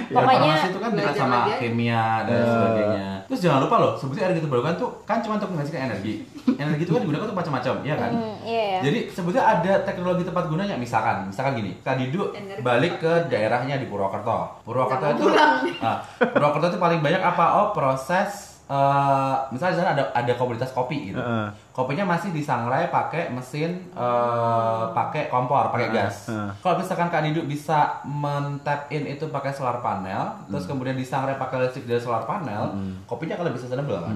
Ya, 0.04 0.12
Pokoknya 0.12 0.36
farmasi 0.52 0.66
itu 0.66 0.78
kan 0.78 0.90
belajar 0.90 1.14
sama 1.14 1.32
lagi 1.38 1.50
aja. 1.50 1.58
kimia 1.58 2.04
dan 2.22 2.36
Ya. 2.36 2.44
sebagainya. 2.46 3.06
Terus 3.24 3.40
jangan 3.40 3.60
lupa 3.62 3.76
loh, 3.78 3.92
sebetulnya 3.94 4.26
energi 4.26 4.42
terbarukan 4.42 4.74
tuh 4.76 4.90
kan 5.04 5.18
cuma 5.20 5.38
untuk 5.38 5.50
menghasilkan 5.50 5.82
energi. 5.86 6.14
Energi 6.50 6.82
itu 6.82 6.92
kan 6.92 7.00
digunakan 7.00 7.24
untuk 7.24 7.38
macam-macam, 7.38 7.74
ya 7.80 7.94
kan? 7.94 8.10
Hmm, 8.10 8.34
iya 8.42 8.62
ya. 8.66 8.80
Jadi 8.82 8.98
sebetulnya 9.08 9.44
ada 9.48 9.72
teknologi 9.80 10.22
tepat 10.22 10.44
gunanya 10.46 10.74
misalkan, 10.74 11.16
misalkan 11.24 11.52
gini, 11.54 11.78
Kak 11.80 11.96
Didu 11.96 12.28
Energi 12.30 12.60
balik 12.60 12.98
ke 12.98 13.12
daerahnya 13.26 13.78
di 13.78 13.86
Purwokerto. 13.86 14.60
Purwokerto 14.60 15.06
itu, 15.08 15.22
mau 15.22 15.30
pulang. 15.30 15.54
ah, 15.86 15.96
Purwokerto 16.18 16.66
itu 16.68 16.78
paling 16.78 17.00
banyak 17.00 17.22
apa? 17.22 17.44
Oh 17.56 17.66
proses, 17.70 18.49
eh, 18.70 19.34
misalnya 19.50 19.74
di 19.74 19.78
sana 19.78 19.90
ada 19.92 20.04
ada 20.14 20.32
komunitas 20.32 20.70
kopi 20.70 21.10
gitu. 21.10 21.18
Heeh. 21.18 21.50
Kopinya 21.70 22.04
masih 22.04 22.30
disangrai 22.30 22.86
pakai 22.86 23.28
mesin, 23.28 23.90
eh, 23.90 24.82
pakai 24.90 25.26
kompor, 25.26 25.70
pakai 25.70 25.90
gas. 25.90 26.30
heeh. 26.30 26.50
Kalau 26.56 26.78
misalkan 26.78 27.08
Kak 27.08 27.22
Didu 27.22 27.42
bisa 27.44 27.98
men-tap 28.04 28.86
in 28.88 29.06
itu 29.08 29.26
pakai 29.26 29.50
solar 29.50 29.80
panel, 29.80 30.46
terus 30.46 30.64
kemudian 30.64 30.94
disangrai 30.94 31.34
pakai 31.34 31.66
listrik 31.66 31.84
dari 31.84 31.98
solar 31.98 32.22
panel, 32.22 32.78
kopinya 33.04 33.34
akan 33.34 33.46
lebih 33.48 33.58
sustainable 33.58 33.98
kan? 33.98 34.14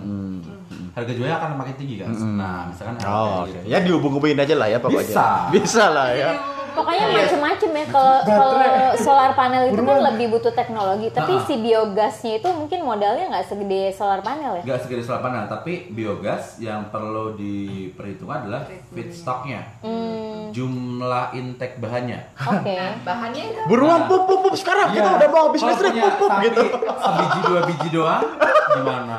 Harga 0.94 1.10
jualnya 1.10 1.36
akan 1.36 1.50
makin 1.56 1.74
tinggi 1.74 1.96
kan? 1.98 2.14
Nah, 2.36 2.70
misalkan 2.70 2.94
harga 2.96 3.10
Oh, 3.10 3.42
oke. 3.42 3.50
gitu. 3.50 3.58
Ya 3.66 3.78
dihubung-hubungin 3.82 4.38
aja 4.38 4.54
lah 4.54 4.68
ya 4.68 4.78
pokoknya. 4.78 5.02
Bisa. 5.02 5.26
Bisa 5.50 5.84
lah 5.90 6.08
ya. 6.14 6.30
Pokoknya 6.74 7.06
macem-macem 7.08 7.70
ya 7.72 7.86
kalau 7.86 8.16
kalau 8.20 8.54
solar 8.96 9.30
panel 9.32 9.62
itu 9.66 9.78
kan 9.78 10.00
lebih 10.04 10.26
butuh 10.28 10.50
teknologi, 10.50 11.08
tapi 11.08 11.32
Ah. 11.32 11.44
si 11.44 11.54
biogasnya 11.56 12.32
itu 12.36 12.48
mungkin 12.50 12.82
modalnya 12.82 13.30
nggak 13.30 13.46
segede 13.46 13.90
solar 13.90 14.20
panel 14.20 14.58
ya. 14.58 14.62
Nggak 14.64 14.80
segede 14.80 15.02
solar 15.02 15.20
panel, 15.20 15.46
tapi 15.46 15.88
biogas 15.88 16.58
yang 16.58 16.88
perlu 16.88 17.34
diperhitungkan 17.34 18.44
adalah 18.44 18.62
feedstocknya, 18.90 19.62
Hmm, 19.80 20.50
jumlah 20.50 21.30
intake 21.32 21.78
bahannya. 21.78 22.20
oke. 22.36 22.74
Bahannya 23.02 23.42
itu 23.44 23.60
Buruan 23.64 24.04
pup 24.04 24.22
pup 24.24 24.40
pup 24.42 24.54
sekarang 24.54 24.90
kita 24.90 25.08
udah 25.14 25.28
mau 25.28 25.42
habis 25.48 25.62
listrik 25.62 25.94
pup 25.94 26.14
pup 26.18 26.32
gitu. 26.40 26.62
sebiji 26.96 27.40
dua 27.44 27.60
biji 27.64 27.88
doang, 27.90 28.24
gimana? 28.72 29.18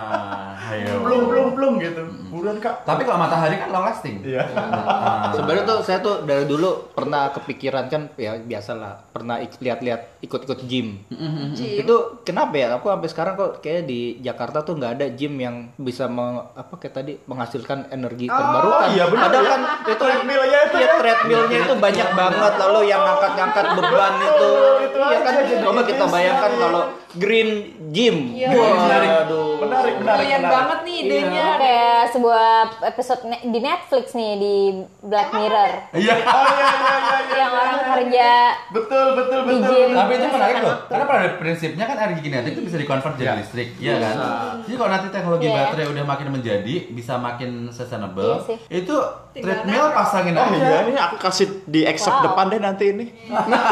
Ayo. 0.66 0.98
Belum 1.00 1.22
belum 1.26 1.48
belum 1.54 1.74
gitu. 1.78 2.02
Buruan 2.28 2.58
Kak. 2.58 2.82
Tapi 2.84 3.02
kalau 3.02 3.18
matahari 3.18 3.56
kan 3.56 3.70
long 3.70 3.84
lasting. 3.84 4.20
Iya. 4.20 4.44
Nah, 4.50 5.30
Sebenarnya 5.32 5.64
tuh 5.64 5.80
saya 5.82 6.00
tuh 6.00 6.22
dari 6.22 6.44
dulu 6.44 6.90
pernah 6.92 7.30
kepikiran 7.30 7.86
kan 7.86 8.10
ya 8.16 8.36
biasalah 8.36 9.06
pernah 9.08 9.38
ik- 9.38 9.56
lihat-lihat 9.56 10.20
ikut-ikut 10.20 10.66
gym. 10.66 11.06
Gym. 11.54 11.76
Itu 11.80 11.96
kenapa 12.22 12.54
ya? 12.56 12.68
Aku 12.74 12.88
sampai 12.88 13.08
sekarang 13.08 13.34
kok 13.36 13.60
kayak 13.60 13.86
di 13.86 14.00
Jakarta 14.20 14.62
tuh 14.62 14.74
nggak 14.74 14.92
ada 14.96 15.06
gym 15.08 15.38
yang 15.38 15.56
bisa 15.76 16.08
meng- 16.08 16.50
apa 16.50 16.74
kayak 16.76 16.96
tadi 16.96 17.14
menghasilkan 17.24 17.88
energi 17.90 18.26
terbarukan. 18.26 18.90
iya 18.92 19.06
benar 19.06 19.28
Ada 19.28 19.38
ya. 19.38 19.48
kan 19.48 19.60
itu 19.86 20.04
Treadmill-nya 20.06 20.60
itu 20.64 20.76
ya 20.76 20.84
ya. 20.84 20.94
treadmillnya 20.96 21.58
itu 21.62 21.74
banyak 21.76 22.10
banget 22.12 22.54
lalu 22.58 22.80
yang 22.86 23.02
ngangkat-ngangkat 23.02 23.66
beban 23.72 24.14
itu. 24.20 24.50
itu 24.82 24.98
Iya 24.98 25.20
kan 25.20 25.34
coba 25.62 25.82
kita 25.84 26.04
bisa, 26.04 26.12
bayangkan 26.12 26.52
ya. 26.52 26.58
kalau 26.58 26.82
green 27.16 27.50
gym. 27.92 28.16
Iya. 28.34 28.48
Waduh. 28.52 29.52
Menarik 29.58 29.94
menarik 29.98 30.20
Kalian 30.20 30.40
menarik. 30.42 30.55
Banget 30.58 30.80
nih 30.82 30.96
idenya. 31.02 31.46
Itu 31.46 31.62
kayak 31.62 32.00
sebuah 32.10 32.48
episode 32.86 33.22
ne- 33.24 33.44
di 33.46 33.60
Netflix 33.60 34.06
nih 34.12 34.32
di 34.36 34.56
Black 35.02 35.30
Mirror 35.30 35.72
Iya. 35.94 36.14
Oh 36.18 36.44
iya 36.46 36.66
iya 36.66 36.96
iya 36.96 36.96
iya. 36.98 37.36
yang 37.36 37.52
orang 37.54 37.80
kerja 37.86 38.30
Betul 38.72 39.06
betul 39.14 39.40
betul. 39.44 39.62
gym. 39.66 39.90
Tapi 39.92 40.12
itu 40.14 40.28
menarik 40.28 40.56
loh, 40.62 40.78
karena 40.86 41.06
pada 41.06 41.28
prinsipnya 41.36 41.86
kan 41.86 41.98
energi 42.00 42.22
kinetik 42.22 42.52
itu 42.52 42.62
bisa 42.64 42.78
dikonvert 42.78 43.16
jadi 43.16 43.36
listrik, 43.36 43.70
iya 43.78 43.94
kan? 43.98 44.16
Jadi 44.62 44.76
kalau 44.76 44.90
nanti 44.90 45.08
teknologi 45.10 45.46
Iya. 45.46 45.56
baterai 45.62 45.88
udah 45.88 46.06
makin 46.06 46.28
menjadi, 46.32 46.76
bisa 46.90 47.14
makin 47.18 47.50
sustainable, 47.70 48.24
Iya 48.34 48.46
sih. 48.46 48.58
itu 48.74 48.96
treadmill 49.34 49.92
pasangin 49.92 50.34
Oh 50.34 50.44
aja. 50.44 50.56
iya 50.56 50.78
ini 50.86 50.96
aku 50.98 51.16
kasih 51.20 51.48
di 51.66 51.84
accept 51.84 52.16
Wow. 52.16 52.26
depan 52.26 52.46
deh 52.48 52.62
nanti 52.62 52.86
ini. 52.90 53.06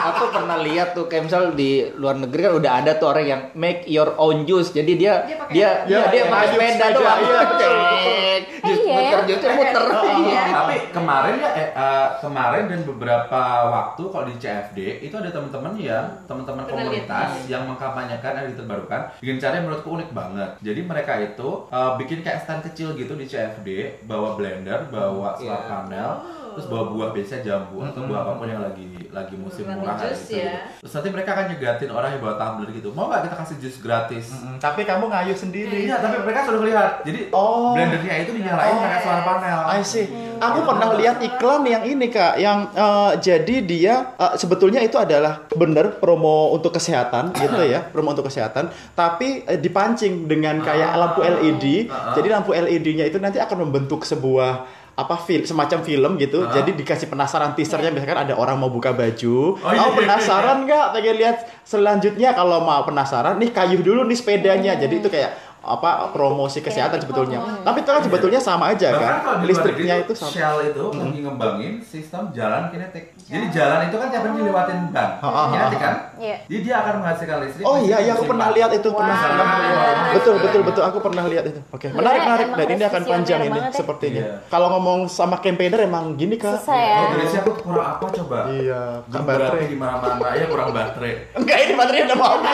aku 0.00 0.24
pernah 0.30 0.58
lihat 0.58 0.92
tuh 0.92 1.04
kayak 1.04 1.24
misal 1.24 1.52
di 1.52 1.70
luar 1.92 2.16
negeri 2.16 2.40
kan 2.40 2.54
udah 2.54 2.72
ada 2.76 2.90
tuh 2.94 3.08
orang 3.08 3.26
yang 3.26 3.42
make 3.54 3.84
your 3.86 4.14
own 4.16 4.42
juice 4.42 4.70
jadi 4.70 4.92
dia 4.94 5.14
Dia 5.20 5.36
dia, 5.50 5.68
Iya, 5.88 6.00
dia 6.12 6.16
iya, 6.20 6.24
pakai 6.28 6.28
maju 6.28 6.56
sepeda 6.60 6.86
doang 6.92 7.18
iya, 7.18 7.40
Cek. 7.58 8.40
Iya. 8.58 8.96
muter 8.98 9.20
jus 9.28 9.40
muter 9.40 9.84
Iya. 10.18 10.44
Tapi 10.52 10.74
kemarin 10.92 11.34
ya, 11.40 11.50
eh, 11.54 11.68
eh, 11.72 12.08
kemarin 12.20 12.64
dan 12.68 12.80
beberapa 12.84 13.42
waktu 13.70 14.02
kalau 14.08 14.24
di 14.28 14.34
CFD 14.36 14.78
itu 15.00 15.14
ada 15.16 15.30
teman-teman 15.32 15.72
yang 15.78 16.04
teman-teman 16.24 16.64
komunitas 16.66 17.30
yang 17.46 17.64
mengkampanyekan 17.64 18.32
energi 18.38 18.56
terbarukan 18.58 19.00
dengan 19.20 19.36
cara 19.40 19.52
yang 19.56 19.64
menurutku 19.68 19.90
unik 19.94 20.10
banget. 20.12 20.50
Jadi 20.60 20.80
mereka 20.84 21.12
itu 21.18 21.48
eh, 21.68 21.92
bikin 21.96 22.18
kayak 22.20 22.44
stand 22.44 22.62
kecil 22.64 22.92
gitu 22.94 23.14
di 23.14 23.24
CFD, 23.24 23.68
bawa 24.04 24.36
blender, 24.36 24.88
bawa 24.92 25.36
solar 25.36 25.64
Iya. 25.64 25.68
panel, 25.68 26.10
terus 26.50 26.66
bawa 26.66 26.84
buah 26.88 27.08
biasanya 27.10 27.42
jambu 27.42 27.76
atau 27.80 28.00
buah 28.02 28.20
apa 28.20 28.32
pun 28.34 28.46
yang 28.46 28.60
lagi 28.60 28.84
lagi 29.08 29.34
musim 29.34 29.64
Running 29.64 29.80
murah 29.80 29.96
hari 29.96 30.10
juice 30.10 30.24
itu. 30.26 30.36
ya. 30.38 30.54
Terus 30.78 30.92
nanti 30.92 31.08
mereka 31.08 31.30
akan 31.30 31.44
nyegatin 31.48 31.90
orang 31.90 32.10
yang 32.10 32.20
bawa 32.20 32.34
tumbler 32.36 32.68
gitu. 32.70 32.88
Mau 32.90 33.06
nggak 33.06 33.20
kita 33.24 33.36
kasih 33.36 33.56
jus 33.58 33.76
gratis? 33.78 34.26
Tapi 34.58 34.80
kamu 34.82 35.04
ngayuh 35.06 35.34
sendiri. 35.34 35.80
Iya, 35.84 35.96
tapi 35.98 36.16
mereka 36.20 36.44
sudah 36.44 36.60
melihat. 36.60 36.90
Jadi 37.02 37.20
Oh. 37.30 37.72
blendernya 37.72 38.14
itu 38.20 38.32
dinyalain 38.32 38.74
pakai 38.74 39.00
solar 39.00 39.22
panel. 39.22 39.58
I 39.66 39.80
see. 39.82 40.06
Aku 40.38 40.62
pernah 40.62 40.94
lihat 40.94 41.18
iklan 41.18 41.62
yang 41.64 41.82
ini 41.82 42.06
kak, 42.08 42.36
yang 42.36 42.70
eh, 42.70 43.12
jadi 43.18 43.56
dia 43.60 43.94
eh, 44.14 44.34
sebetulnya 44.36 44.78
itu 44.78 44.94
adalah 44.94 45.48
bener 45.50 45.98
promo 45.98 46.52
untuk 46.52 46.70
kesehatan 46.70 47.34
gitu 47.34 47.58
ya, 47.64 47.82
promo 47.82 48.12
untuk 48.12 48.24
kesehatan. 48.24 48.68
Tapi 48.92 49.42
eh, 49.44 49.58
dipancing 49.58 50.26
dengan 50.26 50.60
kayak 50.60 50.88
Ah. 50.88 50.98
lampu 51.00 51.20
LED. 51.20 51.88
Ah. 51.88 52.12
Jadi 52.12 52.28
lampu 52.28 52.52
LED-nya 52.52 53.04
itu 53.04 53.18
nanti 53.18 53.36
akan 53.36 53.64
membentuk 53.64 54.04
sebuah 54.04 54.68
apa 54.98 55.14
film 55.22 55.46
semacam 55.46 55.78
film 55.86 56.18
gitu. 56.18 56.42
Ah. 56.42 56.50
Jadi 56.50 56.74
dikasih 56.74 57.06
penasaran 57.06 57.54
teasernya 57.54 57.94
misalkan 57.94 58.18
ada 58.18 58.34
orang 58.34 58.58
mau 58.58 58.66
buka 58.66 58.90
baju. 58.90 59.54
Oh, 59.62 59.70
iya, 59.70 59.86
Oh, 59.86 59.94
iya, 59.94 59.96
penasaran 60.02 60.66
nggak? 60.66 60.86
Pengen 60.90 61.14
lihat 61.22 61.36
selanjutnya 61.62 62.34
kalau 62.34 62.58
mau 62.66 62.82
penasaran 62.82 63.38
nih 63.38 63.54
kayuh 63.54 63.78
dulu 63.78 64.02
nih 64.10 64.18
sepedanya. 64.18 64.74
Jadi 64.74 64.98
itu 64.98 65.06
kayak 65.06 65.47
apa 65.68 66.08
promosi 66.10 66.58
kesehatan 66.58 66.98
sebetulnya. 66.98 67.38
Tapi 67.60 67.78
itu 67.78 67.90
kan 67.90 68.00
sebetulnya 68.00 68.40
sama 68.40 68.72
aja 68.72 68.88
Bahkan 68.90 69.16
kan. 69.20 69.36
Listriknya 69.44 69.94
itu 70.00 70.12
sama. 70.12 70.32
Shell 70.32 70.56
itu 70.66 70.84
lagi 70.90 71.20
ngembangin 71.20 71.72
sistem 71.78 72.32
jalan 72.32 72.68
kinetik. 72.68 73.12
Jadi 73.20 73.46
jalan 73.52 73.78
itu 73.84 73.96
kan 73.96 74.08
tiap 74.08 74.22
hari 74.24 74.32
dilewatin 74.34 74.78
ban. 74.88 75.10
Ha, 75.20 75.28
ha, 75.28 75.42
Kinetik 75.52 75.78
kan? 75.78 75.94
Iya. 76.16 76.36
Jadi 76.48 76.60
dia 76.64 76.74
akan 76.80 76.94
menghasilkan 76.98 77.36
listrik. 77.44 77.64
Oh 77.64 77.76
iya, 77.76 77.96
iya 78.00 78.12
aku 78.12 78.24
pernah 78.24 78.48
ban. 78.48 78.56
lihat 78.56 78.70
itu 78.72 78.88
pernah. 78.88 79.14
Wow. 79.14 79.28
pernah. 79.28 80.12
Betul 80.16 80.34
betul 80.40 80.60
betul 80.64 80.82
aku 80.82 80.98
pernah 80.98 81.24
lihat 81.28 81.44
itu. 81.44 81.60
Oke, 81.68 81.92
menarik 81.92 82.18
Iya, 82.18 82.24
menarik 82.24 82.46
dan 82.48 82.68
ini 82.70 82.84
akan 82.84 83.02
panjang 83.04 83.40
ini 83.44 83.58
ya. 83.58 83.68
sepertinya. 83.68 84.22
Iya. 84.24 84.34
Kalau 84.48 84.66
ngomong 84.72 84.98
sama 85.06 85.36
campaigner 85.38 85.84
emang 85.84 86.16
gini 86.16 86.34
kak. 86.34 86.56
susah 86.56 86.74
ya. 86.74 86.98
Oh, 86.98 87.08
dari 87.12 87.26
siapa 87.28 87.50
kurang 87.54 87.86
apa 87.94 88.06
coba? 88.08 88.38
Iya, 88.48 88.80
kan 89.04 89.20
Baterai 89.22 89.44
baterai. 89.60 89.66
di 89.68 89.76
mana-mana 89.76 90.26
ya 90.32 90.46
kurang 90.48 90.68
baterai. 90.72 91.12
Enggak 91.36 91.56
ini 91.60 91.72
baterainya 91.76 92.06
udah 92.08 92.18
mau. 92.18 92.36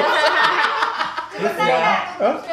Ini 1.35 1.51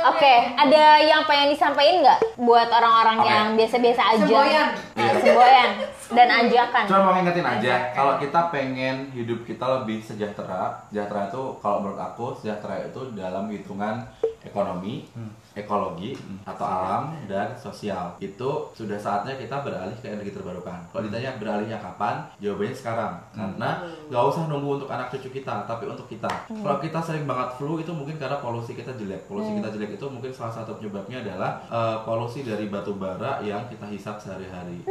Oke, 0.10 0.34
ada 0.58 0.84
yang 0.98 1.22
pengen 1.30 1.54
disampaikan 1.54 2.02
nggak 2.02 2.20
buat 2.42 2.70
orang-orang 2.74 3.18
Oke. 3.22 3.30
yang 3.30 3.46
biasa-biasa 3.54 4.02
aja? 4.02 4.26
Semboyan. 4.26 4.68
Nah, 4.98 5.12
semboyan 5.22 5.70
dan 6.12 6.28
ajakan. 6.28 6.84
Cuma 6.90 7.00
mau 7.06 7.14
ngingetin 7.16 7.46
aja, 7.46 7.74
kalau 7.94 8.18
kita 8.18 8.42
pengen 8.50 9.14
hidup 9.14 9.46
kita 9.46 9.66
lebih 9.82 10.02
sejahtera, 10.02 10.82
sejahtera 10.90 11.30
itu 11.30 11.42
kalau 11.62 11.78
menurut 11.86 12.02
aku 12.02 12.34
sejahtera 12.42 12.84
itu 12.90 13.14
dalam 13.14 13.48
hitungan 13.54 14.02
ekonomi, 14.42 15.06
ekologi, 15.52 16.16
atau 16.48 16.64
alam 16.64 17.12
dan 17.28 17.52
sosial. 17.60 18.16
Itu 18.24 18.72
sudah 18.72 18.96
saatnya 18.96 19.36
kita 19.36 19.60
beralih 19.62 19.96
ke 20.00 20.08
energi 20.08 20.32
terbarukan. 20.32 20.80
Kalau 20.90 21.04
ditanya 21.04 21.36
beralihnya 21.36 21.78
kapan, 21.84 22.24
jawabannya 22.40 22.76
sekarang. 22.76 23.14
Karena 23.36 23.70
nggak 24.08 24.24
usah 24.32 24.48
nunggu 24.48 24.80
untuk 24.82 24.90
anak 24.90 25.12
cucu 25.12 25.42
kita, 25.42 25.68
tapi 25.68 25.92
untuk 25.92 26.08
kita. 26.08 26.32
Kalau 26.48 26.78
kita 26.80 27.00
sering 27.04 27.28
banget 27.28 27.60
flu 27.60 27.84
itu 27.84 27.92
mungkin 27.92 28.16
karena 28.16 28.40
polusi 28.40 28.72
kita 28.72 28.96
jelek. 28.96 29.28
Polusi 29.28 29.52
kita 29.60 29.70
jelek 29.76 30.00
itu 30.00 30.06
mungkin 30.08 30.32
salah 30.32 30.56
satu 30.56 30.80
penyebabnya 30.80 31.20
adalah 31.20 31.52
eh, 31.68 31.98
polusi 32.08 32.48
dari 32.48 32.72
batu 32.72 32.96
bara 32.96 33.44
yang 33.44 33.68
kita 33.68 33.86
hisap 33.92 34.24
sehari-hari. 34.24 34.88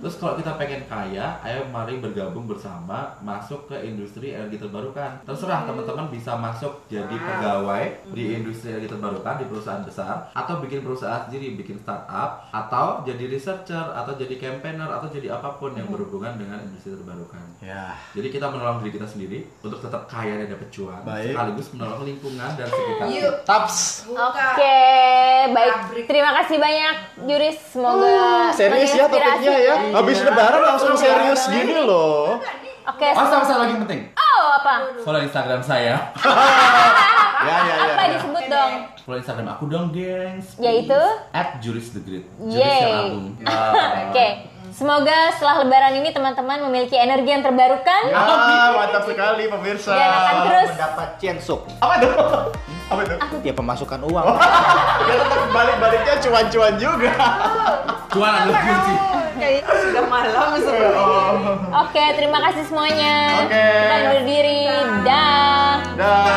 Terus 0.00 0.18
kalau 0.18 0.34
kita 0.34 0.58
pengen 0.58 0.82
kaya, 0.90 1.38
ayo 1.46 1.62
mari 1.70 2.02
bergabung 2.02 2.50
bersama 2.50 3.14
masuk 3.22 3.70
ke 3.70 3.76
industri 3.86 4.34
energi 4.34 4.58
terbarukan. 4.58 5.22
Terserah 5.22 5.70
teman-teman 5.70 6.10
bisa 6.10 6.34
masuk 6.34 6.82
jadi 6.90 7.14
pegawai 7.14 8.10
di 8.10 8.42
industri 8.42 8.74
energi 8.74 8.90
terbarukan 8.90 9.38
di 9.38 9.46
perusahaan 9.46 9.84
besar 9.84 9.99
atau 10.30 10.60
bikin 10.60 10.80
perusahaan 10.80 11.24
sendiri, 11.24 11.56
bikin 11.56 11.76
startup 11.78 12.46
atau 12.50 13.00
jadi 13.02 13.24
researcher 13.26 13.86
atau 13.92 14.12
jadi 14.14 14.34
campaigner 14.36 14.86
atau 14.86 15.08
jadi 15.08 15.34
apa 15.34 15.56
pun 15.56 15.72
yang 15.72 15.88
berhubungan 15.88 16.36
dengan 16.36 16.60
industri 16.60 16.94
terbarukan. 16.94 17.42
Ya. 17.60 17.94
Jadi 18.12 18.28
kita 18.28 18.48
menolong 18.48 18.80
diri 18.80 18.96
kita 18.96 19.06
sendiri 19.06 19.44
untuk 19.60 19.80
tetap 19.80 20.06
kaya 20.06 20.40
dan 20.40 20.52
dapat 20.52 20.68
cuan, 20.70 21.00
Baik. 21.02 21.32
sekaligus 21.32 21.66
menolong 21.72 22.02
lingkungan 22.04 22.50
dan 22.54 22.66
sekitar. 22.66 23.06
Yuk. 23.10 23.34
Taps. 23.44 23.76
Oke, 24.10 24.78
baik. 25.50 25.74
Terima 26.06 26.30
kasih 26.42 26.56
banyak, 26.56 26.94
Juris. 27.24 27.58
Semoga 27.70 28.52
Serius 28.52 28.92
ya 28.92 29.06
topiknya 29.06 29.56
ya. 29.56 29.74
Habis 29.94 30.18
lebaran 30.22 30.62
langsung 30.62 30.94
serius 30.96 31.42
gini 31.48 31.74
loh. 31.80 32.40
Oke. 32.90 33.06
Oh, 33.12 33.22
sem- 33.22 33.30
sama 33.30 33.44
satu 33.46 33.60
lagi 33.62 33.74
penting. 33.86 34.00
Oh, 34.16 34.46
apa? 34.58 34.74
Follow 35.04 35.22
Instagram 35.22 35.60
saya. 35.62 36.10
Ya 37.40 37.56
ya 37.58 37.74
ya. 37.74 37.74
Apa 37.90 38.02
ya. 38.02 38.10
disebut 38.14 38.44
dong? 38.46 38.72
Follow 39.00 39.18
Instagram 39.18 39.46
aku 39.48 39.64
dong, 39.66 39.86
gengs. 39.90 40.46
Yaitu? 40.56 41.00
At 41.30 41.56
Juris 41.58 41.90
the 41.90 42.00
Great. 42.00 42.26
Juris 42.38 42.60
yang 42.60 42.98
agung. 43.06 43.26
Oke. 44.06 44.28
Semoga 44.70 45.34
setelah 45.34 45.60
lebaran 45.60 45.98
ini 45.98 46.08
teman-teman 46.08 46.62
memiliki 46.62 46.94
energi 46.94 47.26
yang 47.26 47.42
terbarukan 47.42 48.02
Ah, 48.08 48.70
mantap 48.72 49.02
sekali 49.02 49.50
pemirsa. 49.50 49.90
dan 49.90 50.08
akan 50.08 50.36
terus 50.46 50.68
Mendapat 50.70 51.08
ciensuk. 51.18 51.60
Apa 51.80 51.94
tuh? 51.98 52.12
Apa 52.86 53.00
tuh? 53.02 53.18
Ya 53.42 53.50
pemasukan 53.50 53.98
uang. 54.00 54.26
Ya 55.02 55.16
tetap 55.18 55.48
balik-baliknya 55.50 56.14
cuan-cuan 56.22 56.74
juga. 56.76 57.12
Cuan 58.08 58.30
adalah 58.36 58.60
kunci. 58.60 58.94
Sudah 59.66 60.04
malam 60.06 60.48
sebenarnya. 60.54 61.02
Oke, 61.80 62.04
terima 62.14 62.38
kasih 62.44 62.62
semuanya. 62.62 63.14
Oke. 63.42 63.66
Kita 63.66 63.94
undur 64.04 64.22
diri. 64.22 64.60
Dah. 65.02 65.69
Dah. 66.00 66.30